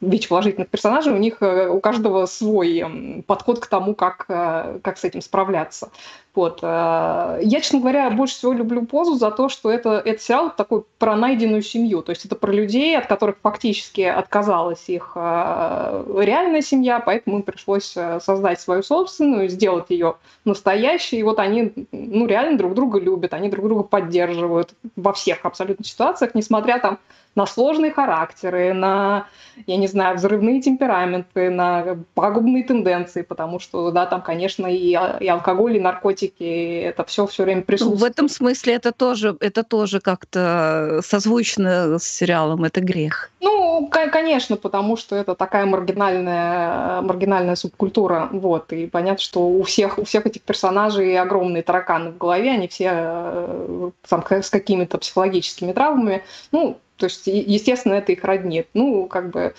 ВИЧ-положительных 0.00 0.68
персонажей, 0.68 1.12
у 1.12 1.18
них 1.18 1.38
э, 1.40 1.68
у 1.68 1.80
каждого 1.80 2.26
свой 2.26 3.22
подход 3.26 3.60
к 3.60 3.66
тому, 3.66 3.94
как, 3.94 4.26
как 4.26 4.98
с 4.98 5.04
этим 5.04 5.20
справляться. 5.20 5.90
Вот. 6.32 6.62
Я, 6.62 7.38
честно 7.42 7.80
говоря, 7.80 8.08
больше 8.08 8.34
всего 8.36 8.52
люблю 8.52 8.86
позу 8.86 9.16
за 9.16 9.32
то, 9.32 9.48
что 9.48 9.68
это, 9.68 10.00
это 10.04 10.22
сериал 10.22 10.52
такой 10.56 10.84
про 10.98 11.16
найденную 11.16 11.60
семью. 11.60 12.02
То 12.02 12.10
есть 12.10 12.24
это 12.24 12.36
про 12.36 12.52
людей, 12.52 12.96
от 12.96 13.08
которых 13.08 13.38
фактически 13.42 14.02
отказалась 14.02 14.84
их 14.86 15.16
реальная 15.16 16.60
семья, 16.60 17.00
поэтому 17.00 17.38
им 17.38 17.42
пришлось 17.42 17.96
создать 18.20 18.60
свою 18.60 18.84
собственную, 18.84 19.48
сделать 19.48 19.86
ее 19.88 20.14
настоящей. 20.44 21.18
И 21.18 21.24
вот 21.24 21.40
они 21.40 21.72
ну, 21.90 22.26
реально 22.26 22.56
друг 22.58 22.74
друга 22.74 23.00
любят, 23.00 23.34
они 23.34 23.48
друг 23.48 23.66
друга 23.66 23.82
поддерживают 23.82 24.72
во 24.94 25.12
всех 25.12 25.44
абсолютно 25.44 25.84
ситуациях, 25.84 26.36
несмотря 26.36 26.78
там 26.78 26.98
на 27.36 27.46
сложные 27.46 27.92
характеры, 27.92 28.72
на, 28.72 29.26
я 29.66 29.76
не 29.76 29.86
знаю, 29.86 30.16
взрывные 30.16 30.60
темпераменты, 30.60 31.50
на 31.50 31.98
пагубные 32.14 32.64
тенденции, 32.64 33.22
потому 33.22 33.60
что, 33.60 33.90
да, 33.92 34.06
там, 34.06 34.20
конечно, 34.20 34.66
и, 34.66 34.90
и 35.20 35.28
алкоголь, 35.28 35.76
и 35.76 35.80
наркотики, 35.80 36.80
это 36.80 37.04
все 37.04 37.26
все 37.26 37.44
время 37.44 37.62
присутствует. 37.62 38.00
В 38.00 38.04
этом 38.04 38.28
смысле 38.28 38.74
это 38.74 38.92
тоже, 38.92 39.36
это 39.40 39.62
тоже 39.62 40.00
как-то 40.00 41.00
созвучно 41.04 41.98
с 41.98 42.04
сериалом, 42.04 42.64
это 42.64 42.80
грех. 42.80 43.30
Ну, 43.40 43.88
конечно, 43.88 44.56
потому 44.56 44.96
что 44.96 45.16
это 45.16 45.34
такая 45.34 45.66
маргинальная, 45.66 47.00
маргинальная 47.00 47.54
субкультура, 47.54 48.28
вот, 48.32 48.72
и 48.72 48.86
понятно, 48.86 49.22
что 49.22 49.48
у 49.48 49.62
всех, 49.62 49.98
у 49.98 50.04
всех 50.04 50.26
этих 50.26 50.42
персонажей 50.42 51.16
огромные 51.18 51.62
тараканы 51.62 52.10
в 52.10 52.18
голове, 52.18 52.50
они 52.50 52.68
все 52.68 52.90
э, 52.92 53.90
там, 54.08 54.24
с 54.28 54.50
какими-то 54.50 54.98
психологическими 54.98 55.72
травмами, 55.72 56.24
ну, 56.52 56.78
то 57.00 57.06
есть, 57.06 57.26
естественно, 57.26 57.94
это 57.94 58.12
их 58.12 58.22
роднит. 58.22 58.68
Ну, 58.74 59.06
как 59.06 59.30
бы 59.30 59.54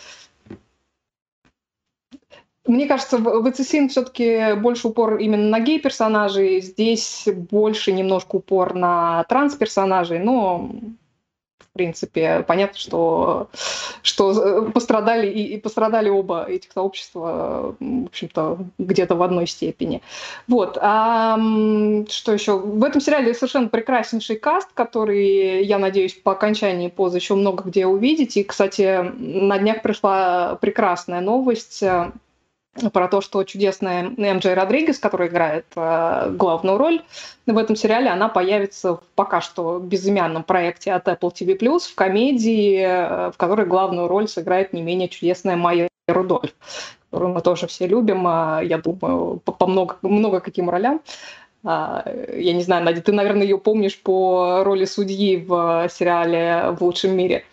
мне 2.65 2.87
кажется, 2.87 3.17
в 3.17 3.49
Эцесин 3.49 3.89
все-таки 3.89 4.53
больше 4.53 4.87
упор 4.87 5.17
именно 5.17 5.49
на 5.49 5.59
гей-персонажей, 5.59 6.61
здесь 6.61 7.27
больше 7.49 7.91
немножко 7.91 8.35
упор 8.35 8.75
на 8.75 9.23
транс-персонажей, 9.23 10.19
но 10.19 10.69
принципе, 11.73 12.43
понятно, 12.47 12.77
что, 12.77 13.49
что 14.01 14.69
пострадали 14.73 15.27
и, 15.27 15.53
и 15.53 15.57
пострадали 15.57 16.09
оба 16.09 16.43
этих 16.43 16.71
сообщества, 16.71 17.75
в 17.79 18.05
общем-то, 18.05 18.59
где-то 18.77 19.15
в 19.15 19.23
одной 19.23 19.47
степени. 19.47 20.01
Вот. 20.47 20.77
А 20.81 21.37
что 22.09 22.33
еще? 22.33 22.57
В 22.57 22.83
этом 22.83 23.01
сериале 23.01 23.33
совершенно 23.33 23.69
прекраснейший 23.69 24.35
каст, 24.35 24.69
который, 24.73 25.63
я 25.63 25.79
надеюсь, 25.79 26.13
по 26.13 26.33
окончании 26.33 26.89
позы 26.89 27.17
еще 27.17 27.35
много 27.35 27.63
где 27.63 27.85
увидеть. 27.85 28.37
И, 28.37 28.43
кстати, 28.43 29.11
на 29.17 29.57
днях 29.57 29.81
пришла 29.81 30.57
прекрасная 30.61 31.21
новость 31.21 31.83
про 32.93 33.07
то, 33.07 33.21
что 33.21 33.43
чудесная 33.43 34.13
М.Джей 34.17 34.53
Родригес, 34.53 34.97
которая 34.97 35.27
играет 35.27 35.65
э, 35.75 36.31
главную 36.31 36.77
роль 36.77 37.03
в 37.45 37.57
этом 37.57 37.75
сериале, 37.75 38.09
она 38.09 38.29
появится 38.29 38.95
в 38.95 39.03
пока 39.15 39.41
что 39.41 39.79
безымянном 39.79 40.43
проекте 40.43 40.93
от 40.93 41.07
Apple 41.07 41.33
TV+, 41.33 41.79
в 41.79 41.95
комедии, 41.95 42.79
э, 42.79 43.31
в 43.31 43.37
которой 43.37 43.65
главную 43.65 44.07
роль 44.07 44.27
сыграет 44.27 44.71
не 44.71 44.81
менее 44.81 45.09
чудесная 45.09 45.57
Майя 45.57 45.89
Рудольф, 46.07 46.53
которую 47.09 47.33
мы 47.33 47.41
тоже 47.41 47.67
все 47.67 47.87
любим, 47.87 48.25
э, 48.25 48.65
я 48.65 48.77
думаю, 48.77 49.41
по, 49.43 49.51
по 49.51 49.67
много, 49.67 49.97
много 50.01 50.39
каким 50.39 50.69
ролям. 50.69 51.01
А, 51.63 52.03
я 52.33 52.53
не 52.53 52.63
знаю, 52.63 52.83
Надя, 52.83 53.01
ты, 53.01 53.11
наверное, 53.11 53.43
ее 53.43 53.59
помнишь 53.59 53.99
по 54.01 54.63
роли 54.63 54.85
судьи 54.85 55.37
в 55.37 55.89
сериале 55.91 56.71
«В 56.71 56.81
лучшем 56.81 57.15
мире». 57.15 57.43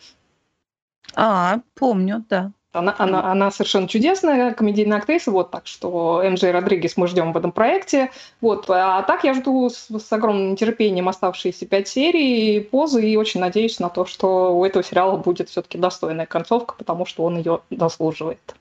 А, 1.15 1.61
помню, 1.75 2.25
да. 2.29 2.53
Она, 2.79 2.95
она, 2.99 3.31
она 3.31 3.51
совершенно 3.51 3.89
чудесная 3.89 4.53
комедийная 4.55 4.99
актриса, 4.99 5.31
вот 5.31 5.51
так 5.51 5.67
что 5.67 6.23
МJ 6.25 6.51
Родригес 6.51 6.97
мы 6.97 7.07
ждем 7.09 7.33
в 7.33 7.37
этом 7.37 7.53
проекте. 7.53 8.11
Вот, 8.41 8.69
а 8.69 9.03
так 9.03 9.25
я 9.25 9.35
жду 9.35 9.69
с, 9.69 9.89
с 9.91 10.13
огромным 10.13 10.53
нетерпением 10.53 11.09
оставшиеся 11.09 11.67
пять 11.67 11.89
серий, 11.89 12.61
позы, 12.61 13.09
и 13.09 13.17
очень 13.17 13.41
надеюсь 13.41 13.79
на 13.79 13.89
то, 13.89 14.05
что 14.05 14.57
у 14.57 14.65
этого 14.65 14.85
сериала 14.85 15.17
будет 15.17 15.49
все-таки 15.49 15.79
достойная 15.79 16.27
концовка, 16.27 16.75
потому 16.77 17.07
что 17.07 17.25
он 17.25 17.39
ее 17.39 17.61
заслуживает. 17.71 18.55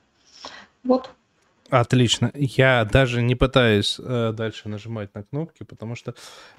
Вот. 0.84 1.10
Отлично. 1.70 2.30
Я 2.34 2.84
даже 2.90 3.20
не 3.20 3.34
пытаюсь 3.34 4.00
э, 4.02 4.32
дальше 4.34 4.68
нажимать 4.70 5.14
на 5.14 5.22
кнопки, 5.22 5.64
потому 5.64 5.96
что 5.96 6.14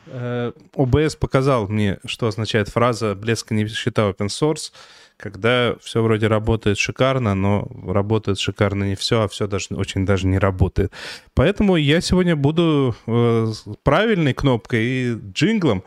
э, 0.06 0.52
OBS 0.76 1.17
показал 1.17 1.67
мне, 1.67 1.98
что 2.06 2.28
означает 2.28 2.69
фраза 2.69 3.15
«блеска 3.15 3.56
не 3.56 3.67
счета 3.67 4.08
open 4.10 4.28
source», 4.28 4.72
когда 5.17 5.76
все 5.82 6.04
вроде 6.04 6.28
работает 6.28 6.78
шикарно, 6.78 7.34
но 7.34 7.67
работает 7.88 8.39
шикарно 8.39 8.84
не 8.84 8.95
все, 8.95 9.24
а 9.24 9.28
все 9.28 9.48
даже 9.48 9.67
очень 9.72 10.06
даже 10.06 10.28
не 10.28 10.38
работает. 10.38 10.93
Поэтому 11.34 11.76
я 11.76 12.02
сегодня 12.02 12.36
буду 12.36 12.95
э, 13.08 13.48
правильной 13.82 14.36
кнопкой 14.36 14.86
и 14.86 15.13
джинглом, 15.34 15.84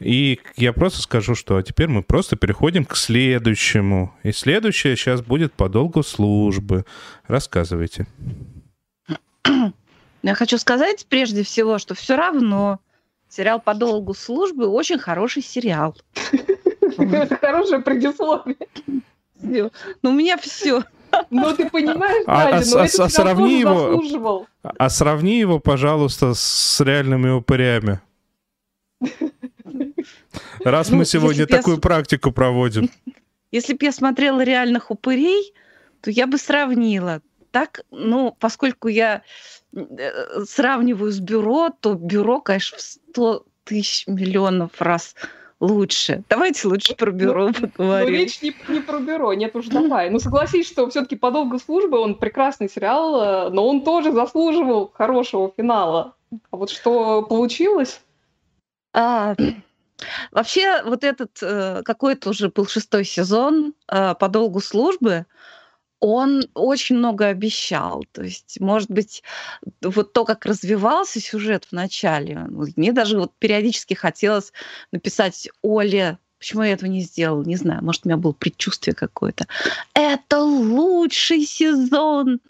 и 0.00 0.40
я 0.56 0.72
просто 0.72 1.00
скажу, 1.00 1.36
что 1.36 1.62
теперь 1.62 1.86
мы 1.86 2.02
просто 2.02 2.34
переходим 2.34 2.84
к 2.84 2.96
следующему. 2.96 4.12
И 4.24 4.32
следующее 4.32 4.96
сейчас 4.96 5.22
будет 5.22 5.52
по 5.52 5.68
долгу 5.68 6.02
службы. 6.02 6.84
Рассказывайте. 7.28 8.06
Я 10.22 10.34
хочу 10.34 10.58
сказать 10.58 11.06
прежде 11.08 11.42
всего, 11.42 11.78
что 11.78 11.94
все 11.94 12.16
равно 12.16 12.80
сериал 13.28 13.60
по 13.60 13.74
долгу 13.74 14.14
службы 14.14 14.66
очень 14.66 14.98
хороший 14.98 15.42
сериал. 15.42 15.96
Это 16.98 17.36
хорошее 17.40 17.82
предисловие. 17.82 18.56
Ну, 19.40 19.70
у 20.02 20.12
меня 20.12 20.36
все. 20.38 20.84
Ну, 21.30 21.54
ты 21.54 21.68
понимаешь, 21.70 22.24
а, 22.26 22.50
Надя, 22.50 22.56
а, 22.56 22.74
но 22.74 22.80
а, 22.80 22.84
а 22.84 23.08
сравни 23.08 23.60
его, 23.60 24.46
А 24.62 24.88
сравни 24.88 25.38
его, 25.38 25.60
пожалуйста, 25.60 26.34
с 26.34 26.80
реальными 26.80 27.30
упырями. 27.30 28.00
Раз 30.64 30.90
ну, 30.90 30.98
мы 30.98 31.04
сегодня 31.04 31.46
такую 31.46 31.76
я... 31.76 31.80
практику 31.80 32.32
проводим. 32.32 32.90
Если 33.52 33.74
бы 33.74 33.84
я 33.84 33.92
смотрела 33.92 34.42
реальных 34.42 34.90
упырей, 34.90 35.54
то 36.00 36.10
я 36.10 36.26
бы 36.26 36.38
сравнила. 36.38 37.20
Так, 37.54 37.82
ну, 37.92 38.36
поскольку 38.40 38.88
я 38.88 39.22
э, 39.72 40.44
сравниваю 40.44 41.12
с 41.12 41.20
бюро, 41.20 41.70
то 41.70 41.94
бюро, 41.94 42.40
конечно, 42.40 42.78
в 42.78 42.80
100 42.80 43.44
тысяч 43.62 44.08
миллионов 44.08 44.82
раз 44.82 45.14
лучше. 45.60 46.24
Давайте 46.28 46.66
лучше 46.66 46.96
про 46.96 47.12
ну, 47.12 47.16
бюро 47.16 47.50
ну, 47.56 47.68
поговорим. 47.68 48.12
Ну, 48.12 48.18
речь 48.18 48.42
не, 48.42 48.52
не 48.66 48.80
про 48.80 48.98
бюро, 48.98 49.34
нет 49.34 49.54
уж 49.54 49.68
давай. 49.68 50.10
Ну, 50.10 50.18
согласись, 50.18 50.66
что 50.66 50.90
все-таки 50.90 51.14
по 51.14 51.30
долгу 51.30 51.60
службы 51.60 52.00
он 52.00 52.16
прекрасный 52.16 52.68
сериал, 52.68 53.22
э, 53.22 53.50
но 53.50 53.68
он 53.68 53.84
тоже 53.84 54.10
заслуживал 54.10 54.90
хорошего 54.92 55.52
финала. 55.56 56.16
А 56.50 56.56
вот 56.56 56.70
что 56.70 57.22
получилось? 57.22 58.00
А, 58.92 59.36
вообще, 60.32 60.82
вот 60.82 61.04
этот 61.04 61.38
э, 61.40 61.82
какой-то 61.84 62.30
уже 62.30 62.48
был 62.48 62.66
шестой 62.66 63.04
сезон 63.04 63.74
по 63.86 64.28
долгу 64.28 64.58
службы 64.58 65.26
он 66.04 66.44
очень 66.52 66.96
много 66.96 67.28
обещал. 67.28 68.04
То 68.12 68.22
есть, 68.22 68.60
может 68.60 68.90
быть, 68.90 69.22
вот 69.82 70.12
то, 70.12 70.26
как 70.26 70.44
развивался 70.44 71.18
сюжет 71.18 71.64
в 71.64 71.72
начале, 71.72 72.46
мне 72.76 72.92
даже 72.92 73.18
вот 73.18 73.32
периодически 73.38 73.94
хотелось 73.94 74.52
написать 74.92 75.48
Оле, 75.62 76.18
Почему 76.38 76.62
я 76.62 76.74
этого 76.74 76.90
не 76.90 77.00
сделал? 77.00 77.42
Не 77.42 77.56
знаю. 77.56 77.82
Может, 77.82 78.04
у 78.04 78.08
меня 78.08 78.18
было 78.18 78.32
предчувствие 78.32 78.94
какое-то. 78.94 79.46
Это 79.94 80.40
лучший 80.40 81.46
сезон 81.46 82.40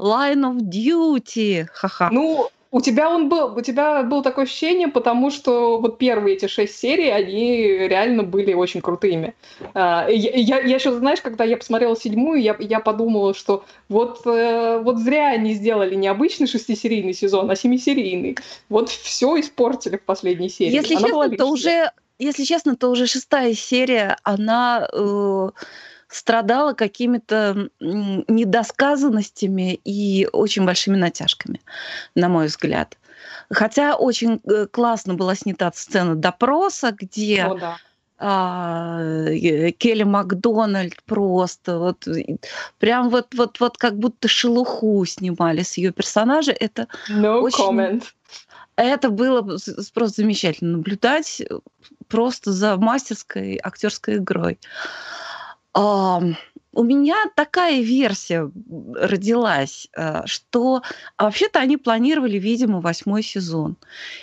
Line 0.00 0.42
of 0.42 0.62
Duty. 0.62 1.68
Ха-ха. 1.72 2.10
Ну, 2.10 2.50
у 2.76 2.80
тебя 2.82 3.08
он 3.08 3.30
был, 3.30 3.56
у 3.56 3.60
тебя 3.62 4.02
было 4.02 4.22
такое 4.22 4.44
ощущение, 4.44 4.88
потому 4.88 5.30
что 5.30 5.78
вот 5.78 5.96
первые 5.96 6.36
эти 6.36 6.46
шесть 6.46 6.78
серий, 6.78 7.08
они 7.08 7.88
реально 7.88 8.22
были 8.22 8.52
очень 8.52 8.82
крутыми. 8.82 9.34
А, 9.72 10.06
я, 10.10 10.60
я 10.60 10.74
еще, 10.74 10.92
знаешь, 10.92 11.22
когда 11.22 11.44
я 11.44 11.56
посмотрела 11.56 11.96
седьмую, 11.96 12.42
я, 12.42 12.54
я 12.60 12.80
подумала, 12.80 13.32
что 13.32 13.64
вот, 13.88 14.26
э, 14.26 14.78
вот 14.84 14.98
зря 14.98 15.28
они 15.28 15.54
сделали 15.54 15.94
не 15.94 16.06
обычный 16.06 16.46
шестисерийный 16.46 17.14
сезон, 17.14 17.50
а 17.50 17.56
семисерийный. 17.56 18.36
Вот 18.68 18.90
все 18.90 19.40
испортили 19.40 19.96
в 19.96 20.02
последней 20.02 20.50
серии. 20.50 20.74
Если 20.74 20.96
Она 20.96 21.08
честно, 21.08 21.30
то 21.30 21.46
уже, 21.46 21.92
если 22.18 22.44
честно, 22.44 22.76
то 22.76 22.90
уже 22.90 23.06
шестая 23.06 23.54
серия, 23.54 24.18
она 24.22 24.86
э, 24.92 25.48
страдала 26.16 26.72
какими-то 26.72 27.68
недосказанностями 27.80 29.74
и 29.84 30.26
очень 30.32 30.64
большими 30.64 30.96
натяжками, 30.96 31.60
на 32.14 32.28
мой 32.28 32.46
взгляд. 32.46 32.96
Хотя 33.50 33.96
очень 33.96 34.40
э, 34.44 34.66
классно 34.66 35.14
была 35.14 35.34
снята 35.34 35.70
сцена 35.74 36.14
допроса, 36.14 36.92
где 36.92 37.44
О, 37.44 37.54
да. 37.54 37.76
а, 38.18 39.00
э, 39.02 39.72
Келли 39.72 40.04
Макдональд 40.04 41.02
просто 41.04 41.78
вот 41.78 42.08
прям 42.78 43.10
вот 43.10 43.34
вот 43.34 43.60
вот 43.60 43.76
как 43.76 43.98
будто 43.98 44.26
шелуху 44.26 45.04
снимали 45.04 45.62
с 45.62 45.76
ее 45.76 45.92
персонажа. 45.92 46.52
Это 46.52 46.88
no 47.10 47.40
очень... 47.40 47.62
comment. 47.62 48.04
Это 48.76 49.10
было 49.10 49.42
просто 49.94 50.22
замечательно 50.22 50.78
наблюдать 50.78 51.42
просто 52.08 52.52
за 52.52 52.76
мастерской 52.76 53.58
актерской 53.62 54.16
игрой. 54.16 54.58
У 55.76 56.82
меня 56.82 57.16
такая 57.34 57.80
версия 57.80 58.50
родилась, 58.94 59.88
э, 59.96 60.26
что 60.26 60.82
а 61.16 61.24
вообще-то 61.24 61.58
они 61.58 61.78
планировали, 61.78 62.38
видимо, 62.38 62.82
восьмой 62.82 63.22
сезон. 63.22 63.76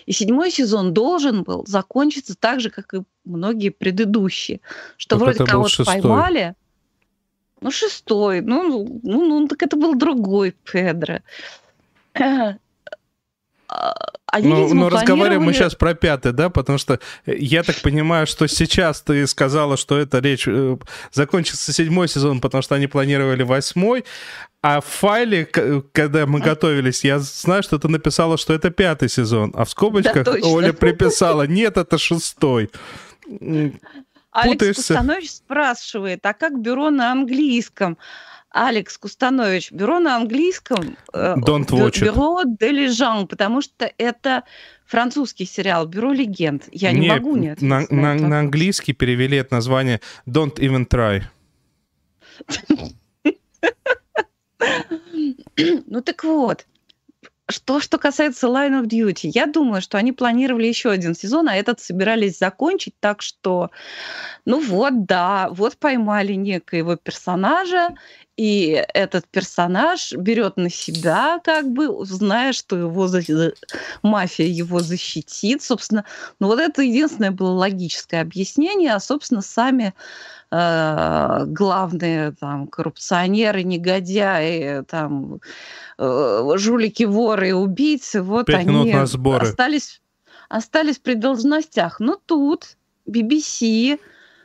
И 0.05 0.11
седьмой 0.11 0.51
сезон 0.51 0.93
должен 0.93 1.41
был 1.41 1.65
закончиться 1.67 2.35
так 2.35 2.59
же, 2.59 2.69
как 2.69 2.93
и 2.93 3.01
многие 3.25 3.69
предыдущие. 3.69 4.61
Что 4.97 5.15
так 5.15 5.23
вроде 5.23 5.51
кого-то 5.51 5.83
поймали. 5.83 6.53
Ну, 7.59 7.71
шестой. 7.71 8.41
Ну, 8.41 8.99
ну, 9.03 9.25
ну, 9.25 9.47
так 9.47 9.63
это 9.63 9.75
был 9.75 9.95
другой 9.95 10.55
Педро. 10.63 11.21
А, 13.75 13.95
Они, 14.27 14.47
ну, 14.47 14.63
видимо, 14.63 14.81
ну 14.81 14.89
разговариваем 14.89 15.17
планировали... 15.17 15.45
мы 15.45 15.53
сейчас 15.53 15.75
про 15.75 15.95
пятый, 15.95 16.31
да, 16.31 16.49
потому 16.49 16.77
что 16.77 16.99
э, 17.25 17.35
я 17.37 17.63
так 17.63 17.81
понимаю, 17.81 18.27
что 18.27 18.47
сейчас 18.47 19.01
ты 19.01 19.25
сказала, 19.25 19.77
что 19.77 19.97
это 19.97 20.19
речь 20.19 20.47
э, 20.47 20.77
закончится 21.11 21.73
седьмой 21.73 22.07
сезон, 22.07 22.39
потому 22.39 22.61
что 22.61 22.75
они 22.75 22.85
планировали 22.87 23.41
восьмой, 23.41 24.05
а 24.61 24.79
в 24.79 24.85
файле, 24.85 25.45
когда 25.45 26.27
мы 26.27 26.39
готовились, 26.39 27.03
я 27.03 27.19
знаю, 27.19 27.63
что 27.63 27.79
ты 27.79 27.87
написала, 27.87 28.37
что 28.37 28.53
это 28.53 28.69
пятый 28.69 29.09
сезон, 29.09 29.51
а 29.55 29.65
в 29.65 29.69
скобочках 29.71 30.23
да, 30.23 30.35
Оля 30.43 30.73
приписала, 30.73 31.47
нет, 31.47 31.77
это 31.77 31.97
шестой. 31.97 32.69
Алекс 34.31 34.75
Кустанович 34.75 35.31
спрашивает, 35.31 36.25
а 36.25 36.33
как 36.33 36.59
бюро 36.59 36.91
на 36.91 37.11
английском? 37.11 37.97
Алекс 38.53 38.97
Кустанович, 38.99 39.71
бюро 39.71 39.99
на 39.99 40.15
английском 40.15 40.95
э, 41.11 41.35
Don't 41.37 41.67
watch 41.69 41.99
бюро 41.99 42.43
де 42.45 42.71
Лежан, 42.71 43.27
потому 43.27 43.61
что 43.61 43.91
это 43.97 44.43
французский 44.85 45.45
сериал 45.45 45.87
«Бюро 45.87 46.13
легенд». 46.13 46.69
Я 46.71 46.91
не, 46.91 46.99
не 46.99 47.09
могу 47.09 47.35
не 47.35 47.55
на, 47.59 47.87
на, 47.89 48.13
на 48.13 48.39
английский 48.39 48.93
перевели 48.93 49.37
это 49.37 49.55
название 49.55 50.01
«Don't 50.27 50.55
even 50.59 50.87
try». 50.87 51.23
Ну 55.87 56.01
так 56.01 56.23
вот, 56.23 56.65
что, 57.49 57.79
что 57.79 57.97
касается 57.97 58.47
Line 58.47 58.81
of 58.81 58.87
Duty, 58.87 59.29
я 59.33 59.45
думаю, 59.47 59.81
что 59.81 59.97
они 59.97 60.11
планировали 60.11 60.67
еще 60.67 60.89
один 60.91 61.13
сезон, 61.15 61.49
а 61.49 61.55
этот 61.55 61.79
собирались 61.79 62.37
закончить, 62.37 62.95
так 62.99 63.21
что, 63.21 63.69
ну 64.45 64.59
вот, 64.61 65.05
да, 65.05 65.49
вот 65.51 65.77
поймали 65.77 66.33
некоего 66.33 66.95
персонажа, 66.95 67.89
и 68.35 68.83
этот 68.93 69.27
персонаж 69.27 70.13
берет 70.13 70.57
на 70.57 70.69
себя, 70.69 71.39
как 71.43 71.69
бы, 71.69 72.03
зная, 72.05 72.53
что 72.53 72.75
его 72.77 73.07
мафия 74.01 74.47
его 74.47 74.79
защитит. 74.79 75.61
Собственно, 75.61 76.05
ну 76.39 76.47
вот 76.47 76.59
это 76.59 76.81
единственное 76.81 77.31
было 77.31 77.51
логическое 77.51 78.21
объяснение, 78.21 78.93
а, 78.93 78.99
собственно, 78.99 79.41
сами 79.41 79.93
э, 80.53 81.45
главные 81.47 82.31
там 82.31 82.67
коррупционеры, 82.67 83.63
негодяи, 83.63 84.83
там 84.83 85.39
э, 85.97 86.51
жулики, 86.57 87.03
воры 87.03 87.55
убийцы, 87.55 88.21
вот 88.21 88.45
Пять 88.45 88.67
они 88.67 88.91
остались, 88.93 90.01
остались 90.49 90.99
при 90.99 91.15
должностях. 91.15 91.99
Но 91.99 92.19
тут 92.23 92.77
BBC 93.09 93.99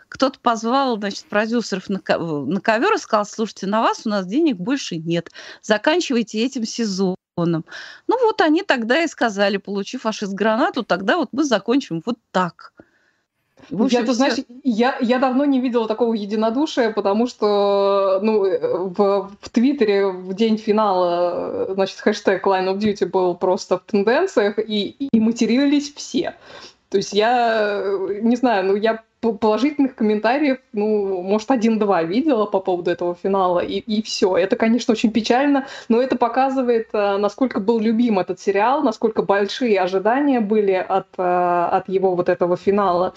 кто-то 0.09 0.39
позвал, 0.41 0.97
значит, 0.97 1.27
продюсеров 1.27 1.91
на, 1.91 2.01
на 2.01 2.61
ковер 2.61 2.95
и 2.95 2.99
сказал, 2.99 3.27
слушайте, 3.27 3.67
на 3.67 3.83
вас 3.83 4.07
у 4.07 4.09
нас 4.09 4.27
денег 4.27 4.57
больше 4.57 4.97
нет, 4.97 5.31
заканчивайте 5.61 6.43
этим 6.43 6.65
сезоном. 6.65 7.17
Ну 7.37 8.25
вот 8.25 8.41
они 8.41 8.63
тогда 8.63 9.03
и 9.03 9.07
сказали, 9.07 9.59
получив 9.59 10.03
фашист-гранату, 10.03 10.83
тогда 10.83 11.19
вот 11.19 11.29
мы 11.33 11.45
закончим 11.45 12.03
вот 12.07 12.17
так. 12.31 12.73
Общем, 13.71 14.01
я, 14.01 14.05
ты 14.05 14.13
знаешь, 14.13 14.35
я, 14.63 14.97
я 15.01 15.19
давно 15.19 15.45
не 15.45 15.61
видела 15.61 15.87
такого 15.87 16.15
единодушия, 16.15 16.91
потому 16.91 17.27
что 17.27 18.21
ну, 18.23 18.41
в, 18.91 19.31
в 19.41 19.49
Твиттере 19.51 20.09
в 20.09 20.35
день 20.35 20.57
финала 20.57 21.69
значит, 21.75 21.99
хэштег 21.99 22.47
Line 22.47 22.73
of 22.73 22.79
Duty 22.79 23.07
был 23.07 23.35
просто 23.35 23.79
в 23.79 23.83
тенденциях, 23.91 24.59
и, 24.59 24.97
и 25.11 25.21
матерились 25.21 25.93
все. 25.95 26.35
То 26.89 26.97
есть 26.97 27.13
я 27.13 27.83
не 28.23 28.37
знаю, 28.37 28.65
ну 28.65 28.75
я 28.75 29.03
положительных 29.21 29.97
комментариев, 29.97 30.59
ну, 30.73 31.23
может, 31.23 31.51
один-два 31.51 32.03
видела 32.05 32.47
по 32.47 32.61
поводу 32.61 32.91
этого 32.91 33.17
финала, 33.21 33.61
и, 33.61 33.79
и 33.79 34.03
все. 34.03 34.37
Это, 34.37 34.57
конечно, 34.57 34.93
очень 34.93 35.11
печально, 35.11 35.67
но 35.89 36.01
это 36.01 36.17
показывает, 36.17 36.89
э, 36.93 37.17
насколько 37.17 37.59
был 37.59 37.81
любим 37.81 38.19
этот 38.21 38.39
сериал, 38.39 38.83
насколько 38.83 39.23
большие 39.23 39.81
ожидания 39.81 40.41
были 40.41 40.73
от, 40.73 41.09
э, 41.19 41.23
от 41.23 41.89
его 41.89 42.15
вот 42.15 42.29
этого 42.29 42.57
финала. 42.57 43.15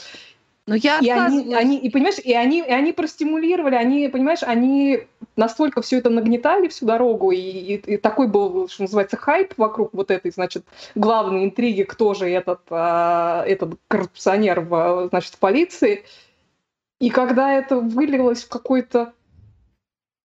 Но 0.68 0.76
я 0.76 1.00
и 1.00 1.10
они, 1.10 1.54
они, 1.56 1.78
и 1.78 1.90
понимаешь, 1.90 2.20
и 2.20 2.34
они, 2.34 2.60
и 2.60 2.72
они 2.72 2.94
простимулировали, 2.94 3.76
они, 3.76 4.08
понимаешь, 4.10 4.44
они 4.44 5.08
настолько 5.36 5.82
все 5.82 5.98
это 5.98 6.12
нагнетали 6.12 6.68
всю 6.68 6.86
дорогу, 6.86 7.32
и, 7.32 7.40
и, 7.40 7.74
и 7.76 7.98
такой 7.98 8.28
был, 8.28 8.70
что 8.70 8.84
называется, 8.84 9.18
хайп 9.18 9.56
вокруг 9.58 9.90
вот 9.94 10.12
этой, 10.12 10.32
значит, 10.32 10.64
главной 10.94 11.46
интриги, 11.46 11.84
кто 11.84 12.14
же 12.14 12.30
этот, 12.30 12.62
а, 12.70 13.44
этот 13.48 13.80
коррупционер 13.88 14.62
в, 14.62 15.08
значит, 15.10 15.34
в 15.34 15.40
полиции. 15.40 16.04
И 17.00 17.10
когда 17.10 17.52
это 17.52 17.78
вылилось 17.78 18.44
в 18.44 18.50
какой-то, 18.50 19.14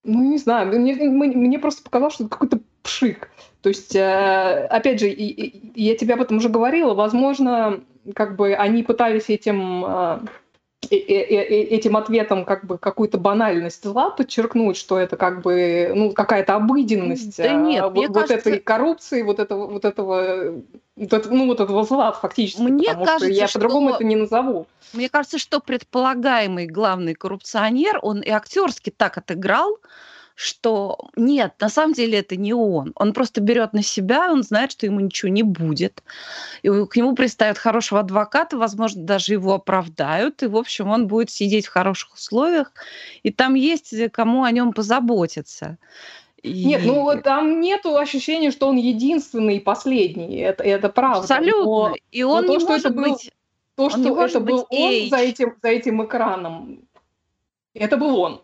ну, 0.04 0.22
не 0.22 0.36
знаю, 0.36 0.68
мне, 0.68 0.94
мне 0.94 1.58
просто 1.58 1.82
показалось, 1.82 2.14
что 2.14 2.24
это 2.24 2.32
какой-то 2.32 2.60
пшик. 2.82 3.30
То 3.62 3.70
есть, 3.70 3.96
э, 3.96 4.66
опять 4.70 5.00
же, 5.00 5.08
и, 5.08 5.24
и, 5.24 5.82
я 5.82 5.96
тебе 5.96 6.14
об 6.14 6.20
этом 6.20 6.36
уже 6.36 6.50
говорила, 6.50 6.94
возможно, 6.94 7.80
как 8.14 8.36
бы 8.36 8.54
они 8.54 8.82
пытались 8.82 9.28
этим 9.28 9.84
э, 9.86 10.18
этим 10.90 11.96
ответом 11.96 12.44
как 12.44 12.64
бы 12.64 12.78
какую-то 12.78 13.18
банальность 13.18 13.82
зла 13.82 14.10
подчеркнуть, 14.10 14.76
что 14.76 14.98
это 14.98 15.16
как 15.16 15.42
бы 15.42 15.92
ну 15.94 16.12
какая-то 16.12 16.54
обыденность 16.54 17.36
да 17.38 17.54
нет, 17.54 17.82
а, 17.82 17.88
вот, 17.88 18.12
кажется... 18.12 18.34
этой 18.34 18.58
коррупции, 18.60 19.22
вот 19.22 19.38
этого 19.38 19.66
вот 19.66 19.84
этого 19.84 20.62
вот 20.96 21.26
ну 21.30 21.46
вот 21.46 21.60
этого 21.60 21.84
зла 21.84 22.12
фактически. 22.12 22.60
Мне 22.60 22.94
кажется, 22.94 23.26
я 23.26 23.48
по-другому 23.48 23.90
это 23.90 24.04
не 24.04 24.16
назову. 24.16 24.66
Мне 24.92 25.08
кажется, 25.08 25.38
что 25.38 25.60
предполагаемый 25.60 26.66
главный 26.66 27.14
коррупционер, 27.14 27.98
он 28.02 28.20
и 28.20 28.30
актерски 28.30 28.90
так 28.90 29.18
отыграл, 29.18 29.78
что 30.36 31.08
нет, 31.16 31.54
на 31.60 31.70
самом 31.70 31.94
деле 31.94 32.18
это 32.18 32.36
не 32.36 32.52
он. 32.52 32.92
Он 32.94 33.14
просто 33.14 33.40
берет 33.40 33.72
на 33.72 33.82
себя, 33.82 34.30
он 34.30 34.42
знает, 34.42 34.70
что 34.70 34.84
ему 34.84 35.00
ничего 35.00 35.30
не 35.30 35.42
будет. 35.42 36.02
И 36.62 36.68
к 36.68 36.94
нему 36.94 37.14
приставят 37.14 37.56
хорошего 37.56 38.00
адвоката, 38.00 38.58
возможно, 38.58 39.02
даже 39.02 39.32
его 39.32 39.54
оправдают. 39.54 40.42
И, 40.42 40.46
в 40.46 40.56
общем, 40.58 40.90
он 40.90 41.06
будет 41.06 41.30
сидеть 41.30 41.66
в 41.66 41.70
хороших 41.70 42.14
условиях. 42.14 42.72
И 43.22 43.32
там 43.32 43.54
есть 43.54 43.94
кому 44.12 44.44
о 44.44 44.50
нем 44.50 44.74
позаботиться. 44.74 45.78
И... 46.42 46.66
Нет, 46.66 46.82
ну 46.84 47.10
там 47.24 47.62
нету 47.62 47.96
ощущения, 47.96 48.50
что 48.50 48.68
он 48.68 48.76
единственный 48.76 49.56
и 49.56 49.60
последний. 49.60 50.36
Это, 50.36 50.62
это 50.62 50.90
правда. 50.90 51.20
Абсолютно. 51.20 51.64
Но, 51.64 51.94
и 52.12 52.22
он 52.22 52.42
но 52.42 52.48
то, 52.48 52.52
не 52.52 52.60
что 52.60 52.68
может 52.68 52.84
это 52.84 52.94
был, 52.94 53.02
быть... 53.04 53.32
То, 53.74 53.88
что 53.88 54.22
это 54.22 54.40
был 54.40 54.66
он 54.68 55.08
за 55.08 55.16
этим, 55.16 55.54
за 55.62 55.68
этим 55.68 56.04
экраном, 56.04 56.80
это 57.72 57.96
был 57.96 58.18
он 58.20 58.42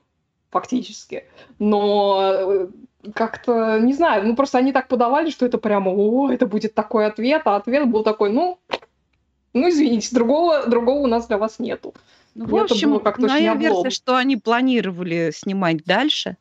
фактически. 0.52 1.24
Но 1.58 2.20
э, 2.22 2.68
как-то, 3.14 3.80
не 3.80 3.94
знаю, 3.94 4.26
ну 4.26 4.36
просто 4.36 4.58
они 4.58 4.72
так 4.72 4.86
подавали, 4.86 5.30
что 5.30 5.46
это 5.46 5.58
прямо, 5.58 5.90
о, 5.90 6.30
это 6.30 6.46
будет 6.46 6.74
такой 6.74 7.06
ответ, 7.06 7.42
а 7.46 7.56
ответ 7.56 7.88
был 7.88 8.04
такой, 8.04 8.30
ну, 8.30 8.60
ну 9.52 9.68
извините, 9.68 10.14
другого, 10.14 10.66
другого 10.66 11.00
у 11.00 11.06
нас 11.08 11.26
для 11.26 11.38
вас 11.38 11.58
нету. 11.58 11.94
Ну, 12.34 12.46
в 12.46 12.56
общем, 12.56 13.00
моя 13.18 13.54
версия, 13.54 13.90
что 13.90 14.16
они 14.16 14.36
планировали 14.36 15.32
снимать 15.34 15.84
дальше, 15.84 16.36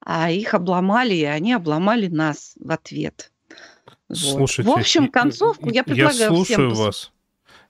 а 0.00 0.30
их 0.30 0.54
обломали, 0.54 1.14
и 1.14 1.24
они 1.24 1.52
обломали 1.52 2.06
нас 2.08 2.54
в 2.58 2.70
ответ. 2.70 3.30
Слушайте, 4.10 4.70
в 4.70 4.74
общем, 4.74 5.08
концовку 5.08 5.70
я 5.70 5.84
предлагаю 5.84 6.18
я 6.18 6.28
слушаю 6.28 6.70
всем... 6.70 6.84
вас. 6.84 7.12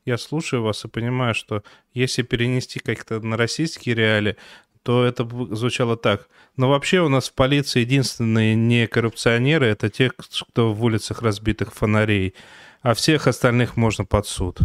Я 0.04 0.18
слушаю 0.18 0.62
вас 0.62 0.85
и 0.85 0.88
понимаю, 0.88 1.35
что 1.35 1.62
если 1.94 2.22
перенести 2.22 2.80
как-то 2.80 3.20
на 3.20 3.37
российские 3.37 3.94
реалии, 3.94 4.37
то 4.83 5.05
это 5.05 5.29
звучало 5.55 5.97
так. 5.97 6.29
Но 6.57 6.68
вообще 6.68 7.01
у 7.01 7.09
нас 7.09 7.29
в 7.29 7.35
полиции 7.35 7.81
единственные 7.81 8.55
не 8.55 8.87
коррупционеры, 8.87 9.66
это 9.66 9.88
те, 9.88 10.11
кто 10.11 10.73
в 10.73 10.85
улицах 10.85 11.23
разбитых 11.23 11.73
фонарей, 11.73 12.35
а 12.83 12.95
всех 12.95 13.27
остальных 13.27 13.77
можно 13.77 14.05
под 14.05 14.27
суд. 14.27 14.59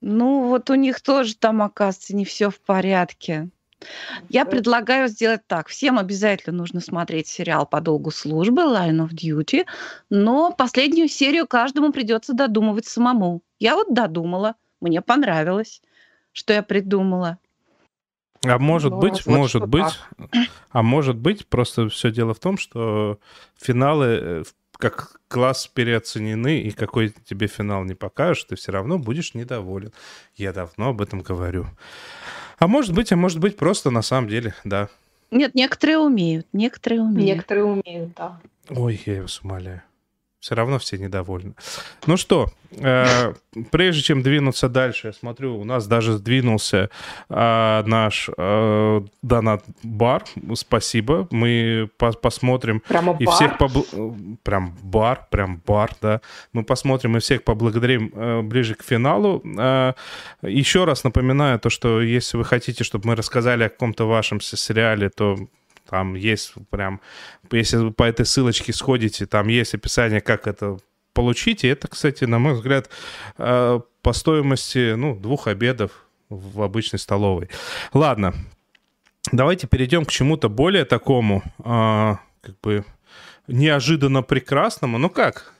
Ну, 0.00 0.48
вот 0.48 0.68
у 0.68 0.74
них 0.74 1.00
тоже 1.00 1.34
там, 1.34 1.62
оказывается, 1.62 2.14
не 2.14 2.26
все 2.26 2.50
в 2.50 2.60
порядке. 2.60 3.48
Я 4.28 4.44
предлагаю 4.44 5.08
сделать 5.08 5.46
так. 5.46 5.68
Всем 5.68 5.98
обязательно 5.98 6.56
нужно 6.56 6.80
смотреть 6.80 7.26
сериал 7.26 7.66
по 7.66 7.80
долгу 7.80 8.10
службы 8.10 8.62
Line 8.62 9.06
of 9.06 9.10
Duty, 9.10 9.64
но 10.10 10.52
последнюю 10.52 11.08
серию 11.08 11.46
каждому 11.46 11.92
придется 11.92 12.34
додумывать 12.34 12.86
самому. 12.86 13.42
Я 13.58 13.74
вот 13.76 13.92
додумала, 13.94 14.56
мне 14.80 15.00
понравилось 15.00 15.80
что 16.34 16.52
я 16.52 16.62
придумала. 16.62 17.38
А 18.44 18.58
может 18.58 18.92
ну, 18.92 19.00
быть, 19.00 19.24
может 19.26 19.66
быть, 19.66 19.86
так. 20.18 20.30
а 20.70 20.82
может 20.82 21.16
быть, 21.16 21.46
просто 21.46 21.88
все 21.88 22.10
дело 22.10 22.34
в 22.34 22.40
том, 22.40 22.58
что 22.58 23.18
финалы 23.56 24.06
э, 24.06 24.44
как 24.76 25.18
класс 25.28 25.66
переоценены, 25.66 26.60
и 26.60 26.70
какой 26.70 27.14
тебе 27.24 27.46
финал 27.46 27.84
не 27.84 27.94
покажешь, 27.94 28.44
ты 28.44 28.56
все 28.56 28.72
равно 28.72 28.98
будешь 28.98 29.32
недоволен. 29.32 29.92
Я 30.34 30.52
давно 30.52 30.90
об 30.90 31.00
этом 31.00 31.22
говорю. 31.22 31.64
А 32.58 32.66
может 32.66 32.92
быть, 32.92 33.12
а 33.12 33.16
может 33.16 33.38
быть, 33.38 33.56
просто 33.56 33.90
на 33.90 34.02
самом 34.02 34.28
деле, 34.28 34.54
да. 34.64 34.88
Нет, 35.30 35.54
некоторые 35.54 35.98
умеют, 35.98 36.46
некоторые 36.52 37.00
умеют. 37.00 37.36
Некоторые 37.36 37.64
умеют, 37.64 38.14
да. 38.14 38.40
Ой, 38.68 39.00
я 39.06 39.22
вас 39.22 39.40
умоляю. 39.40 39.82
Все 40.44 40.54
равно 40.54 40.78
все 40.78 40.98
недовольны. 40.98 41.54
Ну 42.06 42.18
что, 42.18 42.50
э, 42.72 43.32
прежде 43.70 44.02
чем 44.02 44.22
двинуться 44.22 44.68
дальше, 44.68 45.06
я 45.06 45.12
смотрю, 45.14 45.58
у 45.58 45.64
нас 45.64 45.86
даже 45.86 46.12
сдвинулся 46.18 46.90
э, 47.30 47.82
наш 47.86 48.28
э, 48.36 49.00
донат-бар. 49.22 50.24
Спасибо. 50.54 51.26
Мы 51.30 51.88
по 51.96 52.12
посмотрим 52.12 52.82
Прямо 52.86 53.16
и 53.18 53.24
бар? 53.24 53.34
всех 53.34 53.56
побл... 53.56 53.86
прям 54.42 54.76
бар, 54.82 55.26
прям 55.30 55.62
бар, 55.66 55.92
да. 56.02 56.20
Мы 56.52 56.62
посмотрим 56.62 57.16
и 57.16 57.20
всех 57.20 57.42
поблагодарим 57.42 58.12
э, 58.14 58.42
ближе 58.42 58.74
к 58.74 58.82
финалу. 58.82 59.42
Э, 59.58 59.94
еще 60.42 60.84
раз 60.84 61.04
напоминаю 61.04 61.58
то, 61.58 61.70
что 61.70 62.02
если 62.02 62.36
вы 62.36 62.44
хотите, 62.44 62.84
чтобы 62.84 63.08
мы 63.08 63.16
рассказали 63.16 63.64
о 63.64 63.70
каком-то 63.70 64.06
вашем 64.06 64.42
сериале, 64.42 65.08
то 65.08 65.38
там 65.88 66.14
есть 66.14 66.54
прям, 66.70 67.00
если 67.50 67.76
вы 67.76 67.92
по 67.92 68.04
этой 68.04 68.26
ссылочке 68.26 68.72
сходите, 68.72 69.26
там 69.26 69.48
есть 69.48 69.74
описание, 69.74 70.20
как 70.20 70.46
это 70.46 70.78
получить. 71.12 71.64
И 71.64 71.68
это, 71.68 71.88
кстати, 71.88 72.24
на 72.24 72.38
мой 72.38 72.54
взгляд, 72.54 72.90
э, 73.38 73.80
по 74.02 74.12
стоимости 74.12 74.94
ну, 74.94 75.14
двух 75.14 75.46
обедов 75.46 75.90
в 76.28 76.62
обычной 76.62 76.98
столовой. 76.98 77.48
Ладно, 77.92 78.34
давайте 79.32 79.66
перейдем 79.66 80.04
к 80.04 80.10
чему-то 80.10 80.48
более 80.48 80.84
такому, 80.84 81.42
э, 81.58 82.16
как 82.42 82.60
бы 82.62 82.84
неожиданно 83.46 84.22
прекрасному. 84.22 84.98
Ну 84.98 85.10
как? 85.10 85.54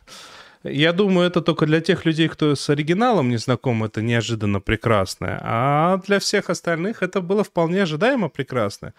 Я 0.64 0.92
думаю, 0.92 1.26
это 1.26 1.42
только 1.42 1.66
для 1.66 1.80
тех 1.80 2.06
людей, 2.06 2.26
кто 2.28 2.54
с 2.54 2.70
оригиналом 2.70 3.28
не 3.28 3.36
знаком, 3.36 3.84
это 3.84 4.00
неожиданно 4.00 4.60
прекрасное. 4.60 5.38
А 5.42 5.98
для 6.06 6.18
всех 6.18 6.48
остальных 6.48 7.02
это 7.02 7.20
было 7.20 7.44
вполне 7.44 7.82
ожидаемо 7.82 8.30
прекрасное. 8.30 8.94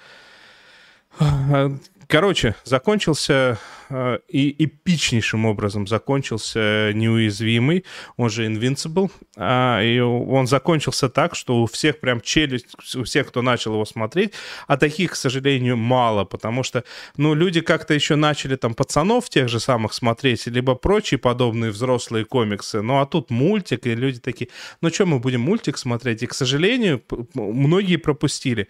Короче, 2.08 2.56
закончился 2.64 3.58
э, 3.90 4.20
и 4.28 4.64
эпичнейшим 4.64 5.46
образом 5.46 5.88
закончился 5.88 6.92
неуязвимый, 6.94 7.84
он 8.16 8.30
же 8.30 8.46
Invincible. 8.46 9.10
А, 9.38 9.82
и 9.82 10.00
он 10.00 10.46
закончился 10.46 11.10
так, 11.10 11.36
что 11.36 11.64
у 11.64 11.66
всех 11.66 12.00
прям 12.00 12.22
челюсть, 12.22 12.96
у 12.96 13.04
всех, 13.04 13.28
кто 13.28 13.42
начал 13.42 13.74
его 13.74 13.86
смотреть, 13.86 14.34
а 14.68 14.78
таких, 14.78 15.14
к 15.14 15.16
сожалению, 15.16 15.78
мало, 15.78 16.26
потому 16.26 16.62
что, 16.62 16.84
ну, 17.18 17.34
люди 17.34 17.62
как-то 17.62 17.94
еще 17.94 18.16
начали 18.16 18.56
там 18.56 18.76
пацанов 18.76 19.30
тех 19.30 19.50
же 19.50 19.60
самых 19.60 19.94
смотреть, 19.94 20.46
либо 20.46 20.76
прочие 20.76 21.18
подобные 21.18 21.72
взрослые 21.72 22.26
комиксы. 22.26 22.82
Ну, 22.82 23.00
а 23.00 23.08
тут 23.08 23.32
мультик, 23.32 23.88
и 23.88 23.96
люди 23.96 24.20
такие, 24.20 24.50
ну, 24.82 24.90
что 24.90 25.08
мы 25.08 25.20
будем 25.20 25.42
мультик 25.42 25.78
смотреть? 25.78 26.22
И, 26.22 26.28
к 26.28 26.36
сожалению, 26.36 27.02
многие 27.34 27.96
пропустили. 27.98 28.68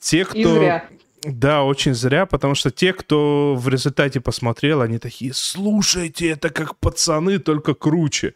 Те, 0.00 0.24
кто... 0.24 0.38
И 0.38 0.44
зря. 0.44 0.88
Да, 1.24 1.62
очень 1.62 1.94
зря, 1.94 2.26
потому 2.26 2.54
что 2.54 2.70
те, 2.70 2.92
кто 2.92 3.54
в 3.56 3.68
результате 3.68 4.20
посмотрел, 4.20 4.80
они 4.80 4.98
такие, 4.98 5.32
слушайте, 5.34 6.30
это 6.30 6.50
как 6.50 6.76
пацаны, 6.76 7.38
только 7.38 7.74
круче. 7.74 8.34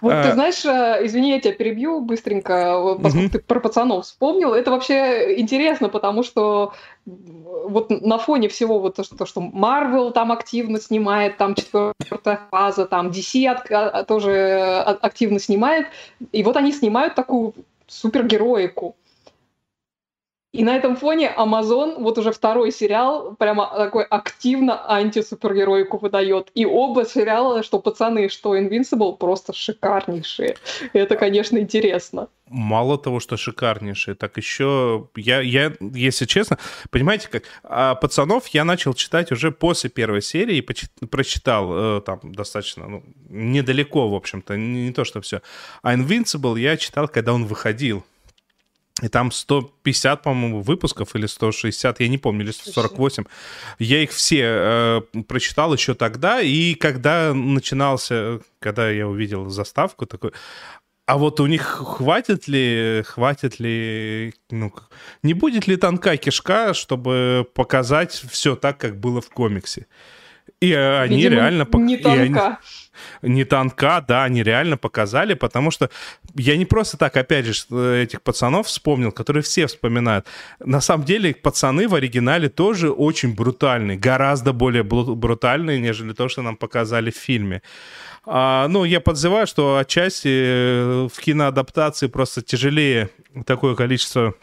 Вот 0.00 0.12
А. 0.14 0.22
ты 0.24 0.32
знаешь, 0.32 0.64
э, 0.64 1.06
извини, 1.06 1.30
я 1.30 1.40
тебя 1.40 1.52
перебью 1.52 2.00
быстренько, 2.00 2.78
вот 2.80 3.02
поскольку 3.02 3.24
Мгм. 3.26 3.30
ты 3.30 3.38
про 3.38 3.60
пацанов 3.60 4.04
вспомнил. 4.04 4.52
Это 4.52 4.70
вообще 4.70 5.38
интересно, 5.40 5.88
потому 5.88 6.22
что 6.24 6.72
вот 7.06 7.90
на 7.90 8.18
фоне 8.18 8.48
всего 8.48 8.78
вот 8.80 8.96
то, 8.96 9.04
что, 9.04 9.16
то, 9.16 9.26
что 9.26 9.40
Marvel 9.40 10.10
там 10.12 10.32
активно 10.32 10.80
снимает, 10.80 11.36
там 11.36 11.54
четвертая 11.54 12.40
фаза, 12.50 12.86
там 12.86 13.10
DC 13.10 13.46
от- 13.46 13.70
а, 13.70 14.04
тоже 14.04 14.32
а- 14.84 14.98
активно 15.02 15.38
снимает, 15.38 15.86
и 16.32 16.42
вот 16.42 16.56
они 16.56 16.72
снимают 16.72 17.14
такую 17.14 17.54
супергероику. 17.86 18.96
И 20.52 20.64
на 20.64 20.76
этом 20.76 20.96
фоне 20.96 21.32
Amazon, 21.34 21.94
вот 21.98 22.18
уже 22.18 22.30
второй 22.30 22.72
сериал, 22.72 23.34
прямо 23.38 23.72
такой 23.74 24.04
активно 24.04 24.86
антисупергероику 24.86 25.96
выдает. 25.96 26.50
И 26.54 26.66
оба 26.66 27.06
сериала, 27.06 27.62
что 27.62 27.78
«Пацаны», 27.78 28.28
что 28.28 28.54
«Invincible», 28.54 29.16
просто 29.16 29.54
шикарнейшие. 29.54 30.56
Это, 30.92 31.16
конечно, 31.16 31.56
интересно. 31.56 32.28
Мало 32.48 32.98
того, 32.98 33.18
что 33.18 33.38
шикарнейшие, 33.38 34.14
так 34.14 34.36
еще 34.36 35.08
я, 35.16 35.40
я, 35.40 35.72
если 35.80 36.26
честно, 36.26 36.58
понимаете, 36.90 37.28
как 37.30 37.44
а 37.62 37.94
пацанов 37.94 38.48
я 38.48 38.64
начал 38.64 38.92
читать 38.92 39.32
уже 39.32 39.52
после 39.52 39.88
первой 39.88 40.20
серии 40.20 40.58
и 40.58 41.06
прочитал 41.06 41.72
э, 41.72 42.00
там 42.02 42.20
достаточно 42.24 42.86
ну, 42.88 43.02
недалеко, 43.30 44.10
в 44.10 44.14
общем-то, 44.14 44.58
не, 44.58 44.88
не 44.88 44.92
то 44.92 45.04
что 45.04 45.22
все. 45.22 45.40
А 45.82 45.94
Invincible 45.94 46.60
я 46.60 46.76
читал, 46.76 47.08
когда 47.08 47.32
он 47.32 47.46
выходил. 47.46 48.04
И 49.02 49.08
там 49.08 49.32
150, 49.32 50.22
по-моему, 50.22 50.62
выпусков 50.62 51.16
или 51.16 51.26
160, 51.26 52.00
я 52.00 52.08
не 52.08 52.18
помню, 52.18 52.44
или 52.44 52.52
148. 52.52 53.24
Я 53.80 54.02
их 54.02 54.12
все 54.12 54.42
э, 54.44 55.00
прочитал 55.26 55.74
еще 55.74 55.94
тогда, 55.94 56.40
и 56.40 56.74
когда 56.74 57.34
начинался, 57.34 58.40
когда 58.60 58.88
я 58.88 59.08
увидел 59.08 59.50
заставку, 59.50 60.06
такой, 60.06 60.32
а 61.04 61.18
вот 61.18 61.40
у 61.40 61.46
них 61.46 61.62
хватит 61.62 62.46
ли, 62.46 63.02
хватит 63.04 63.58
ли, 63.58 64.34
ну, 64.50 64.72
не 65.24 65.34
будет 65.34 65.66
ли 65.66 65.76
тонка 65.76 66.16
кишка, 66.16 66.72
чтобы 66.72 67.46
показать 67.54 68.12
все 68.12 68.54
так, 68.54 68.78
как 68.78 69.00
было 69.00 69.20
в 69.20 69.28
комиксе? 69.30 69.86
И 70.60 70.70
э, 70.70 71.00
они 71.00 71.16
Видимо, 71.16 71.34
реально... 71.36 71.62
пок- 71.64 71.80
Не 71.80 71.96
и 71.96 72.06
они- 72.06 72.34
не 73.22 73.44
тонка, 73.44 74.04
да, 74.06 74.24
они 74.24 74.42
реально 74.42 74.76
показали, 74.76 75.34
потому 75.34 75.70
что 75.72 75.90
я 76.36 76.56
не 76.56 76.66
просто 76.66 76.96
так, 76.96 77.16
опять 77.16 77.46
же, 77.46 77.52
что 77.52 77.92
этих 77.94 78.22
пацанов 78.22 78.66
вспомнил, 78.66 79.10
которые 79.12 79.42
все 79.42 79.66
вспоминают. 79.66 80.26
На 80.60 80.80
самом 80.80 81.04
деле, 81.04 81.34
пацаны 81.34 81.88
в 81.88 81.94
оригинале 81.94 82.48
тоже 82.48 82.90
очень 82.90 83.34
брутальные, 83.34 83.98
гораздо 83.98 84.52
более 84.52 84.84
бру- 84.84 85.14
брутальные, 85.16 85.80
нежели 85.80 86.12
то, 86.12 86.28
что 86.28 86.42
нам 86.42 86.56
показали 86.56 87.10
в 87.10 87.16
фильме. 87.16 87.62
А, 88.24 88.68
ну, 88.68 88.84
я 88.84 89.00
подзываю, 89.00 89.46
что 89.48 89.78
отчасти 89.78 90.28
э, 90.28 91.08
в 91.12 91.20
киноадаптации 91.20 92.06
просто 92.06 92.40
тяжелее 92.40 93.08
такое 93.46 93.74
количество 93.74 94.34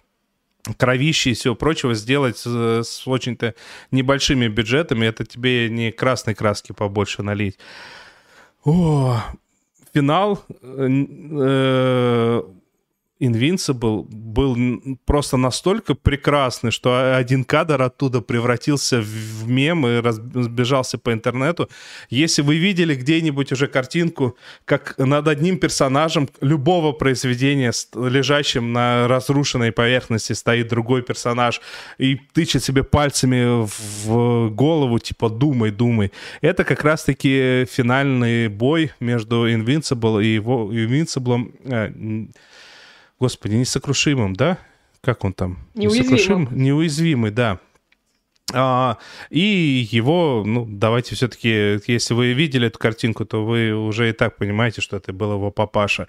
кровищи 0.77 1.29
и 1.29 1.33
всего 1.33 1.55
прочего 1.55 1.93
сделать 1.93 2.37
с, 2.37 2.45
с 2.83 3.07
очень-то 3.07 3.55
небольшими 3.91 4.47
бюджетами. 4.47 5.05
Это 5.05 5.25
тебе 5.25 5.69
не 5.69 5.91
красной 5.91 6.35
краски 6.35 6.71
побольше 6.71 7.23
налить. 7.23 7.57
О, 8.63 9.21
финал 9.93 10.43
э, 10.49 10.87
э, 11.31 12.43
Invincible 13.19 14.05
был 14.09 14.57
просто 15.05 15.37
настолько 15.37 15.93
прекрасный, 15.93 16.71
что 16.71 17.15
один 17.17 17.43
кадр 17.43 17.81
оттуда 17.81 18.21
превратился 18.21 19.01
в- 19.01 19.47
мем 19.49 19.85
и 19.85 19.99
разбежался 19.99 20.97
по 20.97 21.11
интернету. 21.11 21.69
Если 22.09 22.41
вы 22.41 22.57
видели 22.57 22.95
где-нибудь 22.95 23.51
уже 23.51 23.67
картинку, 23.67 24.37
как 24.65 24.95
над 24.97 25.27
одним 25.27 25.57
персонажем 25.57 26.29
любого 26.41 26.93
произведения, 26.93 27.73
лежащим 27.93 28.71
на 28.71 29.07
разрушенной 29.07 29.71
поверхности, 29.71 30.33
стоит 30.33 30.69
другой 30.69 31.01
персонаж 31.01 31.61
и 31.97 32.15
тычет 32.33 32.63
себе 32.63 32.83
пальцами 32.83 33.65
в 34.05 34.49
голову, 34.49 34.99
типа 34.99 35.29
«думай, 35.29 35.71
думай». 35.71 36.11
Это 36.41 36.63
как 36.63 36.83
раз-таки 36.83 37.65
финальный 37.69 38.47
бой 38.47 38.91
между 38.99 39.49
Invincible 39.49 40.23
и 40.23 40.35
его 40.35 40.71
Invincible, 40.71 41.51
э, 41.65 42.27
господи, 43.19 43.55
несокрушимым, 43.55 44.35
да? 44.35 44.57
Как 45.01 45.23
он 45.23 45.33
там? 45.33 45.59
Неуязвимым. 45.75 46.43
Несокрушим- 46.43 46.55
Неуязвимый, 46.55 47.31
да. 47.31 47.59
А, 48.51 48.97
и 49.29 49.87
его, 49.91 50.43
ну, 50.45 50.65
давайте 50.67 51.15
все-таки, 51.15 51.79
если 51.85 52.13
вы 52.15 52.33
видели 52.33 52.67
эту 52.67 52.79
картинку, 52.79 53.25
то 53.25 53.45
вы 53.45 53.73
уже 53.73 54.09
и 54.09 54.13
так 54.13 54.37
понимаете, 54.37 54.81
что 54.81 54.97
это 54.97 55.13
был 55.13 55.33
его 55.33 55.51
папаша. 55.51 56.07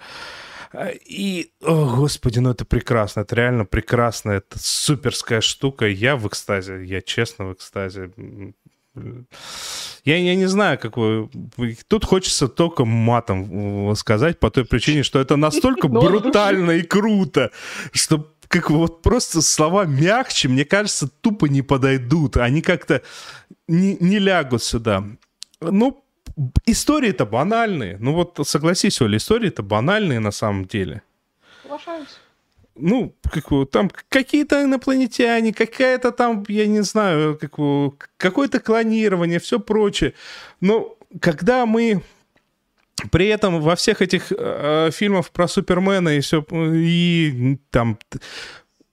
И, 1.05 1.51
о, 1.61 1.95
господи, 1.97 2.39
ну 2.39 2.51
это 2.51 2.63
прекрасно, 2.63 3.21
это 3.21 3.35
реально 3.35 3.65
прекрасно, 3.65 4.31
это 4.31 4.57
суперская 4.57 5.41
штука. 5.41 5.85
Я 5.85 6.15
в 6.15 6.25
экстазе, 6.27 6.83
я 6.85 7.01
честно 7.01 7.45
в 7.45 7.53
экстазе. 7.53 8.11
Я, 10.03 10.17
я 10.17 10.35
не 10.35 10.47
знаю, 10.47 10.79
какой... 10.79 11.29
Тут 11.87 12.05
хочется 12.05 12.47
только 12.47 12.85
матом 12.85 13.91
э, 13.91 13.95
сказать 13.95 14.39
по 14.39 14.49
той 14.49 14.65
причине, 14.65 15.03
что 15.03 15.19
это 15.19 15.37
настолько 15.37 15.87
души. 15.87 16.07
брутально 16.09 16.71
и 16.71 16.81
круто, 16.81 17.51
что 17.93 18.27
как 18.47 18.69
вот 18.69 19.01
просто 19.01 19.41
слова 19.41 19.85
мягче, 19.85 20.49
мне 20.49 20.65
кажется, 20.65 21.07
тупо 21.07 21.45
не 21.45 21.61
подойдут. 21.61 22.37
Они 22.37 22.61
как-то 22.61 23.01
не, 23.67 23.95
не 23.99 24.19
лягут 24.19 24.61
сюда. 24.63 25.03
Ну, 25.61 26.03
истории-то 26.65 27.25
банальные. 27.25 27.97
Ну 27.99 28.13
вот 28.13 28.39
согласись, 28.43 29.01
Оля, 29.01 29.17
истории-то 29.17 29.63
банальные 29.63 30.19
на 30.19 30.31
самом 30.31 30.65
деле. 30.65 31.01
Соглашаюсь. 31.61 32.19
Ну, 32.75 33.15
как 33.23 33.51
его, 33.51 33.65
там 33.65 33.91
какие-то 34.09 34.63
инопланетяне, 34.63 35.53
какая-то 35.53 36.11
там, 36.11 36.43
я 36.47 36.67
не 36.67 36.81
знаю, 36.81 37.37
как 37.37 37.57
его, 37.57 37.95
какое-то 38.17 38.59
клонирование, 38.59 39.39
все 39.39 39.59
прочее. 39.59 40.13
Но 40.61 40.97
когда 41.19 41.65
мы 41.65 42.01
при 43.11 43.27
этом 43.27 43.61
во 43.61 43.75
всех 43.75 44.01
этих 44.01 44.31
э, 44.31 44.89
фильмах 44.93 45.29
про 45.31 45.47
Супермена 45.47 46.09
и 46.09 46.19
все, 46.21 46.45
и 46.51 47.57
там 47.71 47.97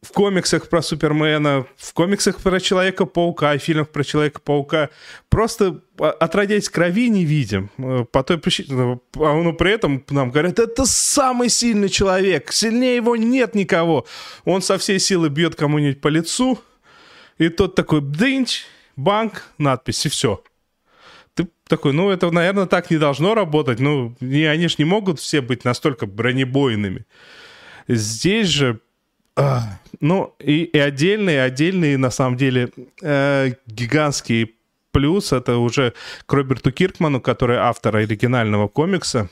в 0.02 0.12
комиксах 0.12 0.68
про 0.68 0.80
Супермена, 0.80 1.66
в 1.76 1.92
комиксах 1.92 2.40
про 2.40 2.60
Человека-паука, 2.60 3.58
в 3.58 3.58
фильмах 3.58 3.88
про 3.88 4.04
Человека-паука. 4.04 4.90
Просто 5.28 5.80
отродясь 5.98 6.68
крови 6.68 7.08
не 7.08 7.24
видим. 7.24 7.70
Э, 7.78 8.04
по 8.10 8.22
той 8.22 8.38
причине, 8.38 8.68
ну, 8.74 9.02
а 9.16 9.42
ну, 9.42 9.52
при 9.52 9.72
этом 9.72 10.04
нам 10.10 10.30
говорят, 10.30 10.58
это 10.58 10.86
самый 10.86 11.48
сильный 11.48 11.88
человек, 11.88 12.52
сильнее 12.52 12.96
его 12.96 13.16
нет 13.16 13.54
никого. 13.54 14.06
Он 14.44 14.62
со 14.62 14.78
всей 14.78 15.00
силы 15.00 15.30
бьет 15.30 15.56
кому-нибудь 15.56 16.00
по 16.00 16.08
лицу, 16.08 16.60
и 17.38 17.48
тот 17.48 17.74
такой, 17.74 18.00
дынч, 18.00 18.64
банк, 18.96 19.46
надпись, 19.58 20.06
и 20.06 20.08
все. 20.08 20.42
Ты 21.34 21.48
такой, 21.66 21.92
ну, 21.92 22.10
это, 22.10 22.30
наверное, 22.30 22.66
так 22.66 22.90
не 22.90 22.98
должно 22.98 23.34
работать. 23.34 23.80
Ну, 23.80 24.14
и 24.20 24.44
они 24.44 24.68
же 24.68 24.76
не 24.78 24.84
могут 24.84 25.18
все 25.18 25.40
быть 25.40 25.64
настолько 25.64 26.06
бронебойными. 26.06 27.04
Здесь 27.88 28.48
же 28.48 28.80
а, 29.38 29.78
ну, 30.00 30.34
и, 30.38 30.64
и 30.64 30.78
отдельные, 30.78 31.42
отдельные, 31.42 31.98
на 31.98 32.10
самом 32.10 32.36
деле, 32.36 32.70
э, 33.02 33.52
гигантские 33.66 34.50
плюс 34.92 35.32
это 35.32 35.58
уже 35.58 35.92
к 36.26 36.32
Роберту 36.32 36.72
Киркману, 36.72 37.20
который 37.20 37.56
автор 37.56 37.96
оригинального 37.96 38.68
комикса, 38.68 39.28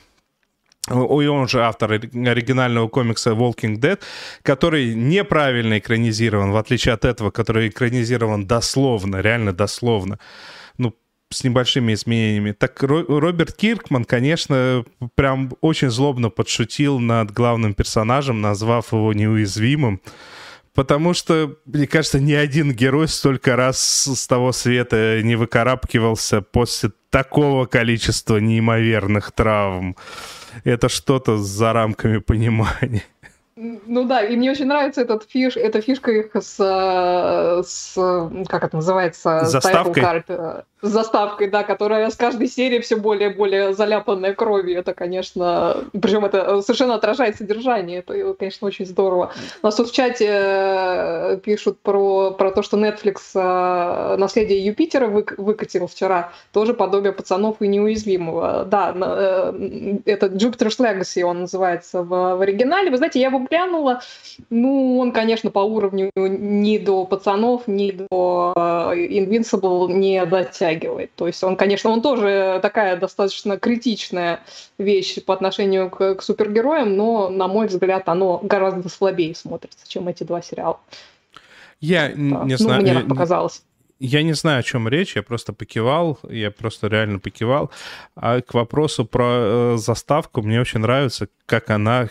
и 0.89 0.93
он 0.93 1.47
же 1.47 1.63
автор 1.63 1.91
оригинального 1.91 2.87
комикса 2.87 3.31
Walking 3.31 3.77
Dead, 3.77 3.99
который 4.41 4.93
неправильно 4.95 5.79
экранизирован, 5.79 6.51
в 6.51 6.57
отличие 6.57 6.93
от 6.93 7.03
этого, 7.03 7.31
который 7.31 7.67
экранизирован 7.67 8.47
дословно, 8.47 9.17
реально 9.17 9.51
дословно 9.51 10.19
с 11.29 11.43
небольшими 11.43 11.93
изменениями. 11.93 12.51
Так 12.51 12.81
Роберт 12.81 13.53
Киркман, 13.55 14.05
конечно, 14.05 14.85
прям 15.15 15.51
очень 15.61 15.89
злобно 15.89 16.29
подшутил 16.29 16.99
над 16.99 17.31
главным 17.31 17.73
персонажем, 17.73 18.41
назвав 18.41 18.93
его 18.93 19.13
неуязвимым. 19.13 20.01
Потому 20.77 21.15
что, 21.15 21.55
мне 21.65 21.87
кажется, 21.87 22.19
ни 22.19 22.33
один 22.33 22.71
герой 22.71 23.07
столько 23.07 23.55
раз 23.55 23.79
с 23.79 24.27
того 24.27 24.51
света 24.51 25.23
не 25.23 25.35
выкарабкивался 25.35 26.41
после 26.43 26.91
такого 27.09 27.65
количества 27.65 28.37
неимоверных 28.37 29.31
травм. 29.31 29.95
Это 30.65 30.87
что-то 30.87 31.37
за 31.37 31.73
рамками 31.73 32.19
понимания. 32.19 33.01
Ну 33.55 34.05
да, 34.05 34.21
и 34.21 34.35
мне 34.35 34.51
очень 34.51 34.67
нравится 34.67 35.01
этот 35.01 35.23
фиш, 35.27 35.57
эта 35.57 35.81
фишка 35.81 36.11
их 36.11 36.29
с, 36.35 36.57
с 37.65 37.95
как 38.47 38.63
это 38.63 38.75
называется, 38.75 39.45
заставкой. 39.45 40.03
Card, 40.03 40.63
с 40.81 40.89
заставкой, 40.89 41.49
да, 41.49 41.63
которая 41.63 42.09
с 42.09 42.15
каждой 42.15 42.47
серии 42.47 42.79
все 42.79 42.97
более 42.97 43.31
и 43.31 43.33
более 43.33 43.73
заляпанная 43.73 44.33
кровью. 44.33 44.77
Это, 44.77 44.93
конечно, 44.93 45.85
причем 45.99 46.23
это 46.23 46.61
совершенно 46.61 46.95
отражает 46.95 47.37
содержание. 47.37 47.99
Это, 47.99 48.35
конечно, 48.35 48.67
очень 48.67 48.85
здорово. 48.85 49.31
У 49.63 49.65
нас 49.65 49.75
тут 49.75 49.89
в 49.89 49.93
чате 49.93 50.27
э, 50.29 51.39
пишут 51.43 51.79
про, 51.79 52.31
про 52.31 52.51
то, 52.51 52.61
что 52.61 52.77
Netflix 52.77 53.15
э, 53.33 54.17
наследие 54.17 54.63
Юпитера 54.63 55.07
выкатил 55.07 55.87
вчера. 55.87 56.31
Тоже 56.53 56.75
подобие 56.75 57.11
пацанов 57.11 57.57
и 57.59 57.67
неуязвимого. 57.67 58.65
Да, 58.65 58.93
э, 58.95 59.97
это 60.05 60.27
Jupiter's 60.27 60.79
Legacy 60.79 61.23
он 61.23 61.41
называется 61.41 62.03
в, 62.03 62.35
в 62.35 62.41
оригинале. 62.41 62.91
Вы 62.91 62.97
знаете, 62.97 63.19
я 63.19 63.29
его 63.29 63.39
глянула. 63.39 64.01
Ну, 64.51 64.99
он, 64.99 65.11
конечно, 65.11 65.49
по 65.49 65.59
уровню 65.59 66.11
ни 66.15 66.77
до 66.77 67.05
пацанов, 67.05 67.63
ни 67.67 67.89
до 67.91 68.53
Invincible 68.55 69.91
не 69.91 70.23
дотягивает 70.25 70.66
притягивает. 70.67 71.11
То 71.15 71.27
есть 71.27 71.43
он, 71.43 71.55
конечно, 71.55 71.89
он 71.89 72.01
тоже 72.01 72.59
такая 72.61 72.97
достаточно 72.97 73.57
критичная 73.57 74.41
вещь 74.77 75.23
по 75.23 75.33
отношению 75.33 75.89
к, 75.89 76.15
к 76.15 76.21
супергероям, 76.21 76.95
но, 76.95 77.29
на 77.29 77.47
мой 77.47 77.67
взгляд, 77.67 78.09
оно 78.09 78.39
гораздо 78.43 78.89
слабее 78.89 79.35
смотрится, 79.35 79.87
чем 79.87 80.07
эти 80.07 80.23
два 80.23 80.41
сериала. 80.41 80.79
Я 81.79 82.09
не 82.11 82.33
ну, 82.33 82.57
знаю. 82.57 82.81
Мне 82.81 82.93
так 82.93 83.07
показалось. 83.07 83.63
Я 83.99 84.21
не 84.21 84.33
знаю, 84.33 84.59
о 84.59 84.63
чем 84.63 84.87
речь, 84.87 85.15
я 85.15 85.23
просто 85.23 85.53
покивал, 85.53 86.19
я 86.29 86.51
просто 86.51 86.87
реально 86.87 87.17
покивал. 87.17 87.71
А 88.15 88.41
к 88.41 88.53
вопросу 88.53 89.05
про 89.05 89.25
э, 89.27 89.77
заставку, 89.77 90.43
мне 90.43 90.61
очень 90.61 90.81
нравится, 90.81 91.29
как 91.47 91.71
она 91.71 92.09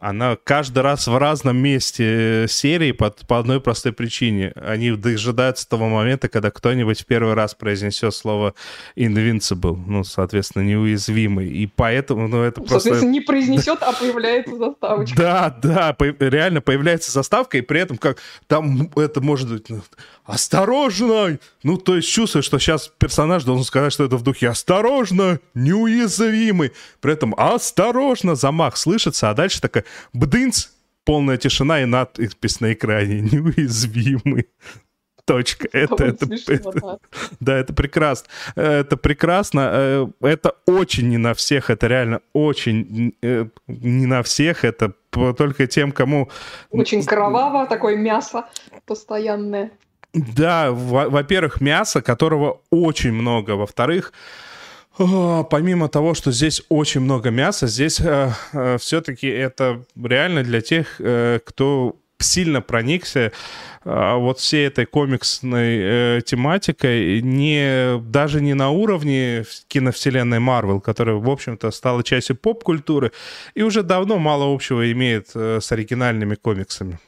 она 0.00 0.36
каждый 0.42 0.78
раз 0.78 1.06
в 1.06 1.16
разном 1.16 1.58
месте 1.58 2.44
э, 2.44 2.48
серии 2.48 2.92
по, 2.92 3.10
по 3.10 3.38
одной 3.38 3.60
простой 3.60 3.92
причине. 3.92 4.52
Они 4.56 4.92
дожидаются 4.92 5.68
того 5.68 5.88
момента, 5.88 6.28
когда 6.28 6.50
кто-нибудь 6.50 7.02
в 7.02 7.06
первый 7.06 7.34
раз 7.34 7.54
произнесет 7.54 8.14
слово 8.14 8.54
invincible, 8.96 9.76
ну, 9.86 10.02
соответственно, 10.02 10.62
неуязвимый. 10.62 11.48
И 11.48 11.66
поэтому, 11.66 12.28
ну, 12.28 12.42
это 12.42 12.62
просто... 12.62 12.80
Соответственно, 12.80 13.10
не 13.10 13.20
произнесет, 13.20 13.82
а 13.82 13.92
появляется 13.92 14.56
заставочка. 14.56 15.16
Да, 15.16 15.58
да, 15.62 15.96
реально 16.18 16.62
появляется 16.62 17.12
заставка, 17.12 17.58
и 17.58 17.60
при 17.60 17.80
этом 17.80 17.98
как 17.98 18.16
там 18.46 18.90
это 18.96 19.20
может 19.20 19.52
быть 19.52 19.68
ну, 19.68 19.82
осторожно! 20.24 21.38
Ну, 21.62 21.76
то 21.76 21.96
есть 21.96 22.08
чувствуешь, 22.08 22.46
что 22.46 22.58
сейчас 22.58 22.90
персонаж 22.96 23.44
должен 23.44 23.64
сказать, 23.64 23.92
что 23.92 24.04
это 24.04 24.16
в 24.16 24.22
духе 24.22 24.48
осторожно, 24.48 25.40
неуязвимый. 25.52 26.72
При 27.00 27.12
этом 27.12 27.34
осторожно, 27.36 28.34
замах 28.34 28.78
слышится, 28.78 29.28
а 29.28 29.34
дальше 29.34 29.60
такая 29.60 29.84
бдынц, 30.12 30.68
полная 31.04 31.36
тишина 31.36 31.82
и 31.82 31.84
надпись 31.84 32.60
на 32.60 32.72
экране 32.72 33.20
неуязвимый. 33.32 34.48
Точка. 35.24 35.68
Это, 35.72 36.04
это, 36.06 36.26
смешно, 36.26 36.72
это, 36.74 36.98
да. 37.38 37.58
это 37.58 37.72
прекрасно. 37.72 38.28
Это 38.56 38.96
прекрасно. 38.96 39.70
Э, 39.72 40.06
это 40.22 40.56
очень 40.66 41.08
не 41.08 41.18
на 41.18 41.34
всех. 41.34 41.70
Это 41.70 41.86
реально 41.86 42.20
очень 42.32 43.14
э, 43.22 43.46
не 43.68 44.06
на 44.06 44.22
всех. 44.22 44.64
Это 44.64 44.92
только 45.10 45.68
тем, 45.68 45.92
кому... 45.92 46.30
Очень 46.70 47.04
кроваво, 47.04 47.66
такое 47.66 47.96
мясо 47.96 48.46
постоянное. 48.86 49.70
Да, 50.12 50.72
во-первых, 50.72 51.60
мясо, 51.60 52.02
которого 52.02 52.62
очень 52.70 53.12
много. 53.12 53.52
Во-вторых, 53.52 54.12
помимо 55.50 55.88
того, 55.88 56.14
что 56.14 56.32
здесь 56.32 56.62
очень 56.68 57.00
много 57.00 57.30
мяса, 57.30 57.66
здесь 57.66 58.00
э, 58.00 58.32
э, 58.52 58.78
все-таки 58.78 59.26
это 59.28 59.82
реально 59.96 60.42
для 60.42 60.60
тех, 60.60 60.96
э, 60.98 61.38
кто 61.44 61.96
сильно 62.22 62.60
проникся 62.60 63.32
э, 63.84 64.14
вот 64.16 64.38
всей 64.38 64.66
этой 64.66 64.86
комиксной 64.86 65.78
э, 65.80 66.20
тематикой, 66.24 67.22
не, 67.22 67.98
даже 68.00 68.40
не 68.40 68.54
на 68.54 68.70
уровне 68.70 69.44
киновселенной 69.68 70.38
Марвел, 70.38 70.80
которая, 70.80 71.16
в 71.16 71.28
общем-то, 71.28 71.70
стала 71.70 72.02
частью 72.02 72.36
поп-культуры 72.36 73.12
и 73.54 73.62
уже 73.62 73.82
давно 73.82 74.18
мало 74.18 74.52
общего 74.52 74.90
имеет 74.92 75.30
э, 75.34 75.60
с 75.60 75.72
оригинальными 75.72 76.34
комиксами. 76.34 76.98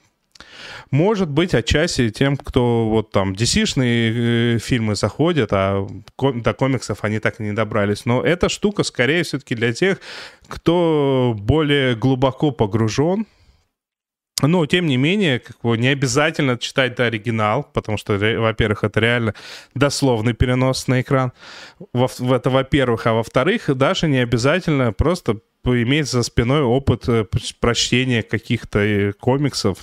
Может 0.90 1.28
быть, 1.28 1.54
отчасти 1.54 2.10
тем, 2.10 2.36
кто 2.36 2.88
вот 2.88 3.10
там 3.10 3.32
DC-шные 3.32 4.56
э, 4.56 4.58
фильмы 4.58 4.94
заходят, 4.94 5.50
а 5.52 5.86
до 6.18 6.54
комиксов 6.54 6.98
они 7.02 7.18
так 7.18 7.40
и 7.40 7.44
не 7.44 7.52
добрались. 7.52 8.04
Но 8.04 8.22
эта 8.22 8.48
штука 8.48 8.82
скорее 8.82 9.22
все-таки 9.22 9.54
для 9.54 9.72
тех, 9.72 9.98
кто 10.48 11.34
более 11.36 11.94
глубоко 11.94 12.50
погружен 12.50 13.26
но, 14.48 14.66
тем 14.66 14.86
не 14.86 14.96
менее, 14.96 15.38
как 15.38 15.60
бы 15.62 15.78
не 15.78 15.88
обязательно 15.88 16.58
читать 16.58 16.98
оригинал, 16.98 17.62
потому 17.72 17.96
что, 17.96 18.14
во-первых, 18.14 18.82
это 18.82 18.98
реально 19.00 19.34
дословный 19.74 20.32
перенос 20.32 20.88
на 20.88 21.00
экран. 21.00 21.32
Во 21.92 22.08
это, 22.34 22.50
во-первых. 22.50 23.06
А 23.06 23.12
во-вторых, 23.12 23.74
даже 23.76 24.08
не 24.08 24.18
обязательно 24.18 24.92
просто 24.92 25.38
иметь 25.64 26.08
за 26.08 26.24
спиной 26.24 26.62
опыт 26.62 27.08
э, 27.08 27.24
прочтения 27.60 28.24
каких-то 28.24 28.80
э, 28.80 29.12
комиксов, 29.12 29.78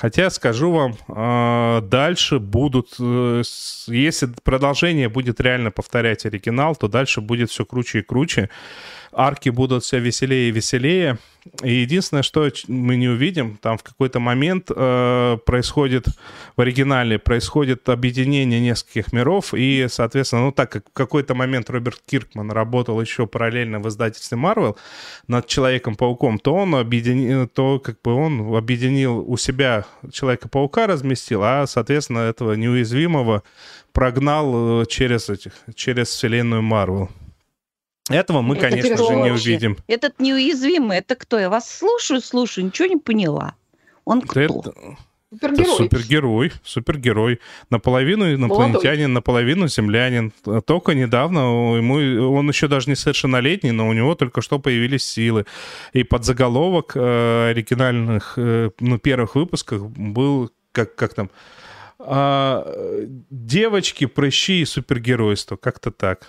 Хотя, 0.00 0.30
скажу 0.30 0.72
вам, 0.72 0.96
а, 1.08 1.82
дальше 1.82 2.38
будут, 2.38 2.94
э, 2.98 3.42
если 3.86 4.30
продолжение 4.42 5.10
будет 5.10 5.42
реально 5.42 5.70
повторять 5.70 6.24
оригинал, 6.24 6.74
то 6.74 6.88
дальше 6.88 7.20
будет 7.20 7.50
все 7.50 7.66
круче 7.66 7.98
и 7.98 8.02
круче 8.02 8.48
арки 9.12 9.48
будут 9.48 9.84
все 9.84 9.98
веселее 9.98 10.48
и 10.48 10.52
веселее. 10.52 11.18
И 11.62 11.72
единственное, 11.72 12.22
что 12.22 12.50
мы 12.68 12.96
не 12.96 13.08
увидим, 13.08 13.56
там 13.56 13.78
в 13.78 13.82
какой-то 13.82 14.20
момент 14.20 14.70
э, 14.74 15.38
происходит, 15.46 16.06
в 16.56 16.60
оригинале 16.60 17.18
происходит 17.18 17.88
объединение 17.88 18.60
нескольких 18.60 19.12
миров, 19.12 19.54
и, 19.54 19.86
соответственно, 19.88 20.42
ну 20.42 20.52
так 20.52 20.70
как 20.70 20.88
в 20.90 20.92
какой-то 20.92 21.34
момент 21.34 21.70
Роберт 21.70 22.00
Киркман 22.06 22.50
работал 22.50 23.00
еще 23.00 23.26
параллельно 23.26 23.80
в 23.80 23.88
издательстве 23.88 24.36
Marvel 24.36 24.76
над 25.28 25.46
Человеком-пауком, 25.46 26.38
то 26.38 26.54
он 26.54 26.74
объединил, 26.74 27.48
то 27.48 27.78
как 27.78 28.02
бы 28.02 28.12
он 28.12 28.54
объединил 28.54 29.24
у 29.26 29.38
себя 29.38 29.86
Человека-паука 30.12 30.86
разместил, 30.86 31.42
а, 31.42 31.66
соответственно, 31.66 32.18
этого 32.18 32.52
неуязвимого 32.52 33.42
прогнал 33.92 34.82
э, 34.82 34.86
через 34.86 35.30
этих, 35.30 35.52
через 35.74 36.08
вселенную 36.08 36.62
Марвел. 36.62 37.08
Этого 38.10 38.42
мы, 38.42 38.56
это 38.56 38.68
конечно 38.68 38.96
же, 38.96 39.14
не 39.16 39.30
увидим. 39.30 39.76
Этот 39.86 40.20
неуязвимый, 40.20 40.98
это 40.98 41.14
кто? 41.14 41.38
Я 41.38 41.48
вас 41.48 41.70
слушаю, 41.70 42.20
слушаю, 42.20 42.66
ничего 42.66 42.88
не 42.88 42.96
поняла. 42.96 43.54
Он 44.04 44.20
кто? 44.22 44.40
Это, 44.40 44.72
Супергерой. 45.32 45.76
супергерой, 45.76 46.52
супергерой. 46.64 47.40
Наполовину 47.70 48.34
инопланетянин, 48.34 48.82
Молодой. 48.82 49.06
наполовину 49.14 49.68
землянин. 49.68 50.32
Только 50.66 50.94
недавно 50.94 51.76
ему, 51.76 52.34
он 52.34 52.48
еще 52.48 52.66
даже 52.66 52.88
не 52.90 52.96
совершеннолетний, 52.96 53.70
но 53.70 53.88
у 53.88 53.92
него 53.92 54.16
только 54.16 54.42
что 54.42 54.58
появились 54.58 55.04
силы. 55.04 55.46
И 55.92 56.02
под 56.02 56.24
заголовок 56.24 56.92
э, 56.96 57.50
оригинальных, 57.50 58.34
э, 58.38 58.70
ну, 58.80 58.98
первых 58.98 59.36
выпусках 59.36 59.82
был, 59.82 60.50
как, 60.72 60.96
как 60.96 61.14
там, 61.14 61.30
э, 62.00 63.06
девочки, 63.30 64.06
прыщи 64.06 64.62
и 64.62 64.64
супергеройство. 64.64 65.54
Как-то 65.54 65.92
так. 65.92 66.28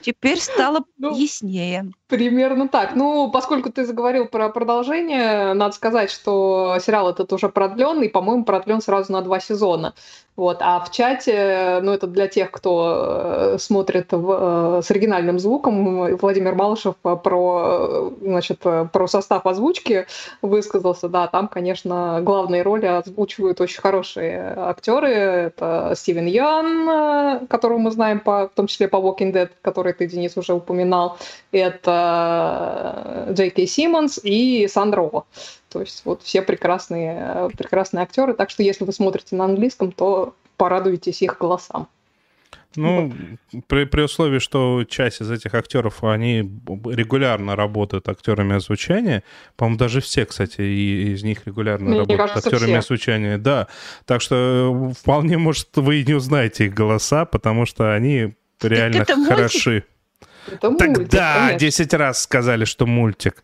Теперь 0.00 0.38
стало 0.38 0.84
ну, 0.98 1.14
яснее. 1.16 1.90
Примерно 2.08 2.68
так. 2.68 2.94
Ну, 2.94 3.30
поскольку 3.30 3.70
ты 3.70 3.84
заговорил 3.84 4.26
про 4.26 4.48
продолжение, 4.48 5.54
надо 5.54 5.74
сказать, 5.74 6.10
что 6.10 6.78
сериал 6.80 7.10
этот 7.10 7.32
уже 7.32 7.48
продлен, 7.48 8.02
и, 8.02 8.08
по-моему, 8.08 8.44
продлен 8.44 8.80
сразу 8.80 9.12
на 9.12 9.22
два 9.22 9.40
сезона. 9.40 9.94
Вот. 10.36 10.58
А 10.60 10.80
в 10.80 10.90
чате, 10.90 11.80
ну, 11.82 11.92
это 11.92 12.06
для 12.06 12.28
тех, 12.28 12.50
кто 12.50 13.54
э, 13.54 13.58
смотрит 13.58 14.12
в, 14.12 14.78
э, 14.78 14.82
с 14.82 14.90
оригинальным 14.90 15.38
звуком, 15.38 16.16
Владимир 16.16 16.54
Малышев 16.54 16.94
про, 16.96 18.12
значит, 18.20 18.60
про 18.60 19.06
состав 19.08 19.46
озвучки 19.46 20.06
высказался. 20.42 21.08
Да, 21.08 21.26
там, 21.26 21.48
конечно, 21.48 22.20
главные 22.22 22.62
роли 22.62 22.84
озвучивают 22.84 23.62
очень 23.62 23.80
хорошие 23.80 24.54
актеры. 24.56 25.08
Это 25.08 25.94
Стивен 25.96 26.26
Ян, 26.26 26.88
э, 26.88 27.46
которого 27.48 27.78
мы 27.78 27.90
знаем, 27.90 28.20
по, 28.20 28.48
в 28.48 28.50
том 28.54 28.66
числе 28.66 28.88
по 28.88 28.96
Walking 28.96 29.32
Dead, 29.32 29.50
который 29.66 29.92
ты, 29.92 30.06
Денис, 30.06 30.36
уже 30.36 30.54
упоминал. 30.54 31.18
Это 31.52 33.26
Джей 33.32 33.50
Кей 33.50 33.66
Симмонс 33.66 34.20
и 34.22 34.68
Сандро. 34.68 35.24
То 35.68 35.80
есть 35.80 36.02
вот 36.04 36.22
все 36.22 36.40
прекрасные, 36.42 37.50
прекрасные 37.58 38.02
актеры. 38.02 38.34
Так 38.34 38.50
что 38.50 38.62
если 38.62 38.84
вы 38.84 38.92
смотрите 38.92 39.36
на 39.36 39.44
английском, 39.44 39.92
то 39.92 40.34
порадуйтесь 40.56 41.22
их 41.22 41.38
голосам. 41.38 41.88
Ну, 42.76 43.12
при, 43.68 43.84
при 43.84 44.02
условии, 44.02 44.38
что 44.38 44.84
часть 44.84 45.22
из 45.22 45.30
этих 45.30 45.54
актеров, 45.54 46.04
они 46.04 46.40
регулярно 46.84 47.56
работают 47.56 48.08
актерами 48.08 48.56
озвучания. 48.56 49.22
По-моему, 49.56 49.78
даже 49.78 50.00
все, 50.00 50.26
кстати, 50.26 50.60
и 50.60 51.12
из 51.12 51.22
них 51.22 51.46
регулярно 51.46 51.88
Мне 51.88 51.98
работают 52.00 52.20
кажется, 52.20 52.48
актерами 52.48 52.70
все. 52.72 52.78
озвучания. 52.78 53.38
Да. 53.38 53.68
Так 54.04 54.20
что 54.20 54.92
вполне, 54.98 55.38
может, 55.38 55.68
вы 55.76 56.00
и 56.00 56.04
не 56.04 56.14
узнаете 56.14 56.66
их 56.66 56.74
голоса, 56.74 57.24
потому 57.24 57.66
что 57.66 57.94
они 57.94 58.34
реально 58.62 59.02
это 59.02 59.24
хороши. 59.24 59.84
Это 60.50 60.70
мультик, 60.70 60.94
Тогда 60.94 61.34
конечно. 61.48 61.58
10 61.58 61.94
раз 61.94 62.22
сказали, 62.22 62.64
что 62.64 62.86
мультик. 62.86 63.42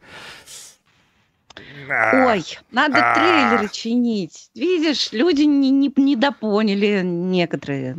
Ой, 1.88 2.44
надо 2.70 2.98
а. 2.98 3.14
трейлеры 3.14 3.68
чинить. 3.70 4.50
Видишь, 4.54 5.12
люди 5.12 5.42
не, 5.42 5.70
не, 5.70 5.92
не 5.94 6.16
допоняли 6.16 7.02
некоторые. 7.02 7.96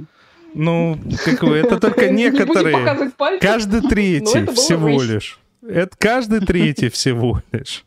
Ну, 0.53 0.97
как 1.25 1.43
вы, 1.43 1.57
это 1.57 1.79
только 1.79 2.09
некоторые. 2.11 3.11
Каждый 3.39 3.81
третий 3.89 4.45
всего 4.53 5.01
лишь. 5.01 5.39
Это 5.61 5.95
каждый 5.97 6.39
третий 6.41 6.89
всего 6.89 7.41
лишь. 7.51 7.85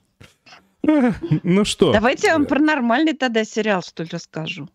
Ну 0.82 1.64
что? 1.64 1.92
Давайте 1.92 2.28
я 2.28 2.34
вам 2.34 2.46
про 2.46 2.60
нормальный 2.60 3.14
тогда 3.14 3.44
сериал, 3.44 3.82
что 3.82 4.04
ли, 4.04 4.08
расскажу. 4.12 4.68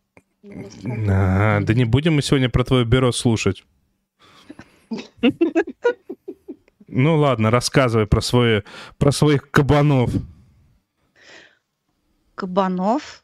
А, 0.44 1.62
да 1.62 1.74
не 1.74 1.86
будем 1.86 2.16
мы 2.16 2.22
сегодня 2.22 2.50
про 2.50 2.64
твое 2.64 2.84
бюро 2.84 3.12
слушать. 3.12 3.64
Ну 6.94 7.18
ладно, 7.18 7.52
рассказывай 7.52 8.06
про, 8.06 8.20
свои, 8.20 8.64
про 8.98 9.12
своих 9.14 9.50
кабанов. 9.50 10.12
Кабанов? 12.36 13.24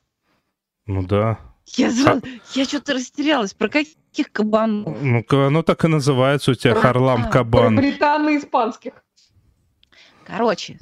Ну 0.85 1.05
да. 1.05 1.39
Я, 1.65 1.91
а... 2.07 2.21
я 2.53 2.63
что-то 2.63 2.93
растерялась. 2.93 3.53
Про 3.53 3.67
каких 3.67 4.31
кабанов? 4.31 4.97
Ну, 5.01 5.23
оно 5.45 5.63
так 5.63 5.83
и 5.83 5.89
называется 5.89 6.51
у 6.51 6.53
тебя 6.53 6.73
про... 6.73 6.81
Харлам 6.81 7.29
Кабан. 7.29 7.75
Про 7.75 7.81
британо-испанских. 7.81 8.93
Короче, 10.23 10.79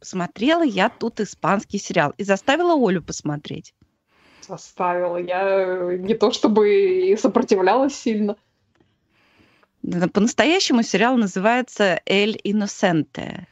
посмотрела 0.00 0.64
я 0.64 0.88
тут 0.88 1.20
испанский 1.20 1.78
сериал 1.78 2.14
и 2.16 2.24
заставила 2.24 2.74
Олю 2.74 3.00
посмотреть. 3.00 3.74
Заставила. 4.40 5.18
Я 5.18 5.96
не 5.98 6.14
то 6.14 6.32
чтобы 6.32 7.16
сопротивлялась 7.16 7.94
сильно. 7.94 8.36
По-настоящему 10.12 10.82
сериал 10.82 11.16
называется 11.16 12.00
«Эль 12.06 12.40
Иносенте». 12.42 13.46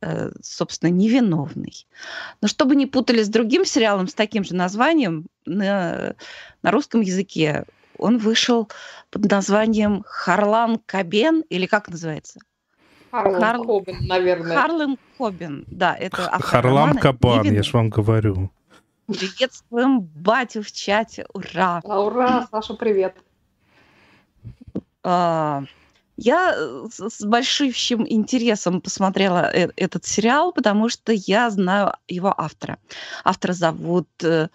Э, 0.00 0.30
собственно, 0.42 0.90
невиновный. 0.90 1.86
Но 2.40 2.46
чтобы 2.46 2.76
не 2.76 2.86
путали 2.86 3.22
с 3.22 3.28
другим 3.28 3.64
сериалом 3.64 4.06
с 4.06 4.14
таким 4.14 4.44
же 4.44 4.54
названием, 4.54 5.26
на, 5.44 6.14
на 6.62 6.70
русском 6.70 7.00
языке 7.00 7.64
он 7.98 8.18
вышел 8.18 8.70
под 9.10 9.28
названием 9.28 10.04
Харлан 10.06 10.78
Кабен, 10.86 11.42
или 11.50 11.66
как 11.66 11.88
называется? 11.88 12.38
Харлан 13.10 13.40
Хар... 13.40 13.58
Кобен, 13.58 14.06
наверное. 14.06 14.56
Харлан 14.56 14.98
Кобен, 15.18 15.64
да, 15.66 15.96
это 15.96 16.16
Харлам 16.16 16.96
Кабан, 16.96 17.52
я 17.52 17.62
же 17.64 17.72
вам 17.72 17.90
говорю. 17.90 18.50
Приветствуем 19.08 20.00
батю 20.00 20.62
в 20.62 20.70
чате, 20.70 21.26
ура! 21.32 21.80
А, 21.82 22.00
ура, 22.00 22.46
Саша, 22.52 22.74
привет! 22.74 23.16
А, 25.10 25.64
я 26.18 26.54
э, 26.54 26.86
с 26.90 27.24
большим 27.24 28.06
интересом 28.06 28.82
посмотрела 28.82 29.50
э, 29.50 29.70
этот 29.76 30.04
сериал, 30.04 30.52
потому 30.52 30.90
что 30.90 31.12
я 31.12 31.48
знаю 31.48 31.94
его 32.08 32.34
автора. 32.36 32.78
Автора 33.24 33.54
зовут 33.54 34.08
э, 34.22 34.48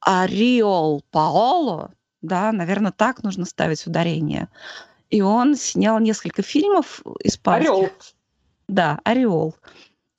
Ариол 0.00 1.04
Паоло, 1.10 1.92
да, 2.22 2.52
наверное, 2.52 2.90
так 2.90 3.22
нужно 3.22 3.44
ставить 3.44 3.86
ударение. 3.86 4.48
И 5.10 5.20
он 5.20 5.56
снял 5.56 5.98
несколько 5.98 6.40
фильмов 6.40 7.02
испанских. 7.22 7.68
Орел. 7.68 7.90
Да, 8.66 9.00
Ореол. 9.04 9.54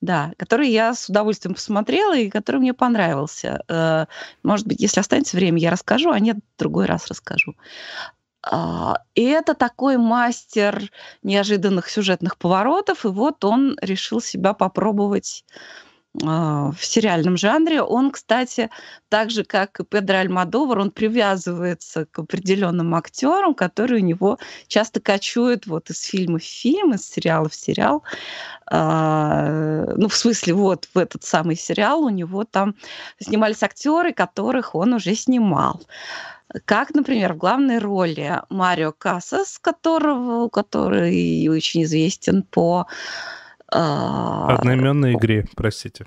Да, 0.00 0.30
который 0.36 0.70
я 0.70 0.94
с 0.94 1.08
удовольствием 1.08 1.54
посмотрела 1.54 2.16
и 2.16 2.30
который 2.30 2.60
мне 2.60 2.72
понравился. 2.72 4.06
Может 4.44 4.64
быть, 4.68 4.80
если 4.80 5.00
останется 5.00 5.36
время, 5.36 5.58
я 5.58 5.72
расскажу, 5.72 6.10
а 6.12 6.20
нет, 6.20 6.36
в 6.36 6.58
другой 6.58 6.86
раз 6.86 7.08
расскажу. 7.08 7.56
А, 8.50 9.02
и 9.14 9.24
это 9.24 9.54
такой 9.54 9.98
мастер 9.98 10.90
неожиданных 11.22 11.90
сюжетных 11.90 12.38
поворотов, 12.38 13.04
и 13.04 13.08
вот 13.08 13.44
он 13.44 13.76
решил 13.82 14.20
себя 14.22 14.54
попробовать 14.54 15.44
а, 16.24 16.70
в 16.72 16.82
сериальном 16.82 17.36
жанре. 17.36 17.82
Он, 17.82 18.10
кстати, 18.10 18.70
так 19.10 19.30
же, 19.30 19.44
как 19.44 19.80
и 19.80 19.84
Педро 19.84 20.18
Альмадовар, 20.18 20.78
он 20.78 20.90
привязывается 20.90 22.06
к 22.06 22.20
определенным 22.20 22.94
актерам, 22.94 23.54
которые 23.54 24.02
у 24.02 24.06
него 24.06 24.38
часто 24.66 25.00
кочуют 25.00 25.66
вот 25.66 25.90
из 25.90 26.00
фильма 26.00 26.38
в 26.38 26.44
фильм, 26.44 26.94
из 26.94 27.06
сериала 27.06 27.50
в 27.50 27.54
сериал. 27.54 28.02
А, 28.70 29.84
ну, 29.94 30.08
в 30.08 30.16
смысле, 30.16 30.54
вот 30.54 30.88
в 30.94 30.96
этот 30.96 31.22
самый 31.22 31.56
сериал 31.56 32.02
у 32.02 32.08
него 32.08 32.44
там 32.44 32.76
снимались 33.20 33.62
актеры, 33.62 34.14
которых 34.14 34.74
он 34.74 34.94
уже 34.94 35.14
снимал. 35.14 35.82
Как, 36.64 36.94
например, 36.94 37.34
в 37.34 37.36
главной 37.36 37.78
роли 37.78 38.40
Марио 38.48 38.92
Кассас, 38.92 39.58
которого, 39.58 40.48
который 40.48 41.48
очень 41.48 41.82
известен 41.82 42.42
по... 42.42 42.86
Э, 43.70 44.46
Одноименной 44.48 45.14
игре, 45.14 45.46
простите. 45.54 46.06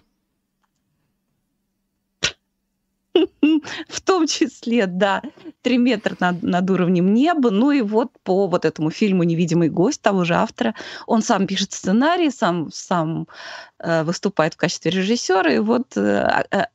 В 3.88 4.02
том 4.02 4.26
числе, 4.26 4.88
да, 4.88 5.22
три 5.62 5.78
метра 5.78 6.16
над, 6.20 6.42
над 6.42 6.70
уровнем 6.70 7.14
неба. 7.14 7.52
Ну 7.52 7.72
и 7.72 7.82
вот 7.82 8.12
по 8.24 8.48
вот 8.48 8.66
этому 8.66 8.90
фильму 8.90 9.24
«Невидимый 9.24 9.70
гость» 9.70 10.02
того 10.02 10.24
же 10.24 10.34
автора, 10.34 10.74
он 11.08 11.22
сам 11.22 11.46
пишет 11.48 11.74
сценарий, 11.74 12.32
сам, 12.32 12.72
сам 12.72 13.28
э, 13.80 14.04
выступает 14.04 14.56
в 14.56 14.58
качестве 14.58 14.92
режиссера, 14.92 15.54
и 15.54 15.60
вот 15.60 15.96
э, 15.98 16.46
э, 16.52 16.66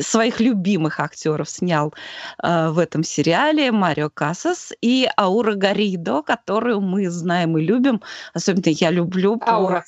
своих 0.00 0.40
любимых 0.40 1.00
актеров 1.00 1.48
снял 1.48 1.94
э, 2.42 2.68
в 2.70 2.78
этом 2.78 3.04
сериале 3.04 3.70
Марио 3.72 4.10
Касас 4.10 4.72
и 4.80 5.08
Аура 5.18 5.54
Гаридо, 5.54 6.22
которую 6.22 6.80
мы 6.80 7.10
знаем 7.10 7.58
и 7.58 7.62
любим. 7.62 8.02
Особенно 8.34 8.70
я 8.70 8.90
люблю 8.90 9.36
по... 9.36 9.52
Аура. 9.52 9.84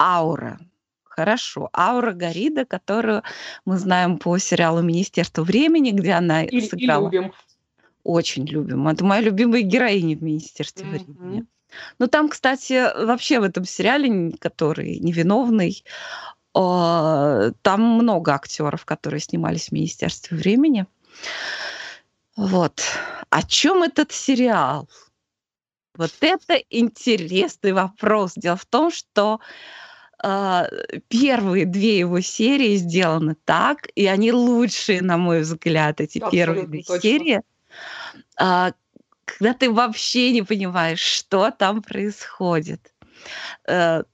Аура. 0.00 0.58
Хорошо. 1.04 1.70
Аура 1.74 2.12
Гарида, 2.12 2.66
которую 2.66 3.22
мы 3.64 3.78
знаем 3.78 4.18
по 4.18 4.36
сериалу 4.36 4.82
«Министерство 4.82 5.42
времени», 5.42 5.90
где 5.90 6.12
она 6.12 6.44
и, 6.44 6.60
сыграла. 6.60 7.08
И 7.08 7.16
любим. 7.16 7.32
Очень 8.04 8.44
любим. 8.44 8.86
Это 8.86 9.04
моя 9.04 9.22
любимая 9.22 9.62
героиня 9.62 10.16
в 10.16 10.22
«Министерстве 10.22 10.84
mm-hmm. 10.84 10.90
времени». 10.90 11.46
Ну, 11.98 12.06
там, 12.06 12.28
кстати, 12.28 13.04
вообще 13.04 13.40
в 13.40 13.44
этом 13.44 13.64
сериале, 13.64 14.32
который 14.38 14.98
невиновный, 14.98 15.84
там 16.56 17.80
много 17.80 18.32
актеров, 18.32 18.86
которые 18.86 19.20
снимались 19.20 19.68
в 19.68 19.72
Министерстве 19.72 20.36
времени. 20.36 20.86
Вот. 22.36 22.82
О 23.28 23.42
чем 23.42 23.82
этот 23.82 24.12
сериал? 24.12 24.88
Вот 25.96 26.12
это 26.20 26.54
интересный 26.70 27.72
вопрос. 27.72 28.32
Дело 28.36 28.56
в 28.56 28.66
том, 28.66 28.90
что 28.90 29.40
а, 30.22 30.66
первые 31.08 31.66
две 31.66 31.98
его 31.98 32.20
серии 32.20 32.76
сделаны 32.76 33.36
так, 33.44 33.88
и 33.94 34.06
они 34.06 34.32
лучшие, 34.32 35.02
на 35.02 35.16
мой 35.18 35.40
взгляд, 35.40 36.00
эти 36.00 36.18
Абсолютно 36.18 36.30
первые 36.30 36.66
две 36.66 36.82
точно. 36.82 37.00
серии, 37.00 37.42
а, 38.38 38.72
когда 39.24 39.54
ты 39.54 39.70
вообще 39.70 40.32
не 40.32 40.42
понимаешь, 40.42 41.00
что 41.00 41.50
там 41.50 41.82
происходит. 41.82 42.94
Э, 43.66 44.04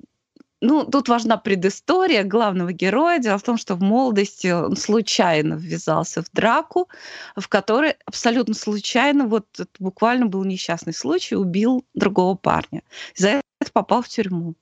ну, 0.62 0.84
тут 0.84 1.08
важна 1.08 1.36
предыстория 1.38 2.22
главного 2.22 2.72
героя. 2.72 3.18
Дело 3.18 3.36
в 3.36 3.42
том, 3.42 3.58
что 3.58 3.74
в 3.74 3.82
молодости 3.82 4.46
он 4.46 4.76
случайно 4.76 5.54
ввязался 5.54 6.22
в 6.22 6.30
драку, 6.32 6.88
в 7.34 7.48
которой 7.48 7.96
абсолютно 8.06 8.54
случайно, 8.54 9.26
вот 9.26 9.46
буквально 9.80 10.26
был 10.26 10.44
несчастный 10.44 10.94
случай, 10.94 11.34
убил 11.34 11.84
другого 11.94 12.36
парня. 12.36 12.84
За 13.16 13.28
это 13.60 13.72
попал 13.72 14.02
в 14.02 14.08
тюрьму. 14.08 14.54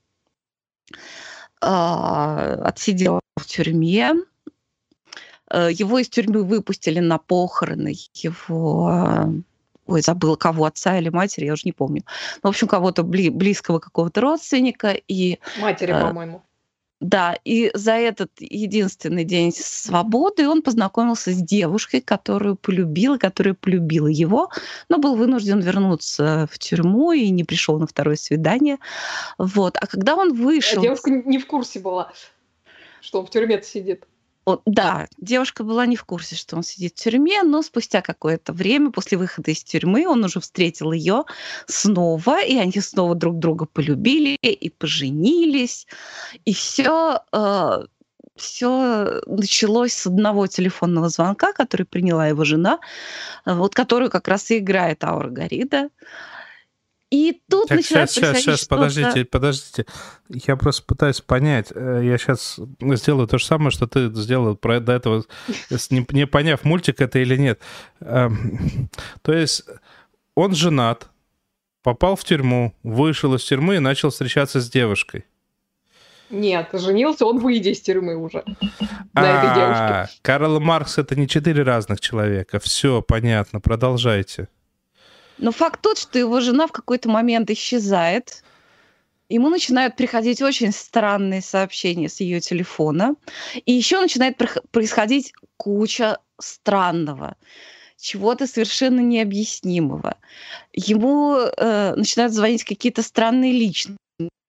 А, 1.60 2.54
Отсидел 2.64 3.20
в 3.36 3.44
тюрьме. 3.44 4.14
Э, 5.50 5.68
Его 5.70 5.98
из 5.98 6.08
тюрьмы 6.08 6.44
выпустили 6.44 7.00
на 7.00 7.18
похороны 7.18 7.94
его 8.14 9.34
ой, 9.90 10.02
забыла 10.02 10.36
кого, 10.36 10.64
отца 10.64 10.96
или 10.98 11.08
матери, 11.08 11.46
я 11.46 11.52
уже 11.52 11.62
не 11.64 11.72
помню. 11.72 12.02
Ну, 12.42 12.48
в 12.48 12.50
общем, 12.50 12.68
кого-то 12.68 13.02
бли- 13.02 13.30
близкого 13.30 13.78
какого-то 13.78 14.20
родственника. 14.20 14.92
И 15.08 15.38
Матери, 15.60 15.92
Э, 15.92 16.00
по-моему. 16.02 16.42
да, 17.00 17.36
и 17.44 17.70
за 17.74 17.92
этот 17.92 18.30
единственный 18.40 19.24
день 19.24 19.52
свободы 19.52 20.46
он 20.48 20.62
познакомился 20.62 21.32
с 21.32 21.36
девушкой, 21.42 22.00
которую 22.02 22.56
полюбил, 22.56 23.18
которая 23.18 23.54
полюбила 23.54 24.06
его, 24.06 24.50
но 24.88 24.98
был 24.98 25.16
вынужден 25.16 25.60
вернуться 25.60 26.46
в 26.52 26.58
тюрьму 26.58 27.12
и 27.12 27.30
не 27.30 27.44
пришел 27.44 27.78
на 27.78 27.86
второе 27.86 28.16
свидание. 28.16 28.78
Вот. 29.38 29.76
А 29.76 29.86
когда 29.86 30.14
он 30.14 30.30
А 30.30 30.34
вышел... 30.34 30.82
девушка 30.82 31.10
не 31.10 31.38
в 31.38 31.46
курсе 31.46 31.80
была, 31.80 32.12
что 33.00 33.20
он 33.20 33.26
в 33.26 33.30
тюрьме 33.30 33.62
сидит. 33.62 34.04
Да, 34.66 35.06
девушка 35.18 35.64
была 35.64 35.86
не 35.86 35.96
в 35.96 36.04
курсе, 36.04 36.34
что 36.34 36.56
он 36.56 36.62
сидит 36.62 36.92
в 36.92 37.02
тюрьме, 37.02 37.42
но 37.42 37.62
спустя 37.62 38.00
какое-то 38.00 38.52
время, 38.52 38.90
после 38.90 39.18
выхода 39.18 39.50
из 39.50 39.62
тюрьмы, 39.62 40.08
он 40.08 40.24
уже 40.24 40.40
встретил 40.40 40.92
ее 40.92 41.24
снова, 41.66 42.42
и 42.42 42.56
они 42.56 42.80
снова 42.80 43.14
друг 43.14 43.38
друга 43.38 43.66
полюбили 43.66 44.36
и 44.40 44.70
поженились. 44.70 45.86
И 46.44 46.52
все, 46.52 47.20
все 48.40 49.20
началось 49.26 49.92
с 49.92 50.06
одного 50.06 50.46
телефонного 50.46 51.08
звонка, 51.08 51.52
который 51.52 51.86
приняла 51.86 52.26
его 52.26 52.44
жена, 52.44 52.80
э, 53.44 53.54
вот 53.54 53.74
которую 53.74 54.10
как 54.10 54.28
раз 54.28 54.50
и 54.50 54.58
играет 54.58 55.04
Аура 55.04 55.28
Гарида. 55.28 55.90
И 57.10 57.42
тут 57.48 57.68
Так, 57.68 57.78
начинает 57.78 58.08
сейчас, 58.08 58.12
сейчас, 58.12 58.30
происходить 58.30 58.44
сейчас, 58.44 58.64
подождите, 58.66 59.24
подождите. 59.24 59.86
Я 60.28 60.56
просто 60.56 60.84
пытаюсь 60.84 61.20
понять. 61.20 61.72
Э, 61.74 62.00
Я 62.04 62.16
сейчас 62.18 62.60
сделаю 62.80 63.26
то 63.26 63.38
же 63.38 63.44
самое, 63.44 63.72
что 63.72 63.88
ты 63.88 64.14
сделал 64.14 64.54
про 64.56 64.78
до 64.78 64.92
этого, 64.92 65.24
не, 65.90 66.06
не 66.10 66.26
поняв, 66.26 66.62
мультик 66.62 67.00
это 67.00 67.18
или 67.18 67.36
нет. 67.36 67.60
Эм, 68.00 68.88
То 69.22 69.32
есть 69.32 69.64
он 70.36 70.54
женат, 70.54 71.08
попал 71.82 72.14
в 72.14 72.22
тюрьму, 72.22 72.74
вышел 72.84 73.34
из 73.34 73.42
тюрьмы 73.42 73.76
и 73.76 73.80
начал 73.80 74.10
встречаться 74.10 74.60
с 74.60 74.70
девушкой. 74.70 75.24
Нет, 76.30 76.68
женился 76.72 77.26
он, 77.26 77.38
выйдя 77.38 77.70
из 77.70 77.80
тюрьмы 77.80 78.14
уже. 78.14 78.44
На 79.14 79.26
этой 79.26 79.54
девушке. 79.56 79.84
А, 79.84 80.08
Карл 80.22 80.60
Маркс 80.60 80.96
это 80.98 81.16
не 81.16 81.26
четыре 81.26 81.64
разных 81.64 82.00
человека. 82.00 82.60
Все, 82.60 83.02
понятно, 83.02 83.60
продолжайте. 83.60 84.48
Но 85.40 85.52
факт 85.52 85.80
тот, 85.80 85.98
что 85.98 86.18
его 86.18 86.40
жена 86.40 86.66
в 86.66 86.72
какой-то 86.72 87.08
момент 87.08 87.50
исчезает. 87.50 88.44
Ему 89.30 89.48
начинают 89.48 89.96
приходить 89.96 90.42
очень 90.42 90.70
странные 90.72 91.40
сообщения 91.40 92.08
с 92.08 92.20
ее 92.20 92.40
телефона. 92.40 93.14
И 93.64 93.72
еще 93.72 94.00
начинает 94.00 94.36
происходить 94.70 95.32
куча 95.56 96.18
странного, 96.38 97.36
чего-то 97.96 98.46
совершенно 98.46 99.00
необъяснимого. 99.00 100.16
Ему 100.72 101.36
э, 101.36 101.94
начинают 101.94 102.32
звонить 102.32 102.64
какие-то 102.64 103.02
странные 103.02 103.52
личности. 103.52 103.96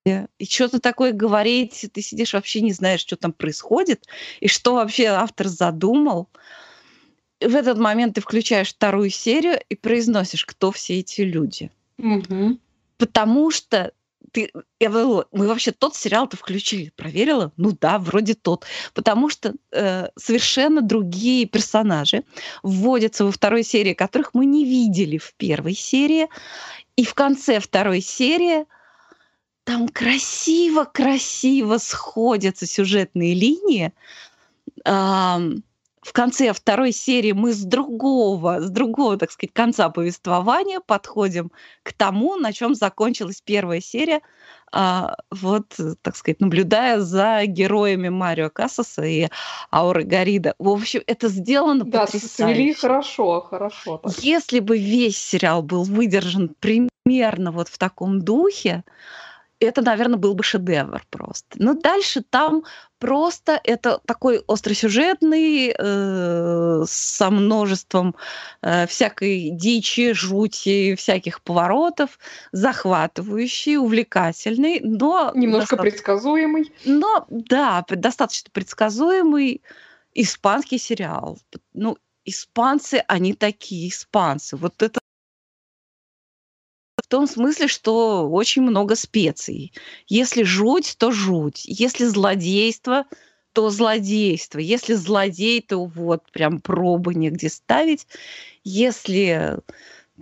И 0.06 0.46
что-то 0.46 0.80
такое 0.80 1.12
говорить, 1.12 1.86
ты 1.94 2.02
сидишь 2.02 2.34
вообще 2.34 2.62
не 2.62 2.74
знаешь, 2.74 3.02
что 3.02 3.16
там 3.16 3.32
происходит, 3.32 4.08
и 4.40 4.48
что 4.48 4.74
вообще 4.74 5.06
автор 5.06 5.48
задумал 5.48 6.28
в 7.42 7.56
этот 7.56 7.78
момент 7.78 8.16
ты 8.16 8.22
включаешь 8.22 8.70
вторую 8.70 9.10
серию 9.10 9.60
и 9.70 9.76
произносишь, 9.76 10.46
кто 10.46 10.72
все 10.72 11.00
эти 11.00 11.22
люди. 11.22 11.72
Мгм. 11.98 12.60
Потому 12.98 13.52
что 13.52 13.94
ты, 14.32 14.52
я 14.80 14.90
говорю, 14.90 15.26
мы 15.32 15.48
вообще 15.48 15.72
тот 15.72 15.96
сериал-то 15.96 16.38
включили, 16.38 16.92
проверила? 16.96 17.52
Ну 17.58 17.76
да, 17.80 18.00
вроде 18.00 18.34
тот. 18.34 18.66
Потому 18.94 19.30
что 19.30 19.54
э, 19.72 20.08
совершенно 20.16 20.82
другие 20.82 21.46
персонажи 21.46 22.24
вводятся 22.64 23.26
во 23.26 23.32
второй 23.32 23.64
серии, 23.64 23.94
которых 23.94 24.34
мы 24.34 24.46
не 24.46 24.64
видели 24.64 25.18
в 25.18 25.34
первой 25.36 25.74
серии. 25.74 26.28
И 26.96 27.04
в 27.04 27.14
конце 27.14 27.60
второй 27.60 28.02
серии 28.02 28.66
там 29.64 29.90
красиво-красиво 29.90 31.78
сходятся 31.78 32.66
сюжетные 32.66 33.34
линии. 33.34 33.94
Ам, 34.86 35.64
в 36.02 36.14
конце 36.14 36.52
второй 36.52 36.92
серии 36.92 37.32
мы 37.32 37.54
с 37.54 37.60
другого, 37.64 38.60
с 38.60 38.70
другого, 38.72 39.18
так 39.18 39.32
сказать, 39.32 39.54
конца 39.54 39.90
повествования 39.90 40.80
подходим 40.80 41.52
к 41.84 41.94
тому, 41.94 42.38
на 42.38 42.52
чем 42.54 42.74
закончилась 42.74 43.42
первая 43.44 43.82
серия, 43.82 44.22
а, 44.72 45.16
вот, 45.30 45.78
так 46.02 46.16
сказать, 46.16 46.40
наблюдая 46.42 47.00
за 47.02 47.46
героями 47.46 48.10
Марио 48.10 48.50
Кассаса 48.50 49.04
и 49.04 49.28
Ауры 49.72 50.04
Гарида. 50.04 50.56
В 50.58 50.70
общем, 50.70 51.02
это 51.06 51.28
сделано 51.28 51.86
Да, 51.86 52.08
с- 52.08 52.12
свели 52.12 52.20
потрясающе. 52.24 52.80
хорошо, 52.80 53.42
хорошо. 53.42 53.98
так. 53.98 54.18
Если 54.24 54.60
бы 54.60 54.80
весь 54.80 55.18
сериал 55.18 55.62
был 55.62 55.84
выдержан 55.84 56.56
примерно 56.60 57.52
вот 57.52 57.68
в 57.68 57.78
таком 57.78 58.22
духе, 58.22 58.84
это, 59.60 59.84
наверное, 59.84 60.18
был 60.18 60.34
бы 60.34 60.44
шедевр 60.44 61.04
просто. 61.12 61.46
Но 61.56 61.76
дальше 61.76 62.24
там 62.28 62.64
просто 63.02 63.60
это 63.64 64.00
такой 64.06 64.44
остросюжетный, 64.48 65.74
э, 65.78 66.84
со 66.88 67.32
множеством 67.32 68.16
э, 68.62 68.86
всякой 68.86 69.50
дичи, 69.50 70.14
жути, 70.14 70.96
всяких 70.96 71.42
поворотов, 71.42 72.20
захватывающий, 72.52 73.78
увлекательный, 73.78 74.80
но 74.82 75.32
Немножко 75.34 75.78
предсказуемый. 75.78 76.72
но 76.86 77.26
да, 77.30 77.84
достаточно 77.90 78.52
предсказуемый 78.54 79.62
испанский 80.14 80.78
сериал. 80.78 81.40
Ну, 81.74 81.98
испанцы, 82.24 83.04
они 83.08 83.34
такие 83.34 83.90
испанцы. 83.90 84.56
Вот 84.58 84.84
это 84.84 85.01
том 87.12 87.28
смысле, 87.28 87.68
что 87.68 88.30
очень 88.30 88.62
много 88.62 88.96
специй. 88.96 89.74
Если 90.08 90.44
жуть, 90.44 90.96
то 90.98 91.12
жуть. 91.12 91.64
Если 91.66 92.06
злодейство, 92.06 93.04
то 93.52 93.70
злодейство. 93.70 94.60
Если 94.60 94.94
злодей, 94.94 95.62
то 95.62 95.84
вот 95.84 96.32
прям 96.32 96.62
пробы 96.62 97.14
негде 97.14 97.50
ставить. 97.50 98.08
Если 98.64 99.60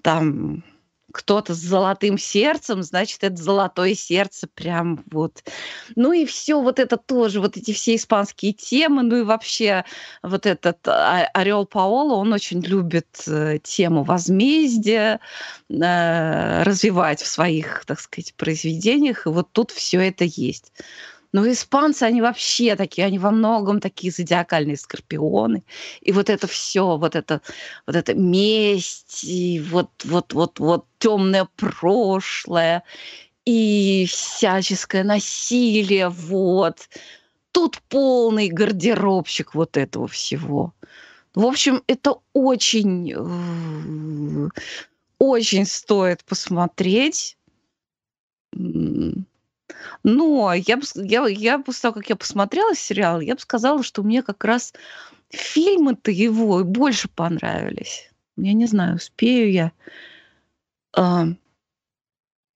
там 0.01 0.63
кто-то 1.11 1.53
с 1.53 1.57
золотым 1.57 2.17
сердцем, 2.17 2.83
значит, 2.83 3.23
это 3.23 3.35
золотое 3.41 3.95
сердце 3.95 4.47
прям 4.47 5.03
вот. 5.11 5.43
Ну 5.95 6.11
и 6.13 6.25
все 6.25 6.61
вот 6.61 6.79
это 6.79 6.97
тоже, 6.97 7.39
вот 7.39 7.57
эти 7.57 7.73
все 7.73 7.95
испанские 7.95 8.53
темы, 8.53 9.03
ну 9.03 9.17
и 9.17 9.23
вообще 9.23 9.85
вот 10.21 10.45
этот 10.45 10.87
а- 10.87 11.29
Орел 11.33 11.65
Паоло, 11.65 12.15
он 12.15 12.33
очень 12.33 12.61
любит 12.61 13.07
э, 13.27 13.59
тему 13.63 14.03
возмездия 14.03 15.19
э, 15.69 16.63
развивать 16.63 17.21
в 17.21 17.27
своих, 17.27 17.85
так 17.85 17.99
сказать, 17.99 18.33
произведениях, 18.35 19.25
и 19.25 19.29
вот 19.29 19.51
тут 19.51 19.71
все 19.71 19.99
это 19.99 20.25
есть. 20.25 20.71
Но 21.31 21.47
испанцы, 21.49 22.03
они 22.03 22.21
вообще 22.21 22.75
такие, 22.75 23.05
они 23.05 23.19
во 23.19 23.31
многом 23.31 23.79
такие 23.79 24.11
зодиакальные 24.11 24.77
скорпионы. 24.77 25.63
И 26.01 26.11
вот 26.11 26.29
это 26.29 26.47
все, 26.47 26.97
вот 26.97 27.15
это, 27.15 27.41
вот 27.85 27.95
это 27.95 28.15
месть, 28.15 29.23
и 29.23 29.59
вот, 29.59 29.89
вот, 30.05 30.33
вот, 30.33 30.59
вот 30.59 30.85
темное 30.97 31.47
прошлое, 31.55 32.83
и 33.45 34.05
всяческое 34.09 35.03
насилие, 35.03 36.09
вот. 36.09 36.89
Тут 37.51 37.81
полный 37.89 38.49
гардеробщик 38.49 39.55
вот 39.55 39.77
этого 39.77 40.07
всего. 40.07 40.73
В 41.35 41.45
общем, 41.45 41.83
это 41.87 42.15
очень, 42.33 43.13
э, 43.15 44.49
очень 45.19 45.65
стоит 45.65 46.23
посмотреть. 46.25 47.37
Но 50.03 50.53
я 50.53 50.77
бы, 50.77 50.83
я, 50.95 51.27
я 51.27 51.59
после 51.59 51.81
того, 51.81 51.93
как 51.95 52.09
я 52.09 52.15
посмотрела 52.15 52.75
сериал, 52.75 53.21
я 53.21 53.35
бы 53.35 53.41
сказала, 53.41 53.83
что 53.83 54.03
мне 54.03 54.23
как 54.23 54.43
раз 54.43 54.73
фильмы-то 55.29 56.11
его 56.11 56.63
больше 56.63 57.07
понравились. 57.09 58.09
Я 58.37 58.53
не 58.53 58.65
знаю, 58.65 58.95
успею 58.95 59.51
я. 59.51 59.71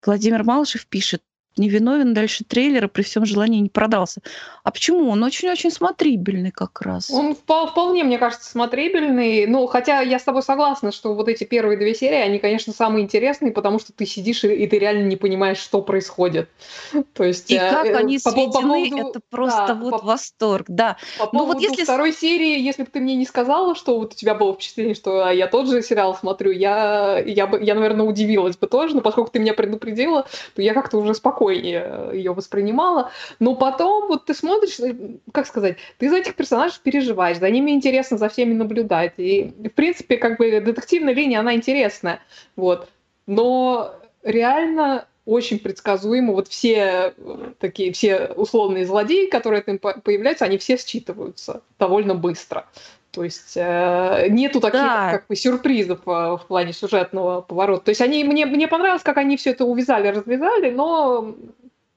Владимир 0.05 0.43
Малышев 0.45 0.87
пишет, 0.87 1.23
невиновен 1.57 2.15
дальше 2.15 2.45
трейлера 2.45 2.89
при 2.89 3.03
всем 3.03 3.25
желании 3.25 3.61
не 3.61 3.69
продался. 3.69 4.21
А 4.65 4.71
почему? 4.71 5.11
Он 5.11 5.23
очень-очень 5.23 5.71
смотрибельный 5.71 6.51
как 6.51 6.81
раз. 6.83 7.11
Он 7.11 7.35
вполне, 7.35 8.05
мне 8.05 8.19
кажется, 8.19 8.51
смотрибельный. 8.51 9.47
Ну, 9.47 9.67
хотя 9.67 10.01
я 10.01 10.19
с 10.19 10.23
тобой 10.23 10.43
согласна, 10.43 10.93
что 10.93 11.15
вот 11.15 11.29
эти 11.29 11.45
первые 11.45 11.77
две 11.77 11.95
серии, 11.95 12.19
они, 12.19 12.39
конечно, 12.39 12.73
самые 12.73 13.05
интересные, 13.05 13.53
потому 13.53 13.79
что 13.79 13.93
ты 13.93 14.07
сидишь 14.07 14.45
и, 14.45 14.53
и 14.53 14.67
ты 14.67 14.79
реально 14.79 15.07
не 15.07 15.17
понимаешь, 15.17 15.59
что 15.59 15.83
происходит. 15.83 16.49
То 17.15 17.25
есть, 17.25 17.51
и 17.51 17.57
э, 17.57 17.71
как 17.71 17.87
э, 17.87 17.97
они 17.97 18.19
по, 18.19 18.31
сведены, 18.31 18.53
по 18.53 18.61
поводу, 18.61 19.09
это 19.11 19.21
просто 19.29 19.67
да, 19.69 19.75
вот 19.75 19.91
по, 19.91 19.99
восторг, 19.99 20.67
да. 20.69 20.97
По 21.19 21.27
ну, 21.33 21.41
поводу 21.41 21.61
вот 21.61 21.69
если... 21.69 21.85
второй 21.85 22.13
серии, 22.13 22.61
если 22.61 22.85
бы 22.85 22.89
ты 22.91 23.01
мне 23.01 23.17
не 23.17 23.27
сказала, 23.27 23.75
что 23.75 23.99
вот 23.99 24.13
у 24.13 24.17
тебя 24.17 24.35
было 24.35 24.55
впечатление, 24.55 24.95
что 24.95 25.27
а, 25.27 25.33
я 25.33 25.49
тот 25.49 25.69
же 25.69 25.83
сериал 25.83 26.17
смотрю, 26.17 26.51
я, 26.51 27.19
я, 27.19 27.47
бы, 27.47 27.63
я, 27.63 27.75
наверное, 27.75 28.07
удивилась 28.07 28.57
бы 28.57 28.67
тоже, 28.67 28.95
но 28.95 29.01
поскольку 29.01 29.31
ты 29.31 29.39
меня 29.39 29.55
предупредила, 29.55 30.27
то 30.55 30.63
я 30.63 30.73
как-то 30.73 30.99
уже 30.99 31.15
спокойно 31.15 31.42
спокойнее 31.43 31.85
э, 31.85 32.11
ее 32.15 32.33
воспринимала. 32.33 33.11
Но 33.41 33.55
потом 33.55 34.09
вот 34.09 34.27
ты 34.27 34.35
смотришь, 34.35 34.79
э, 34.81 34.95
как 35.33 35.47
сказать, 35.47 35.77
ты 35.99 36.09
за 36.09 36.19
этих 36.19 36.35
персонажей 36.35 36.79
переживаешь, 36.83 37.39
за 37.39 37.51
ними 37.51 37.73
интересно 37.73 38.19
за 38.19 38.29
всеми 38.29 38.55
наблюдать. 38.55 39.15
И, 39.17 39.53
в 39.59 39.71
принципе, 39.71 40.17
как 40.17 40.39
бы 40.39 40.61
детективная 40.61 41.15
линия, 41.15 41.41
она 41.41 41.55
интересная. 41.55 42.21
Вот. 42.57 42.89
Но 43.27 43.95
реально 44.23 45.07
очень 45.25 45.59
предсказуемо. 45.59 46.33
Вот 46.33 46.49
все 46.49 47.15
э, 47.17 47.53
такие, 47.59 47.93
все 47.93 48.27
условные 48.37 48.87
злодеи, 48.87 49.27
которые 49.27 49.63
там 49.63 49.79
появляются, 49.79 50.45
они 50.45 50.59
все 50.59 50.77
считываются 50.77 51.63
довольно 51.79 52.15
быстро. 52.15 52.67
То 53.13 53.25
есть 53.25 53.53
э, 53.57 54.27
нету 54.31 54.61
таких 54.61 54.81
да. 54.81 55.11
как 55.13 55.27
бы 55.27 55.37
сюрпризов 55.37 56.01
э, 56.07 56.11
в 56.11 56.45
плане 56.49 56.73
сюжетного 56.73 57.43
поворота. 57.43 57.85
То 57.85 57.91
есть 57.91 58.01
они 58.01 58.25
мне 58.25 58.47
мне 58.47 58.69
понравилось, 58.69 59.03
как 59.03 59.19
они 59.19 59.37
все 59.37 59.51
это 59.51 59.67
увязали, 59.67 60.09
развязали, 60.09 60.71
но 60.71 61.37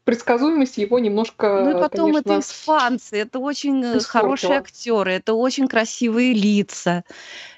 предсказуемость 0.04 0.78
его 0.78 1.00
немножко. 1.00 1.62
Ну 1.64 1.78
и 1.78 1.82
потом 1.82 2.12
конечно, 2.12 2.32
это 2.32 2.40
испанцы, 2.42 3.18
это 3.18 3.40
очень 3.40 3.82
э, 3.82 3.98
испортило. 3.98 4.22
хорошие 4.22 4.58
актеры, 4.58 5.14
это 5.14 5.34
очень 5.36 5.70
красивые 5.70 6.34
лица. 6.34 7.06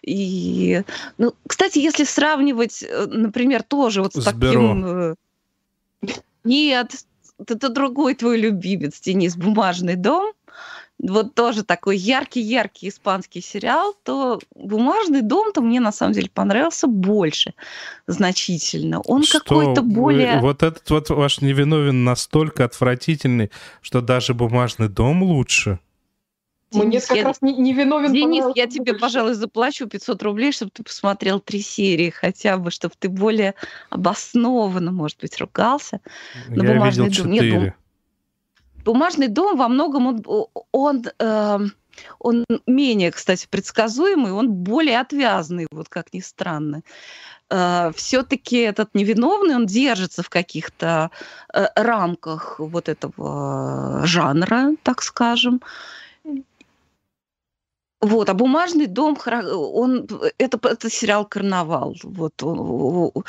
И, 0.03 0.83
ну, 1.17 1.33
кстати, 1.47 1.79
если 1.79 2.03
сравнивать, 2.03 2.85
например, 3.07 3.63
тоже 3.63 4.03
вот 4.03 4.13
с, 4.13 4.21
с 4.21 4.23
таким. 4.23 4.83
Бюро. 4.83 5.15
Нет, 6.43 6.91
это 7.39 7.69
другой 7.69 8.13
твой 8.13 8.37
любимец, 8.37 9.01
Денис, 9.01 9.35
бумажный 9.35 9.95
дом 9.95 10.33
вот 10.99 11.35
тоже 11.35 11.63
такой 11.63 11.97
яркий-яркий 11.97 12.89
испанский 12.89 13.41
сериал, 13.41 13.95
то 14.03 14.39
«Бумажный 14.55 15.21
дом»-то 15.21 15.61
мне 15.61 15.79
на 15.79 15.91
самом 15.91 16.13
деле 16.13 16.29
понравился 16.33 16.87
больше 16.87 17.53
значительно. 18.07 19.01
Он 19.01 19.23
какой-то 19.23 19.81
более... 19.83 20.35
Вы, 20.35 20.41
вот 20.41 20.63
этот 20.63 20.89
вот 20.89 21.09
ваш 21.09 21.41
невиновен 21.41 22.03
настолько 22.03 22.65
отвратительный, 22.65 23.51
что 23.81 24.01
даже 24.01 24.33
«Бумажный 24.33 24.89
дом» 24.89 25.21
лучше? 25.23 25.79
Мне 26.73 26.99
как 26.99 27.15
я... 27.15 27.23
раз 27.23 27.41
не, 27.41 27.53
не 27.53 27.73
виновен. 27.73 28.11
Денис, 28.11 28.43
я 28.55 28.67
тебе, 28.67 28.91
больше. 28.91 28.99
пожалуй, 28.99 29.33
заплачу 29.35 29.87
500 29.87 30.21
рублей, 30.23 30.51
чтобы 30.51 30.71
ты 30.71 30.83
посмотрел 30.83 31.39
три 31.39 31.61
серии 31.61 32.09
хотя 32.09 32.57
бы, 32.57 32.71
чтобы 32.71 32.93
ты 32.99 33.07
более 33.07 33.53
обоснованно, 33.89 34.91
может 34.91 35.17
быть, 35.21 35.39
ругался. 35.39 36.01
На 36.49 36.63
я 36.63 36.73
бумажный 36.73 37.05
видел 37.05 37.23
дом. 37.23 37.33
4. 37.33 37.59
Нет, 37.59 37.73
Бумажный 38.87 39.27
дом 39.27 39.57
во 39.57 39.67
многом 39.67 40.07
он, 40.07 40.47
он, 40.71 41.03
э, 41.19 41.59
он 42.19 42.45
менее, 42.65 43.11
кстати, 43.11 43.45
предсказуемый, 43.49 44.31
он 44.31 44.49
более 44.49 45.01
отвязный, 45.01 45.67
вот 45.71 45.89
как 45.89 46.13
ни 46.13 46.21
странно. 46.21 46.83
Э, 47.49 47.91
все-таки 47.93 48.59
этот 48.59 48.95
невиновный, 48.95 49.55
он 49.55 49.65
держится 49.65 50.23
в 50.23 50.29
каких-то 50.29 51.11
э, 51.53 51.65
рамках 51.75 52.59
вот 52.59 52.87
этого 52.87 54.03
жанра, 54.05 54.69
так 54.83 55.01
скажем. 55.01 55.61
Вот, 57.99 58.29
а 58.29 58.35
бумажный 58.35 58.85
дом, 58.85 59.17
он 59.25 60.07
это, 60.37 60.59
это 60.67 60.89
сериал 60.89 61.25
Карнавал. 61.25 61.95
Вот, 62.03 62.33
вот, 62.43 63.25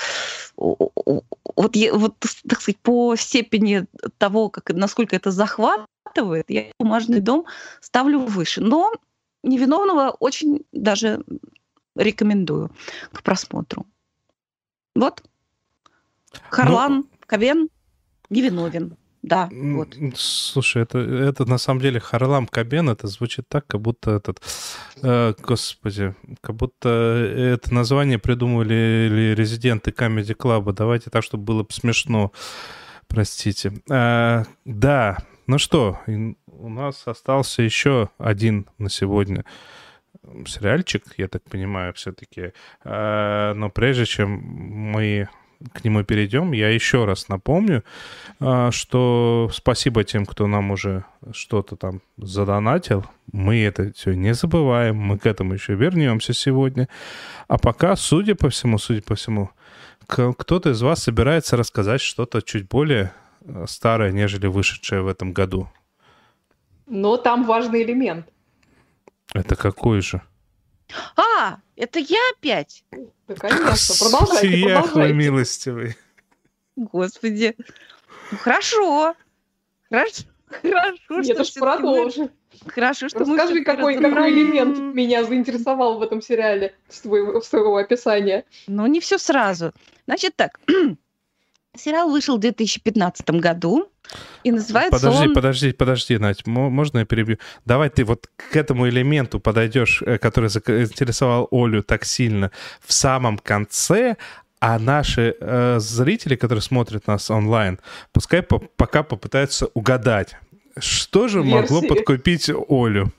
вот, 0.57 2.15
так 2.47 2.61
сказать, 2.61 2.79
по 2.83 3.17
степени 3.17 3.87
того, 4.19 4.51
как, 4.51 4.71
насколько 4.75 5.17
это 5.17 5.31
захватывает, 5.31 6.51
я 6.51 6.67
бумажный 6.79 7.21
дом 7.21 7.47
ставлю 7.81 8.21
выше. 8.21 8.61
Но 8.61 8.93
невиновного 9.43 10.11
очень 10.11 10.67
даже 10.73 11.25
рекомендую 11.97 12.71
к 13.13 13.23
просмотру. 13.23 13.87
Вот. 14.95 15.23
Харлан 16.51 16.95
ну, 16.95 17.07
Кавен 17.21 17.71
невиновен. 18.29 18.98
Да, 19.23 19.49
вот. 19.53 19.97
Слушай, 20.15 20.83
это, 20.83 20.99
это 20.99 21.45
на 21.45 21.59
самом 21.59 21.81
деле 21.81 21.99
Харлам 21.99 22.47
Кабен, 22.47 22.89
это 22.89 23.09
звучит 23.09 23.49
так, 23.49 23.67
как 23.67 23.81
будто 23.81 24.13
этот, 24.13 24.41
э, 25.03 25.35
господи, 25.43 26.15
как 26.41 26.55
будто 26.55 26.89
это 26.89 27.75
название 27.75 28.19
придумывали 28.19 29.35
резиденты 29.37 29.91
Comedy 29.91 30.37
Club. 30.37 30.73
Давайте 30.73 31.11
так, 31.11 31.25
чтобы 31.25 31.45
было 31.45 31.67
смешно. 31.69 32.33
Простите. 33.09 33.73
Э, 33.91 34.45
да, 34.65 35.19
ну 35.47 35.59
что, 35.59 35.99
у 36.07 36.69
нас 36.69 37.03
остался 37.07 37.63
еще 37.63 38.11
один 38.19 38.67
на 38.79 38.89
сегодня 38.89 39.45
сериальчик, 40.47 41.05
я 41.17 41.29
так 41.29 41.43
понимаю, 41.45 41.93
все-таки. 41.95 42.53
Э, 42.85 43.53
но 43.55 43.71
прежде 43.71 44.05
чем 44.05 44.31
мы 44.31 45.29
к 45.73 45.85
нему 45.85 46.05
перейдем, 46.05 46.53
я 46.53 46.71
еще 46.71 47.05
раз 47.05 47.29
напомню, 47.29 47.83
а, 48.41 48.71
что 48.71 49.51
спасибо 49.53 50.05
тем, 50.05 50.25
кто 50.25 50.47
нам 50.47 50.71
уже 50.71 51.05
что-то 51.33 51.77
там 51.77 52.01
задонатил. 52.17 53.05
Мы 53.33 53.63
это 53.63 53.93
все 53.93 54.13
не 54.15 54.35
забываем, 54.35 54.97
мы 54.97 55.19
к 55.19 55.27
этому 55.27 55.55
еще 55.55 55.75
вернемся 55.75 56.33
сегодня. 56.33 56.89
А 57.49 57.59
пока, 57.59 57.97
судя 57.97 58.35
по 58.35 58.51
всему, 58.51 58.79
судя 58.79 59.03
по 59.03 59.15
всему, 59.17 59.51
кто-то 60.07 60.71
из 60.71 60.81
вас 60.81 61.03
собирается 61.03 61.57
рассказать 61.57 62.01
что-то 62.01 62.41
чуть 62.41 62.69
более 62.69 63.13
а, 63.45 63.67
старое, 63.67 64.13
нежели 64.13 64.47
вышедшее 64.47 65.03
в 65.03 65.09
этом 65.09 65.33
году. 65.33 65.69
Но 66.87 67.17
там 67.17 67.45
важный 67.45 67.83
элемент. 67.83 68.27
Это 69.35 69.57
какой 69.57 70.01
же? 70.01 70.23
Это 71.79 72.01
я 72.01 72.19
опять? 72.37 72.85
Да, 72.91 73.35
конечно. 73.37 73.95
Продолжайте, 74.01 74.65
продолжайте. 74.65 75.15
милостивый. 75.15 75.97
Господи. 76.75 77.55
Ну, 78.33 78.39
хорошо. 78.39 79.15
Хорошо. 79.89 80.25
Хорошо, 80.49 81.21
Нет, 81.21 81.47
что 81.47 81.61
продолжи. 81.61 82.31
Хорошо, 82.67 83.09
что 83.09 83.21
Расскажи, 83.21 83.55
мы 83.55 83.65
какой, 83.65 83.95
какой 84.01 84.33
элемент 84.33 84.79
меня 84.93 85.23
заинтересовал 85.23 85.99
в 85.99 86.03
этом 86.03 86.21
сериале 86.21 86.75
с 86.89 87.03
твоего, 87.03 87.41
с 87.41 87.49
твоего 87.49 87.77
описания. 87.77 88.45
Ну, 88.67 88.87
не 88.87 88.99
все 88.99 89.17
сразу. 89.17 89.73
Значит 90.07 90.35
так, 90.35 90.59
сериал 91.77 92.11
вышел 92.11 92.39
в 92.39 92.41
2015 92.41 93.31
году. 93.31 93.89
И 94.45 94.53
называется 94.53 94.99
подожди, 94.99 95.29
он... 95.29 95.35
Подожди, 95.35 95.73
подожди, 95.73 96.19
Надь, 96.19 96.47
можно 96.47 96.99
я 96.99 97.05
перебью? 97.05 97.39
Давай 97.65 97.91
ты 97.91 98.05
вот 98.05 98.29
к 98.37 98.57
этому 98.57 98.89
элементу 98.89 99.41
подойдешь, 99.41 100.03
э, 100.07 100.19
который 100.19 100.49
заинтересовал 100.49 101.49
Олю 101.51 101.83
так 101.83 102.05
сильно 102.05 102.51
в 102.81 102.93
самом 102.93 103.39
конце, 103.39 104.17
а 104.61 104.79
наши 104.79 105.37
э, 105.39 105.79
зрители, 105.81 106.37
которые 106.37 106.63
смотрят 106.63 107.07
нас 107.07 107.31
онлайн, 107.31 107.79
пускай 108.13 108.43
по 108.43 108.59
пока 108.59 109.03
попытаются 109.03 109.67
угадать, 109.75 110.37
что 110.79 111.29
же 111.29 111.43
Версии. 111.43 111.55
могло 111.55 111.83
подкупить 111.83 112.51
Олю? 112.69 113.13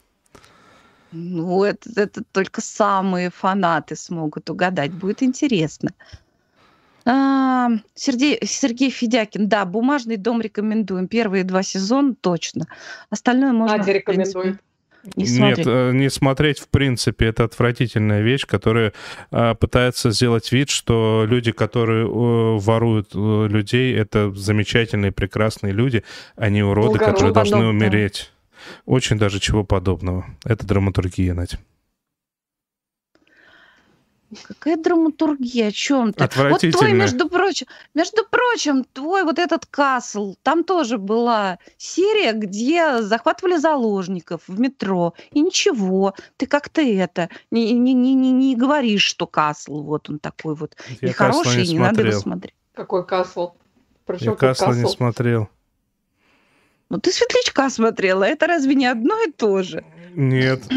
Ну, 1.12 1.64
это, 1.64 1.90
это 1.96 2.24
только 2.32 2.62
самые 2.62 3.32
фанаты 3.32 3.96
смогут 3.96 4.50
угадать. 4.50 4.92
Будет 4.92 5.24
интересно. 5.24 5.92
А, 7.12 7.70
Сергей, 7.96 8.38
Сергей 8.46 8.92
Федякин, 8.92 9.48
да, 9.50 9.66
«Бумажный 9.66 10.16
дом» 10.16 10.42
рекомендуем. 10.42 11.08
Первые 11.08 11.44
два 11.44 11.64
сезона 11.64 12.14
точно. 12.14 12.68
Остальное 13.10 13.52
можно... 13.52 13.78
Надя 13.78 13.94
рекомендует. 13.94 14.60
Не 15.16 15.24
Нет, 15.24 15.60
э, 15.66 15.92
не 15.94 16.10
смотреть 16.10 16.60
в 16.60 16.68
принципе. 16.68 17.28
Это 17.28 17.46
отвратительная 17.46 18.22
вещь, 18.22 18.46
которая 18.46 18.94
э, 19.32 19.56
пытается 19.56 20.12
сделать 20.12 20.52
вид, 20.52 20.70
что 20.70 21.26
люди, 21.28 21.52
которые 21.52 22.06
э, 22.06 22.60
воруют 22.60 23.16
э, 23.16 23.48
людей, 23.50 23.96
это 23.96 24.32
замечательные, 24.32 25.12
прекрасные 25.12 25.74
люди, 25.74 26.04
а 26.36 26.50
не 26.50 26.62
уроды, 26.62 27.00
которые 27.00 27.34
должны 27.34 27.66
умереть. 27.66 28.32
Очень 28.86 29.18
даже 29.18 29.40
чего 29.40 29.64
подобного. 29.64 30.26
Это 30.44 30.68
драматургия, 30.68 31.34
Надя. 31.34 31.58
Какая 34.44 34.78
драматургия, 34.78 35.68
о 35.68 35.72
чем 35.72 36.14
ты? 36.14 36.30
Вот 36.50 36.62
твой, 36.62 36.94
между 36.94 37.28
прочим, 37.28 37.66
между 37.96 38.24
прочим, 38.26 38.84
твой 38.84 39.24
вот 39.24 39.40
этот 39.40 39.66
Касл, 39.66 40.36
там 40.44 40.64
тоже 40.64 41.00
была 41.00 41.58
серия, 41.78 42.34
где 42.34 43.02
захватывали 43.02 43.58
заложников 43.58 44.42
в 44.48 44.60
метро, 44.60 45.16
и 45.32 45.42
ничего, 45.42 46.14
ты 46.38 46.46
как-то 46.46 46.82
это, 46.82 47.30
не, 47.50 47.74
не, 47.74 47.94
не, 47.94 48.14
не, 48.14 48.32
не 48.32 48.56
говоришь, 48.56 49.04
что 49.04 49.26
Касл, 49.26 49.82
вот 49.82 50.10
он 50.10 50.20
такой 50.20 50.54
вот, 50.54 50.78
Я 51.02 51.10
и 51.10 51.12
хороший, 51.12 51.64
не, 51.64 51.74
не 51.74 51.80
надо 51.80 52.04
его 52.04 52.20
смотреть. 52.20 52.56
Какой 52.74 53.06
Касл? 53.06 53.54
Причем 54.06 54.32
Я 54.32 54.38
Касла 54.38 54.76
не 54.76 54.88
смотрел. 54.88 55.50
Ну 56.90 57.00
ты 57.00 57.12
Светлячка 57.12 57.70
смотрела, 57.70 58.24
это 58.24 58.46
разве 58.46 58.76
не 58.76 58.86
одно 58.86 59.20
и 59.22 59.32
то 59.32 59.64
же? 59.64 59.84
Нет. 60.14 60.64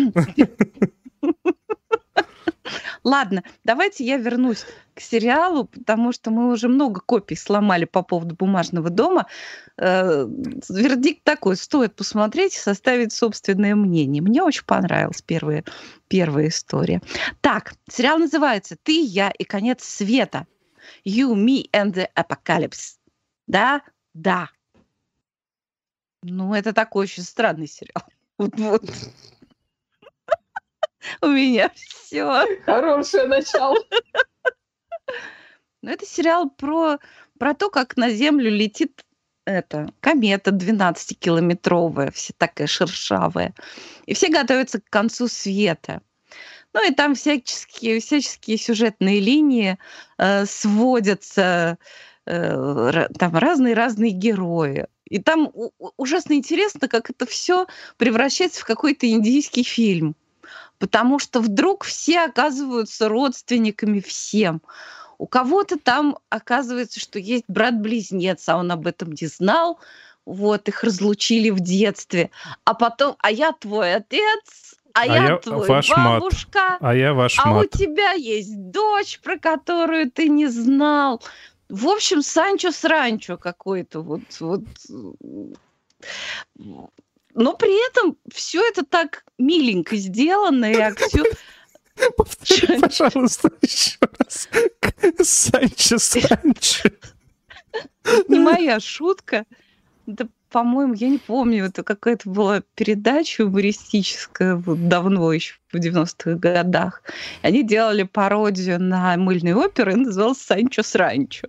Ладно, 3.05 3.43
давайте 3.65 4.05
я 4.05 4.17
вернусь 4.17 4.65
к 4.95 5.01
сериалу, 5.01 5.65
потому 5.65 6.13
что 6.13 6.31
мы 6.31 6.53
уже 6.53 6.69
много 6.69 7.01
копий 7.01 7.37
сломали 7.37 7.85
по 7.85 8.03
поводу 8.03 8.35
бумажного 8.35 8.91
дома. 8.91 9.27
Э, 9.77 10.27
вердикт 10.69 11.25
такой: 11.25 11.57
стоит 11.57 11.97
посмотреть 11.97 12.55
и 12.55 12.59
составить 12.59 13.13
собственное 13.13 13.75
мнение. 13.75 14.23
Мне 14.23 14.43
очень 14.43 14.65
понравилась 14.65 15.23
первая, 15.23 15.65
первая 16.09 16.49
история. 16.49 17.01
Так, 17.41 17.75
сериал 17.91 18.19
называется 18.19 18.77
Ты, 18.83 19.03
я 19.03 19.31
и 19.31 19.45
конец 19.45 19.83
света. 19.83 20.47
You, 21.05 21.35
me 21.35 21.69
and 21.73 21.93
the 21.93 22.09
apocalypse. 22.15 22.97
Да? 23.47 23.83
Да. 24.15 24.51
Ну, 26.23 26.55
это 26.55 26.73
такой 26.73 27.05
очень 27.05 27.23
странный 27.23 27.67
сериал. 27.67 28.05
Вот, 28.39 28.59
вот. 28.59 28.83
У 31.23 31.29
меня 31.29 31.71
все. 31.75 32.45
Хорошее 32.65 33.29
начало. 33.29 33.77
Ну, 35.83 35.91
это 35.91 36.05
сериал 36.05 36.51
про, 36.51 36.99
про 37.39 37.55
то, 37.55 37.71
как 37.71 37.97
на 37.97 38.11
Землю 38.11 38.51
летит 38.51 39.05
это, 39.45 39.93
комета 40.01 40.51
12-километровая, 40.51 42.11
все 42.13 42.33
такая 42.37 42.67
шершавая. 42.67 43.55
И 44.07 44.15
все 44.15 44.29
готовятся 44.29 44.81
к 44.81 44.89
концу 44.91 45.29
света. 45.29 46.03
Ну 46.73 46.89
и 46.89 46.95
там 46.95 47.15
всяческие, 47.15 48.01
всяческие 48.01 48.57
сюжетные 48.57 49.21
линии 49.21 49.79
э, 50.19 50.47
сводятся, 50.47 51.79
э, 52.27 53.09
там 53.19 53.37
разные-разные 53.37 54.11
герои. 54.11 54.87
И 55.05 55.19
там 55.19 55.53
ужасно 55.97 56.33
интересно, 56.33 56.89
как 56.89 57.11
это 57.11 57.27
все 57.27 57.67
превращается 57.99 58.61
в 58.63 58.65
какой-то 58.65 59.11
индийский 59.11 59.63
фильм 59.63 60.17
потому 60.83 61.21
что 61.21 61.39
вдруг 61.39 61.85
все 61.85 62.25
оказываются 62.25 63.09
родственниками 63.09 64.01
всем. 64.01 64.61
У 65.17 65.29
кого-то 65.29 65.79
там 65.79 66.19
оказывается, 66.29 66.99
что 66.99 67.21
есть 67.21 67.45
брат-близнец, 67.47 68.49
а 68.49 68.57
он 68.57 68.73
об 68.73 68.89
этом 68.89 69.13
не 69.13 69.29
знал. 69.29 69.79
Вот, 70.27 70.67
их 70.67 70.83
разлучили 70.83 71.51
в 71.51 71.61
детстве. 71.61 72.33
А 72.65 72.75
потом, 72.75 73.15
а 73.21 73.31
я 73.31 73.53
твой 73.53 73.95
отец, 73.95 74.75
а, 74.93 75.03
а 75.03 75.07
я, 75.07 75.25
я 75.29 75.37
твой 75.37 75.69
ваш 75.69 75.89
бабушка, 75.89 76.59
мат. 76.59 76.79
а 76.81 76.97
я 76.97 77.15
ваш 77.15 77.39
а 77.39 77.49
мат. 77.49 77.67
у 77.67 77.79
тебя 77.79 78.15
есть 78.15 78.73
дочь, 78.73 79.21
про 79.21 79.39
которую 79.39 80.11
ты 80.11 80.29
не 80.29 80.49
знал. 80.49 81.23
В 81.69 81.87
общем, 81.87 82.23
Санчо 82.23 82.73
с 82.73 82.83
ранчо 82.83 83.37
какой-то 83.37 84.01
вот, 84.01 84.23
вот 84.41 84.65
но 87.35 87.55
при 87.55 87.89
этом 87.91 88.17
все 88.33 88.61
это 88.67 88.85
так 88.85 89.25
миленько 89.39 89.97
сделано, 89.97 90.71
и 90.71 90.77
актер... 90.77 91.25
Повтори, 92.17 92.81
пожалуйста, 92.81 93.51
еще 93.61 93.99
раз. 94.19 94.49
Санчо, 95.23 95.99
Санчо. 95.99 96.89
Не 98.29 98.39
моя 98.39 98.81
шутка. 98.81 99.45
Да, 100.07 100.27
по-моему, 100.51 100.95
я 100.95 101.09
не 101.09 101.19
помню, 101.19 101.67
это 101.67 101.83
какая-то 101.83 102.29
была 102.29 102.63
передача 102.75 103.43
юмористическая 103.45 104.57
вот 104.57 104.89
давно 104.89 105.33
еще, 105.33 105.55
в 105.73 105.77
90-х 105.77 106.35
годах. 106.35 107.03
Они 107.43 107.63
делали 107.63 108.03
пародию 108.03 108.81
на 108.81 109.17
мыльные 109.17 109.57
оперы 109.57 109.93
и 109.93 109.97
называлась 109.97 110.39
«Санчо 110.39 110.83
с 110.83 110.95
ранчо». 110.95 111.49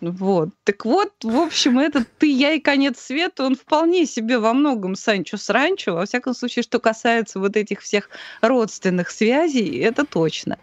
Вот. 0.00 0.48
Так 0.64 0.86
вот, 0.86 1.12
в 1.22 1.36
общем, 1.36 1.78
этот 1.78 2.08
«ты, 2.18 2.32
я 2.32 2.52
и 2.52 2.60
конец 2.60 2.98
света», 2.98 3.44
он 3.44 3.54
вполне 3.54 4.06
себе 4.06 4.38
во 4.38 4.54
многом 4.54 4.94
Санчо 4.94 5.36
с 5.36 5.50
Ранчо. 5.50 5.94
Во 5.94 6.06
всяком 6.06 6.34
случае, 6.34 6.62
что 6.62 6.78
касается 6.78 7.38
вот 7.38 7.56
этих 7.56 7.80
всех 7.80 8.08
родственных 8.40 9.10
связей, 9.10 9.78
это 9.78 10.06
точно. 10.06 10.58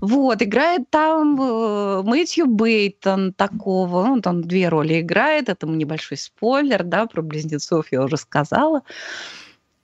Вот, 0.00 0.42
играет 0.42 0.88
там 0.90 1.40
э, 1.40 2.02
Мэтью 2.02 2.46
Бейтон 2.46 3.32
такого, 3.32 4.06
ну, 4.06 4.20
там 4.20 4.42
две 4.42 4.68
роли 4.68 5.00
играет, 5.00 5.48
это 5.48 5.66
небольшой 5.66 6.18
спойлер, 6.18 6.84
да, 6.84 7.06
про 7.06 7.22
близнецов 7.22 7.86
я 7.90 8.02
уже 8.02 8.16
сказала. 8.16 8.82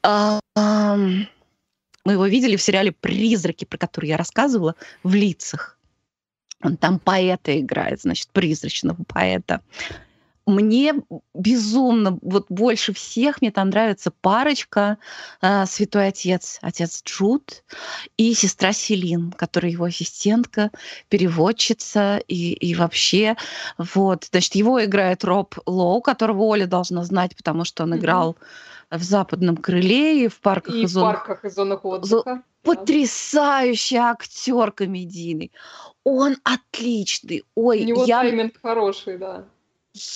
А, 0.03 0.41
мы 2.05 2.13
его 2.13 2.27
видели 2.27 2.57
в 2.57 2.63
сериале 2.63 2.93
«Призраки», 2.93 3.65
про 3.65 3.77
который 3.77 4.07
я 4.07 4.17
рассказывала, 4.17 4.77
в 5.03 5.15
лицах. 5.15 5.78
Он 6.63 6.77
там 6.77 6.99
поэта 6.99 7.59
играет, 7.61 8.03
значит, 8.03 8.29
призрачного 8.31 9.03
поэта. 9.05 9.61
Мне 10.49 10.95
безумно, 11.35 12.19
вот 12.23 12.47
больше 12.49 12.95
всех 12.95 13.43
мне 13.43 13.51
там 13.51 13.69
нравится 13.69 14.11
парочка 14.11 14.97
э, 15.43 15.67
Святой 15.67 16.09
Отец, 16.09 16.59
отец 16.63 17.03
Джуд 17.05 17.63
и 18.17 18.33
сестра 18.33 18.73
Селин, 18.73 19.31
которая 19.33 19.71
его 19.71 19.85
ассистентка, 19.85 20.71
переводчица 21.11 22.23
и, 22.29 22.55
и 22.55 22.75
вообще 22.75 23.37
вот, 23.77 24.29
значит, 24.31 24.55
его 24.55 24.83
играет 24.83 25.23
Роб 25.23 25.55
Лоу, 25.67 26.01
которого 26.01 26.45
Оля 26.45 26.67
должна 26.67 27.05
знать, 27.05 27.37
потому 27.37 27.65
что 27.65 27.83
он 27.83 27.99
играл 27.99 28.39
mm-hmm. 28.91 28.99
в 28.99 29.03
Западном 29.03 29.59
крыле 29.59 30.25
и 30.25 30.29
в 30.29 30.41
парках 30.41 30.75
и, 30.75 30.81
и 30.81 30.87
в 30.87 30.89
зонах... 30.89 31.27
парках 31.27 31.45
и 31.45 31.51
зонах 31.51 31.85
отдыха. 31.85 32.43
Потрясающий 32.63 33.97
актер 33.97 34.73
комедийный. 34.73 35.53
Он 36.05 36.39
отличный. 36.43 37.45
Ой, 37.55 37.83
У 37.83 37.85
него 37.85 38.05
я... 38.07 38.23
тайминг 38.23 38.55
хороший, 38.63 39.19
да. 39.19 39.45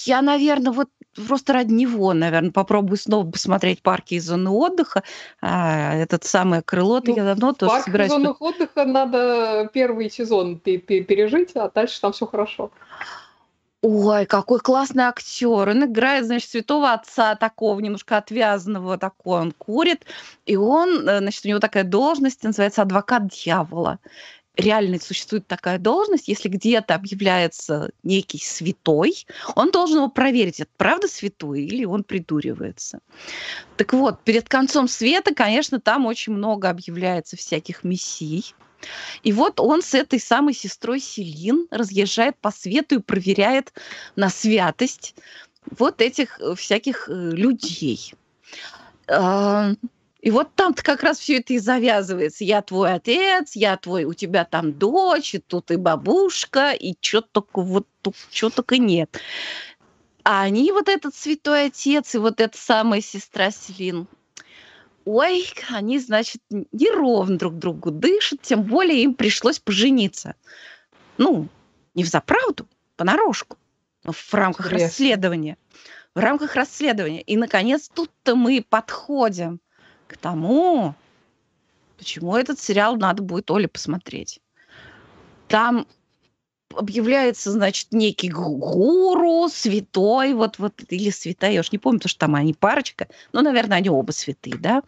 Я, 0.05 0.23
наверное, 0.23 0.73
вот 0.73 0.89
просто 1.27 1.53
ради 1.53 1.73
него, 1.73 2.13
наверное, 2.13 2.51
попробую 2.51 2.97
снова 2.97 3.31
посмотреть 3.31 3.83
парки 3.83 4.15
и 4.15 4.21
зоны 4.21 4.51
отдыха. 4.51 5.03
А, 5.41 5.95
этот 5.95 6.25
самое 6.25 6.63
крыло 6.63 7.01
ну, 7.05 7.17
я 7.17 7.25
давно 7.25 7.53
тоже 7.53 7.71
парк 7.71 7.85
собираюсь... 7.85 8.11
зонах 8.11 8.41
отдыха 8.41 8.85
надо 8.85 9.69
первый 9.73 10.11
сезон 10.11 10.59
пережить, 10.59 11.51
а 11.55 11.71
дальше 11.71 12.01
там 12.01 12.13
все 12.13 12.27
хорошо. 12.27 12.71
Ой, 13.85 14.27
какой 14.27 14.61
классный 14.61 15.05
актер. 15.05 15.69
Он 15.69 15.85
играет, 15.85 16.27
значит, 16.27 16.49
святого 16.49 16.93
отца 16.93 17.35
такого, 17.35 17.81
немножко 17.81 18.17
отвязанного 18.17 18.97
такого. 18.97 19.41
Он 19.41 19.51
курит, 19.51 20.07
и 20.47 20.55
он, 20.55 21.09
э, 21.09 21.19
значит, 21.19 21.45
у 21.45 21.49
него 21.49 21.59
такая 21.59 21.83
должность, 21.83 22.45
называется 22.45 22.83
адвокат 22.83 23.27
дьявола 23.27 23.99
реально 24.57 24.99
существует 25.01 25.47
такая 25.47 25.79
должность, 25.79 26.29
если 26.29 26.49
где-то 26.49 26.95
объявляется 26.95 27.91
некий 28.03 28.39
святой, 28.39 29.27
он 29.55 29.71
должен 29.71 29.99
его 29.99 30.09
проверить, 30.09 30.61
это 30.61 30.71
правда 30.77 31.09
святой 31.09 31.63
или 31.63 31.85
он 31.85 32.05
придуривается. 32.05 33.01
Так 33.77 33.93
вот, 33.93 34.23
перед 34.23 34.49
концом 34.49 34.89
света, 34.89 35.35
конечно, 35.35 35.81
там 35.81 36.07
очень 36.07 36.33
много 36.35 36.69
объявляется 36.69 37.37
всяких 37.37 37.85
мессий. 37.85 38.55
И 39.23 39.33
вот 39.33 39.61
он 39.61 39.81
с 39.81 39.95
этой 39.95 40.19
самой 40.19 40.55
сестрой 40.55 40.99
Селин 40.99 41.69
разъезжает 41.71 42.37
по 42.39 42.51
свету 42.51 42.97
и 42.97 43.03
проверяет 43.03 43.73
на 44.17 44.29
святость 44.29 45.15
вот 45.79 46.01
этих 46.01 46.41
э, 46.41 46.55
всяких 46.57 47.09
э, 47.09 47.13
людей. 47.13 48.13
И 50.23 50.31
вот 50.31 50.55
там-то 50.55 50.85
как 50.85 51.03
раз 51.03 51.19
все 51.19 51.39
это 51.39 51.53
и 51.53 51.59
завязывается. 51.59 52.45
Я 52.45 52.63
твой 52.63 52.95
отец, 52.95 53.57
я 53.57 53.77
твой, 53.77 54.05
у 54.05 54.15
тебя 54.15 54.45
там 54.45 54.73
дочь, 54.73 55.35
и 55.35 55.39
тут 55.39 55.73
и 55.73 55.77
бабушка, 55.77 56.71
и 56.71 56.95
что 57.01 57.23
только 57.23 57.61
вот 57.61 57.89
что 58.31 58.49
только 58.49 58.79
нет. 58.79 59.21
А 60.23 60.43
они, 60.43 60.71
вот 60.71 60.89
этот 60.89 61.17
святой 61.17 61.67
отец 61.67 62.15
и 62.15 62.19
вот 62.19 62.41
эта 62.41 62.57
самая 62.57 63.01
сестра 63.01 63.51
Селин, 63.51 64.07
ой, 65.05 65.45
они, 65.71 65.99
значит, 65.99 66.41
неровно 66.71 67.37
друг 67.37 67.59
другу 67.59 67.91
дышат, 67.91 68.43
тем 68.43 68.63
более 68.63 69.03
им 69.03 69.15
пришлось 69.15 69.59
пожениться. 69.59 70.37
Ну, 71.19 71.49
не 71.95 72.05
в 72.05 72.09
заправду, 72.09 72.69
понарошку, 72.97 73.59
но 74.05 74.13
в 74.13 74.33
рамках 74.35 74.67
Интересно. 74.67 74.87
расследования. 74.87 75.57
В 76.15 76.21
рамках 76.21 76.55
расследования. 76.55 77.23
И, 77.23 77.37
наконец, 77.37 77.91
тут-то 77.93 78.37
мы 78.37 78.65
подходим– 78.69 79.61
к 80.13 80.17
тому, 80.17 80.95
почему 81.99 82.37
этот 82.37 82.61
сериал 82.61 82.97
надо 82.97 83.23
будет 83.23 83.51
Оле 83.51 83.69
посмотреть. 83.69 84.41
Там 85.49 85.87
объявляется, 86.77 87.51
значит, 87.51 87.89
некий 87.93 88.31
гуру, 88.31 89.49
святой, 89.49 90.35
вот, 90.35 90.59
вот, 90.59 90.75
или 90.89 91.11
святая, 91.11 91.53
я 91.53 91.61
уж 91.61 91.73
не 91.73 91.79
помню, 91.79 91.99
потому 91.99 92.11
что 92.11 92.21
там 92.21 92.35
они 92.35 92.55
парочка, 92.55 93.09
но, 93.33 93.43
наверное, 93.43 93.79
они 93.79 93.91
оба 93.91 94.13
святые, 94.13 94.57
да? 94.57 94.83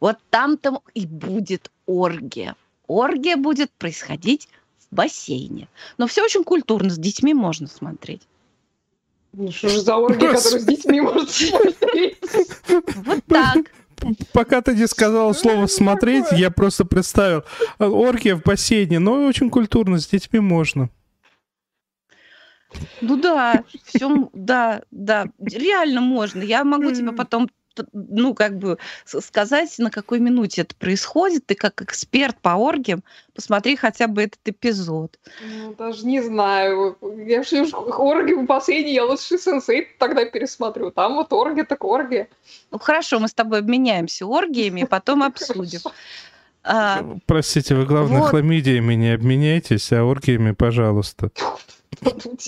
Вот 0.00 0.18
там-то 0.30 0.82
и 0.94 1.06
будет 1.06 1.70
оргия. 1.86 2.56
Оргия 2.86 3.36
будет 3.36 3.70
происходить 3.72 4.48
в 4.78 4.94
бассейне. 4.94 5.68
Но 5.98 6.06
все 6.06 6.22
очень 6.22 6.44
культурно, 6.44 6.90
с 6.90 6.98
детьми 6.98 7.34
можно 7.34 7.66
смотреть. 7.66 8.22
Ну 9.32 9.50
что 9.50 9.68
же 9.70 9.80
за 9.80 9.96
оргия, 9.96 10.34
которую 10.34 10.60
с 10.60 10.64
детьми 10.66 11.00
можно 11.00 11.26
смотреть? 11.26 12.18
Вот 12.68 13.24
так 13.26 13.70
пока 14.32 14.62
ты 14.62 14.74
не 14.74 14.86
сказал 14.86 15.34
слово 15.34 15.66
«смотреть», 15.66 16.26
я 16.32 16.50
просто 16.50 16.84
представил. 16.84 17.44
Оргия 17.78 18.36
в 18.36 18.42
бассейне, 18.42 18.98
но 18.98 19.26
очень 19.26 19.50
культурно, 19.50 19.98
с 19.98 20.06
детьми 20.06 20.40
можно. 20.40 20.90
Ну 23.00 23.16
да, 23.16 23.64
все, 23.84 24.30
да, 24.32 24.82
да, 24.90 25.26
реально 25.38 26.00
можно. 26.00 26.42
Я 26.42 26.64
могу 26.64 26.90
тебе 26.92 27.12
потом 27.12 27.48
ну, 27.92 28.34
как 28.34 28.58
бы 28.58 28.78
сказать, 29.04 29.74
на 29.78 29.90
какой 29.90 30.20
минуте 30.20 30.62
это 30.62 30.74
происходит. 30.74 31.46
Ты 31.46 31.54
как 31.54 31.80
эксперт 31.82 32.36
по 32.40 32.50
оргиям, 32.50 33.02
посмотри 33.34 33.76
хотя 33.76 34.08
бы 34.08 34.22
этот 34.22 34.40
эпизод. 34.44 35.18
Ну, 35.46 35.74
даже 35.74 36.06
не 36.06 36.22
знаю. 36.22 36.96
Я 37.26 37.42
же 37.42 37.66
орги 37.72 38.46
последний, 38.46 38.94
я 38.94 39.04
лучше 39.04 39.38
сенсей 39.38 39.88
тогда 39.98 40.24
пересмотрю. 40.24 40.90
Там 40.90 41.14
вот 41.14 41.32
орги 41.32 41.62
так 41.62 41.84
орги. 41.84 42.28
Ну, 42.70 42.78
хорошо, 42.78 43.18
мы 43.18 43.28
с 43.28 43.34
тобой 43.34 43.60
обменяемся 43.60 44.26
оргиями, 44.26 44.84
потом 44.84 45.22
обсудим. 45.22 45.80
А, 46.64 47.04
Простите, 47.26 47.74
вы, 47.74 47.86
главное, 47.86 48.22
хламидиями 48.22 48.94
не 48.94 49.14
обменяйтесь, 49.14 49.92
а 49.92 50.04
оргиями, 50.04 50.52
пожалуйста. 50.52 51.30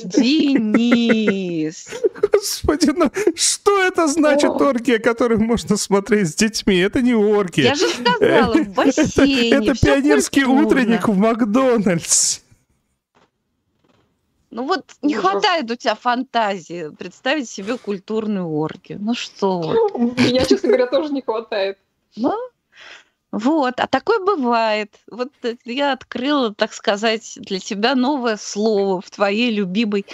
Денис! 0.05 1.89
Господи, 2.33 2.91
ну 2.95 3.11
что 3.37 3.83
это 3.83 4.07
значит 4.07 4.51
О. 4.51 4.69
оргия, 4.69 4.99
которую 4.99 5.41
можно 5.41 5.77
смотреть 5.77 6.29
с 6.31 6.35
детьми? 6.35 6.77
Это 6.77 7.03
не 7.03 7.15
оргия. 7.15 7.67
Я 7.67 7.75
же 7.75 7.89
сказала, 7.89 8.55
в 8.55 8.69
бассейне. 8.71 9.51
Это, 9.55 9.73
это 9.73 9.81
пионерский 9.81 10.45
культурно. 10.45 10.67
утренник 10.67 11.09
в 11.09 11.17
Макдональдс. 11.17 12.41
Ну 14.51 14.65
вот 14.67 14.85
не 15.03 15.15
хватает 15.15 15.71
у 15.71 15.75
тебя 15.75 15.97
фантазии 15.97 16.89
представить 16.97 17.49
себе 17.49 17.77
культурную 17.77 18.47
оргию. 18.49 18.99
Ну 19.01 19.15
что? 19.15 19.61
Меня, 19.97 20.45
честно 20.45 20.69
говоря, 20.69 20.87
тоже 20.87 21.13
не 21.13 21.23
хватает. 21.23 21.79
Ну, 22.17 22.33
вот, 23.35 23.81
а 23.81 23.89
такое 23.89 24.21
бывает. 24.21 24.95
Вот 25.11 25.33
я 25.65 25.93
открыла, 25.93 26.55
так 26.55 26.73
сказать, 26.73 27.33
для 27.37 27.59
тебя 27.59 27.97
новое 27.97 28.37
слово 28.37 29.01
в 29.01 29.11
твоей 29.11 29.51
любимой 29.51 30.07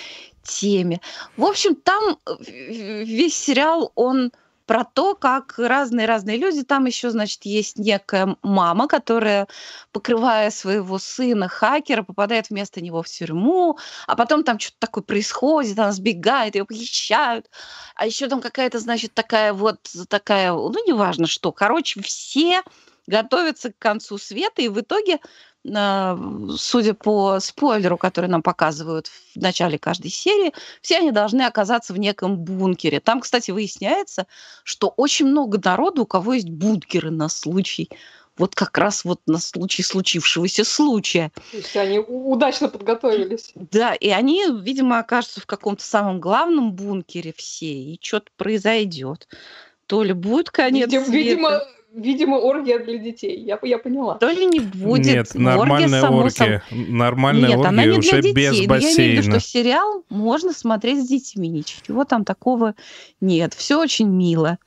теме. 0.42 1.02
В 1.36 1.44
общем, 1.44 1.74
там 1.74 2.16
э, 2.24 3.04
весь 3.04 3.36
сериал, 3.36 3.92
он 3.94 4.32
про 4.64 4.84
то, 4.84 5.14
как 5.14 5.58
разные-разные 5.58 6.38
люди. 6.38 6.62
Там 6.62 6.86
еще, 6.86 7.10
значит, 7.10 7.44
есть 7.44 7.76
некая 7.76 8.36
мама, 8.42 8.88
которая, 8.88 9.48
покрывая 9.92 10.50
своего 10.50 10.98
сына 10.98 11.46
хакера, 11.48 12.02
попадает 12.02 12.48
вместо 12.48 12.80
него 12.80 13.02
в 13.02 13.08
тюрьму, 13.08 13.76
а 14.06 14.16
потом 14.16 14.44
там 14.44 14.58
что-то 14.58 14.78
такое 14.78 15.04
происходит, 15.04 15.78
она 15.78 15.92
сбегает, 15.92 16.54
ее 16.54 16.64
похищают. 16.64 17.50
А 17.96 18.06
еще 18.06 18.28
там 18.28 18.40
какая-то, 18.40 18.78
значит, 18.78 19.12
такая 19.12 19.52
вот, 19.52 19.80
такая, 20.08 20.52
ну, 20.52 20.86
неважно 20.86 21.26
что. 21.26 21.52
Короче, 21.52 22.00
все 22.00 22.62
готовится 23.10 23.72
к 23.72 23.78
концу 23.78 24.16
света, 24.16 24.62
и 24.62 24.68
в 24.68 24.80
итоге, 24.80 25.18
а, 25.74 26.18
судя 26.56 26.94
по 26.94 27.40
спойлеру, 27.40 27.98
который 27.98 28.30
нам 28.30 28.42
показывают 28.42 29.08
в 29.08 29.36
начале 29.36 29.78
каждой 29.78 30.10
серии, 30.10 30.54
все 30.80 30.98
они 30.98 31.10
должны 31.10 31.42
оказаться 31.42 31.92
в 31.92 31.98
неком 31.98 32.38
бункере. 32.38 33.00
Там, 33.00 33.20
кстати, 33.20 33.50
выясняется, 33.50 34.26
что 34.64 34.88
очень 34.96 35.26
много 35.26 35.60
народу, 35.62 36.02
у 36.02 36.06
кого 36.06 36.34
есть 36.34 36.48
бункеры 36.48 37.10
на 37.10 37.28
случай 37.28 37.90
вот 38.38 38.54
как 38.54 38.78
раз 38.78 39.04
вот 39.04 39.20
на 39.26 39.38
случай 39.38 39.82
случившегося 39.82 40.64
случая. 40.64 41.30
То 41.50 41.58
есть 41.58 41.76
они 41.76 41.98
удачно 41.98 42.68
подготовились. 42.68 43.52
Да, 43.54 43.94
и 43.94 44.08
они, 44.08 44.46
видимо, 44.62 44.98
окажутся 44.98 45.42
в 45.42 45.46
каком-то 45.46 45.84
самом 45.84 46.20
главном 46.20 46.72
бункере 46.72 47.34
все, 47.36 47.66
и 47.66 47.98
что-то 48.00 48.30
произойдет. 48.38 49.28
То 49.86 50.02
ли 50.02 50.14
будет 50.14 50.50
конец 50.50 50.86
видимо, 50.86 51.04
света. 51.04 51.18
Видимо, 51.18 51.62
видимо, 51.94 52.36
оргия 52.36 52.78
для 52.78 52.98
детей. 52.98 53.40
Я, 53.40 53.58
я 53.62 53.78
поняла. 53.78 54.16
То 54.18 54.30
ли 54.30 54.46
не 54.46 54.60
будет. 54.60 55.06
Нет, 55.06 55.34
нормальная 55.34 56.02
оргия. 56.02 56.62
Само... 56.68 56.82
Нормальная 56.88 57.48
Нет, 57.48 57.58
оргия 57.58 57.68
она 57.68 57.84
не 57.84 57.98
уже 57.98 58.10
для 58.10 58.22
детей. 58.22 58.32
без 58.34 58.66
бассейна. 58.66 58.68
Но 58.68 58.88
я 58.88 58.94
имею 58.94 59.22
в 59.22 59.26
виду, 59.26 59.40
что 59.40 59.48
сериал 59.48 60.04
можно 60.08 60.52
смотреть 60.52 61.04
с 61.04 61.08
детьми. 61.08 61.48
Ничего 61.48 62.04
там 62.04 62.24
такого 62.24 62.74
нет. 63.20 63.54
Все 63.54 63.80
очень 63.80 64.08
мило. 64.08 64.58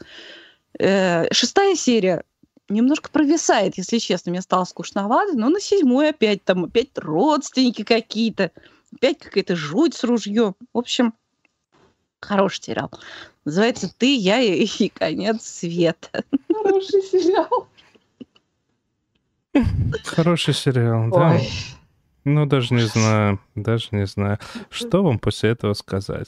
Э, 0.80 1.32
шестая 1.32 1.76
серия 1.76 2.24
немножко 2.70 3.10
провисает, 3.10 3.78
если 3.78 3.98
честно. 4.00 4.32
Мне 4.32 4.42
стало 4.42 4.66
скучновато. 4.66 5.38
Но 5.38 5.50
на 5.50 5.60
седьмой 5.60 6.10
опять 6.10 6.44
там 6.44 6.66
опять 6.66 6.90
родственники 6.96 7.84
какие-то. 7.84 8.52
Опять 8.96 9.20
какая-то 9.20 9.56
жуть 9.56 9.96
с 9.96 10.04
ружьем. 10.04 10.56
В 10.74 10.78
общем, 10.78 11.14
хороший 12.20 12.64
сериал. 12.64 12.92
Называется 13.46 13.94
«Ты, 13.98 14.16
я 14.16 14.40
и, 14.42 14.66
и 14.80 14.90
конец 14.90 15.44
света». 15.44 16.24
Хороший 16.52 17.02
сериал. 17.02 17.68
Хороший 20.06 20.54
сериал, 20.54 21.10
да. 21.12 21.32
Ой. 21.34 21.50
Ну, 22.26 22.46
даже 22.46 22.74
не 22.74 22.84
знаю, 22.84 23.40
даже 23.54 23.90
не 23.92 24.06
знаю, 24.06 24.40
что 24.70 25.04
вам 25.04 25.20
после 25.20 25.50
этого 25.50 25.74
сказать. 25.74 26.28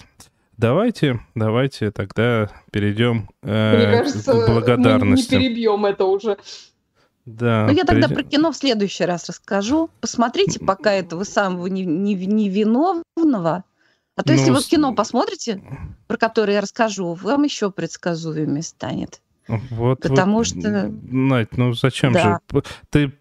Давайте, 0.57 1.19
давайте 1.35 1.91
тогда 1.91 2.49
перейдем 2.71 3.29
э, 3.43 3.75
Мне 3.77 3.97
кажется, 3.97 4.33
к 4.33 4.47
благодарности. 4.47 5.35
Мы 5.35 5.41
не 5.41 5.47
перебьем 5.47 5.85
это 5.85 6.05
уже. 6.05 6.37
Да. 7.25 7.65
Ну, 7.67 7.73
я 7.73 7.83
тогда 7.83 8.07
перейдем. 8.07 8.15
про 8.15 8.23
кино 8.23 8.51
в 8.51 8.57
следующий 8.57 9.05
раз 9.05 9.27
расскажу. 9.27 9.89
Посмотрите 9.99 10.59
пока 10.59 10.93
этого 10.93 11.23
самого 11.23 11.67
невиновного. 11.67 13.63
А 14.15 14.23
то, 14.23 14.31
если 14.31 14.49
ну, 14.49 14.57
вы 14.57 14.63
кино 14.63 14.93
посмотрите, 14.93 15.61
про 16.07 16.17
которое 16.17 16.53
я 16.53 16.61
расскажу, 16.61 17.13
вам 17.13 17.43
еще 17.43 17.69
предсказуемее 17.69 18.63
станет. 18.63 19.21
Вот, 19.47 19.99
Потому 19.99 20.37
вот, 20.37 20.47
что... 20.47 20.89
Надь, 21.03 21.57
ну 21.57 21.73
зачем 21.73 22.13
да. 22.13 22.39
же? 22.51 22.63
Ты 22.89 23.13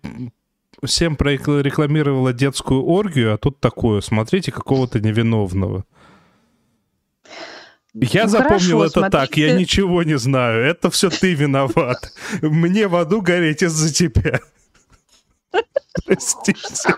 всем 0.84 1.16
рекламировала 1.18 2.32
детскую 2.32 2.84
оргию, 2.84 3.34
а 3.34 3.38
тут 3.38 3.60
такое. 3.60 4.00
Смотрите, 4.00 4.52
какого-то 4.52 5.00
невиновного. 5.00 5.84
Я 7.94 8.24
ну, 8.24 8.30
запомнил 8.30 8.78
хорошо, 8.78 8.84
это 8.84 9.00
смотрите. 9.00 9.18
так, 9.18 9.36
я 9.36 9.52
ничего 9.54 10.02
не 10.02 10.18
знаю. 10.18 10.64
Это 10.64 10.90
все 10.90 11.10
ты 11.10 11.34
виноват. 11.34 12.12
Мне 12.42 12.88
в 12.88 12.96
аду 12.96 13.20
гореть 13.20 13.62
из-за 13.62 13.92
тебя. 13.92 14.40
Простите. 16.04 16.94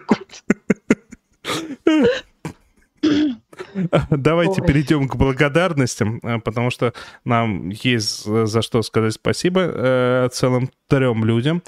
Давайте 4.10 4.60
Ой. 4.60 4.66
перейдем 4.66 5.08
к 5.08 5.16
благодарностям, 5.16 6.20
э, 6.22 6.38
потому 6.38 6.70
что 6.70 6.92
нам 7.24 7.68
есть 7.70 8.24
за 8.24 8.62
что 8.62 8.82
сказать 8.82 9.14
спасибо 9.14 9.60
э, 9.62 10.28
целым 10.32 10.70
трем 10.88 11.24
людям. 11.24 11.62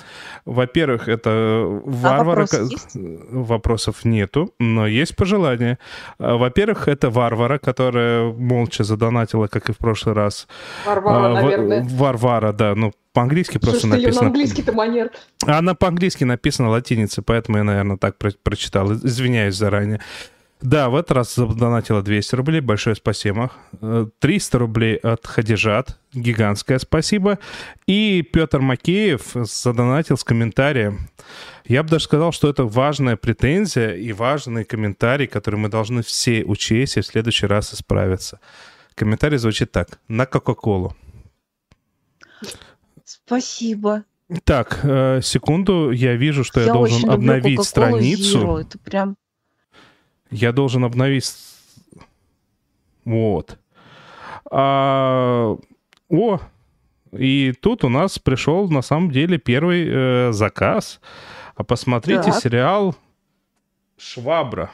Во-первых, 0.45 1.09
это 1.09 1.65
варвара... 1.85 2.47
А 2.49 2.59
вопрос 2.59 2.89
Вопросов 3.31 4.05
нету, 4.05 4.55
но 4.59 4.87
есть 4.87 5.17
пожелания. 5.17 5.79
Э, 6.19 6.35
во-первых, 6.35 6.89
это 6.89 7.11
варвара, 7.11 7.59
которая 7.59 8.33
молча 8.33 8.85
задонатила, 8.85 9.47
как 9.49 9.69
и 9.69 9.73
в 9.73 9.79
прошлый 9.79 10.15
раз. 10.15 10.47
Варвара, 10.87 11.39
а, 11.39 11.43
наверное. 11.43 11.87
Варвара, 11.91 12.53
да, 12.53 12.75
ну 12.75 12.93
по-английски 13.13 13.59
просто 13.59 13.81
Слушай, 13.81 14.03
написано. 14.03 14.23
на 14.23 14.27
английский-то 14.29 14.73
манер. 14.73 15.11
Она 15.45 15.75
по-английски 15.75 16.23
написана 16.25 16.69
латиницей, 16.69 17.25
поэтому 17.25 17.59
я, 17.59 17.65
наверное, 17.65 17.97
так 17.97 18.17
про- 18.17 18.31
прочитал. 18.43 18.93
Извиняюсь 18.93 19.57
заранее. 19.57 20.01
Да, 20.61 20.89
в 20.89 20.97
этот 20.97 21.13
раз 21.13 21.35
задонатила 21.35 22.03
200 22.03 22.35
рублей, 22.35 22.61
большое 22.61 22.97
спасибо. 22.97 23.53
300 24.19 24.59
рублей 24.59 24.97
от 24.97 25.25
Хадижат, 25.25 25.99
гигантское 26.13 26.79
спасибо. 26.81 27.39
И 27.87 28.23
Петр 28.23 28.61
Макеев 28.61 29.35
задонатил 29.35 30.17
с 30.17 30.25
комментарием. 30.25 31.11
Я 31.65 31.83
бы 31.83 31.91
даже 31.91 32.05
сказал, 32.05 32.33
что 32.33 32.49
это 32.49 32.65
важная 32.65 33.17
претензия 33.17 33.95
и 33.95 34.13
важный 34.13 34.65
комментарий, 34.65 35.29
который 35.29 35.57
мы 35.57 35.69
должны 35.69 36.03
все 36.03 36.45
учесть 36.45 36.97
и 36.97 37.03
в 37.03 37.07
следующий 37.07 37.47
раз 37.47 37.73
исправиться. 37.73 38.41
Комментарий 38.97 39.39
звучит 39.39 39.71
так. 39.71 40.01
На 40.09 40.27
Кока-Колу. 40.27 40.97
Спасибо. 43.05 44.05
Так, 44.45 44.81
э, 44.83 45.21
секунду, 45.23 45.91
я 45.91 46.17
вижу, 46.17 46.45
что 46.45 46.61
я, 46.61 46.67
я 46.67 46.73
должен 46.73 47.09
обновить 47.09 47.63
страницу. 47.63 48.39
Zero. 48.39 48.61
Это 48.61 48.79
прям 48.79 49.17
я 50.31 50.53
должен 50.53 50.85
обновить... 50.85 51.33
Вот. 53.05 53.59
А... 54.51 55.57
О, 56.11 56.41
и 57.13 57.53
тут 57.61 57.85
у 57.85 57.89
нас 57.89 58.19
пришел 58.19 58.69
на 58.69 58.83
самом 58.83 59.11
деле 59.11 59.39
первый 59.39 59.87
э, 59.89 60.33
заказ. 60.33 61.01
А 61.55 61.65
посмотрите 61.65 62.31
так. 62.31 62.41
сериал 62.41 62.97
Швабра 63.97 64.71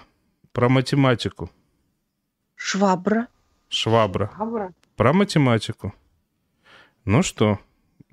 про 0.53 0.69
математику. 0.69 1.51
Швабра. 2.57 3.29
Швабра. 3.69 4.31
Швабра. 4.37 4.73
Про 4.97 5.13
математику. 5.13 5.95
Ну 7.05 7.23
что, 7.23 7.59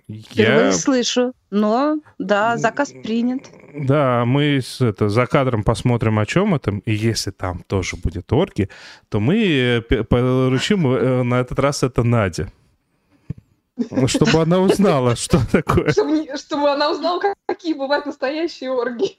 Впервые 0.09 0.65
я... 0.65 0.71
слышу, 0.71 1.33
но 1.49 1.99
да, 2.17 2.57
заказ 2.57 2.93
принят. 3.03 3.43
Да, 3.73 4.25
мы 4.25 4.61
это, 4.79 5.09
за 5.09 5.25
кадром 5.25 5.63
посмотрим, 5.63 6.19
о 6.19 6.25
чем 6.25 6.55
это, 6.55 6.71
и 6.85 6.93
если 6.93 7.31
там 7.31 7.63
тоже 7.67 7.95
будет 7.95 8.31
орки, 8.33 8.69
то 9.09 9.19
мы 9.19 9.83
э, 9.89 10.03
поручим 10.03 10.87
э, 10.87 11.23
на 11.23 11.39
этот 11.39 11.59
раз 11.59 11.83
это 11.83 12.03
Надя. 12.03 12.51
Чтобы 14.07 14.41
она 14.41 14.59
узнала, 14.59 15.15
что 15.15 15.39
такое. 15.51 15.91
Чтобы, 15.91 16.27
чтобы 16.37 16.69
она 16.69 16.91
узнала, 16.91 17.21
какие 17.45 17.73
бывают 17.73 18.05
настоящие 18.05 18.71
орги, 18.71 19.17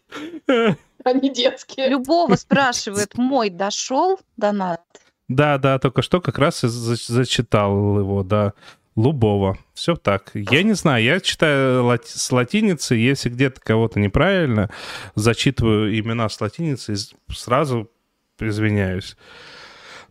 а 1.05 1.13
не 1.13 1.31
детские. 1.31 1.89
Любого 1.89 2.35
спрашивает, 2.37 3.17
мой 3.17 3.51
дошел 3.51 4.21
донат? 4.37 4.83
Да, 5.29 5.59
да, 5.59 5.79
только 5.79 6.03
что 6.03 6.21
как 6.21 6.39
раз 6.39 6.65
и 6.65 6.69
зачитал 6.69 7.99
его, 7.99 8.23
да. 8.23 8.53
Лубова. 8.95 9.59
Все 9.75 9.97
так. 9.97 10.31
Я 10.35 10.63
не 10.63 10.75
знаю, 10.75 11.03
я 11.03 11.21
читаю 11.21 11.85
лати- 11.85 12.17
с 12.17 12.31
латиницы, 12.31 12.95
если 12.95 13.31
где-то 13.31 13.61
кого-то 13.61 13.99
неправильно 13.99 14.71
зачитываю 15.15 15.99
имена 15.99 16.29
с 16.29 16.41
латиницы, 16.41 16.95
сразу 17.31 17.91
извиняюсь. 18.39 19.17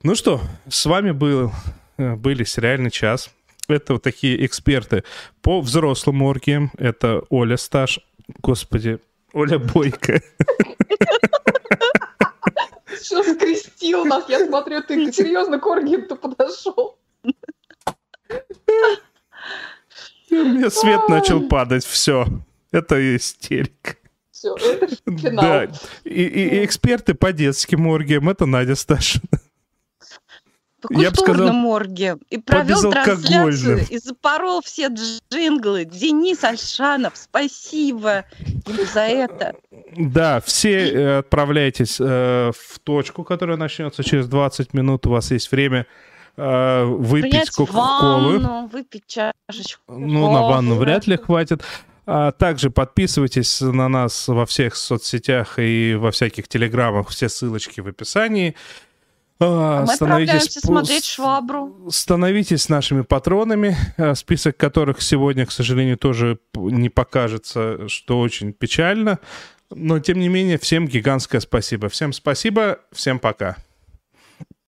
Ну 0.04 0.16
что, 0.16 0.42
с 0.68 0.86
вами 0.86 1.12
был, 1.12 1.52
э, 1.98 2.16
были 2.16 2.44
«Сериальный 2.44 2.90
час». 2.92 3.30
Это 3.68 3.94
вот 3.94 4.04
такие 4.04 4.44
эксперты 4.46 5.04
по 5.42 5.62
взрослым 5.62 6.24
оргиям. 6.24 6.72
Это 6.78 7.22
Оля 7.30 7.58
Сташ, 7.58 8.00
господи, 8.42 9.00
Оля 9.34 9.60
Бойко. 9.60 10.22
Что 13.02 13.24
скрестил 13.24 14.06
нас? 14.06 14.28
Я 14.28 14.46
смотрю, 14.46 14.82
ты 14.82 15.12
серьезно 15.12 15.60
к 15.60 15.66
оргиям-то 15.66 16.16
подошел. 16.16 16.98
И 20.30 20.36
у 20.36 20.46
меня 20.46 20.70
свет 20.70 21.10
начал 21.10 21.48
падать, 21.48 21.86
все. 21.86 22.26
Это 22.72 23.16
истерика. 23.16 23.96
Все, 24.32 24.56
это 24.56 24.96
финал. 25.06 25.44
Да. 25.44 25.64
И, 26.04 26.24
и, 26.24 26.60
и 26.62 26.66
эксперты 26.66 27.14
по 27.14 27.34
детским 27.34 27.86
оргиям, 27.88 28.30
это 28.30 28.46
Надя 28.46 28.76
Сташина. 28.76 29.24
По 30.82 31.00
я 31.00 31.12
бы 31.12 31.16
сказал, 31.16 31.54
морге. 31.54 32.18
И 32.30 32.38
провел 32.40 32.92
трансляцию, 32.92 33.86
и 33.88 33.98
запорол 34.00 34.62
все 34.64 34.88
джинглы. 34.88 35.86
Денис 35.86 36.44
Альшанов, 36.44 37.14
спасибо 37.16 38.26
ему 38.66 38.86
за 38.92 39.02
это. 39.02 39.56
Да, 39.96 40.42
все 40.42 40.92
э, 40.92 41.18
отправляйтесь 41.20 41.98
э, 42.00 42.52
в 42.52 42.80
точку, 42.80 43.24
которая 43.24 43.58
начнется 43.58 44.04
через 44.04 44.28
20 44.28 44.74
минут. 44.74 45.06
У 45.06 45.12
вас 45.12 45.30
есть 45.30 45.52
время 45.52 45.86
э, 46.38 46.84
выпить 46.86 47.50
кока-колу. 47.52 48.68
выпить 48.72 49.04
чашечку. 49.08 49.94
Ну, 49.94 50.32
на 50.32 50.42
ванну 50.42 50.76
вряд 50.76 51.08
ли 51.08 51.18
хватит. 51.18 51.64
А 52.06 52.32
также 52.32 52.72
подписывайтесь 52.72 53.62
на 53.62 53.88
нас 53.88 54.28
во 54.28 54.46
всех 54.46 54.76
соцсетях 54.76 55.60
и 55.60 55.96
во 55.96 56.12
всяких 56.12 56.48
телеграммах. 56.48 57.10
Все 57.10 57.30
ссылочки 57.30 57.80
в 57.80 57.88
описании. 57.88 58.56
А, 59.40 59.86
мы 59.86 59.94
отправляемся 59.94 60.60
смотреть 60.60 61.06
«Швабру». 61.06 61.90
Становитесь 61.90 62.70
нашими 62.70 63.02
патронами, 63.02 63.76
а, 63.98 64.14
список 64.14 64.58
которых 64.58 65.02
сегодня, 65.02 65.46
к 65.46 65.52
сожалению, 65.52 65.98
тоже 65.98 66.38
не 66.54 66.90
покажется, 66.90 67.88
что 67.88 68.20
очень 68.20 68.54
печально. 68.54 69.20
Но, 69.72 70.00
тем 70.00 70.20
не 70.20 70.28
менее, 70.28 70.60
всем 70.60 70.88
гигантское 70.88 71.42
спасибо. 71.42 71.90
Всем 71.90 72.14
спасибо, 72.14 72.80
всем 72.92 73.20
пока. 73.20 73.56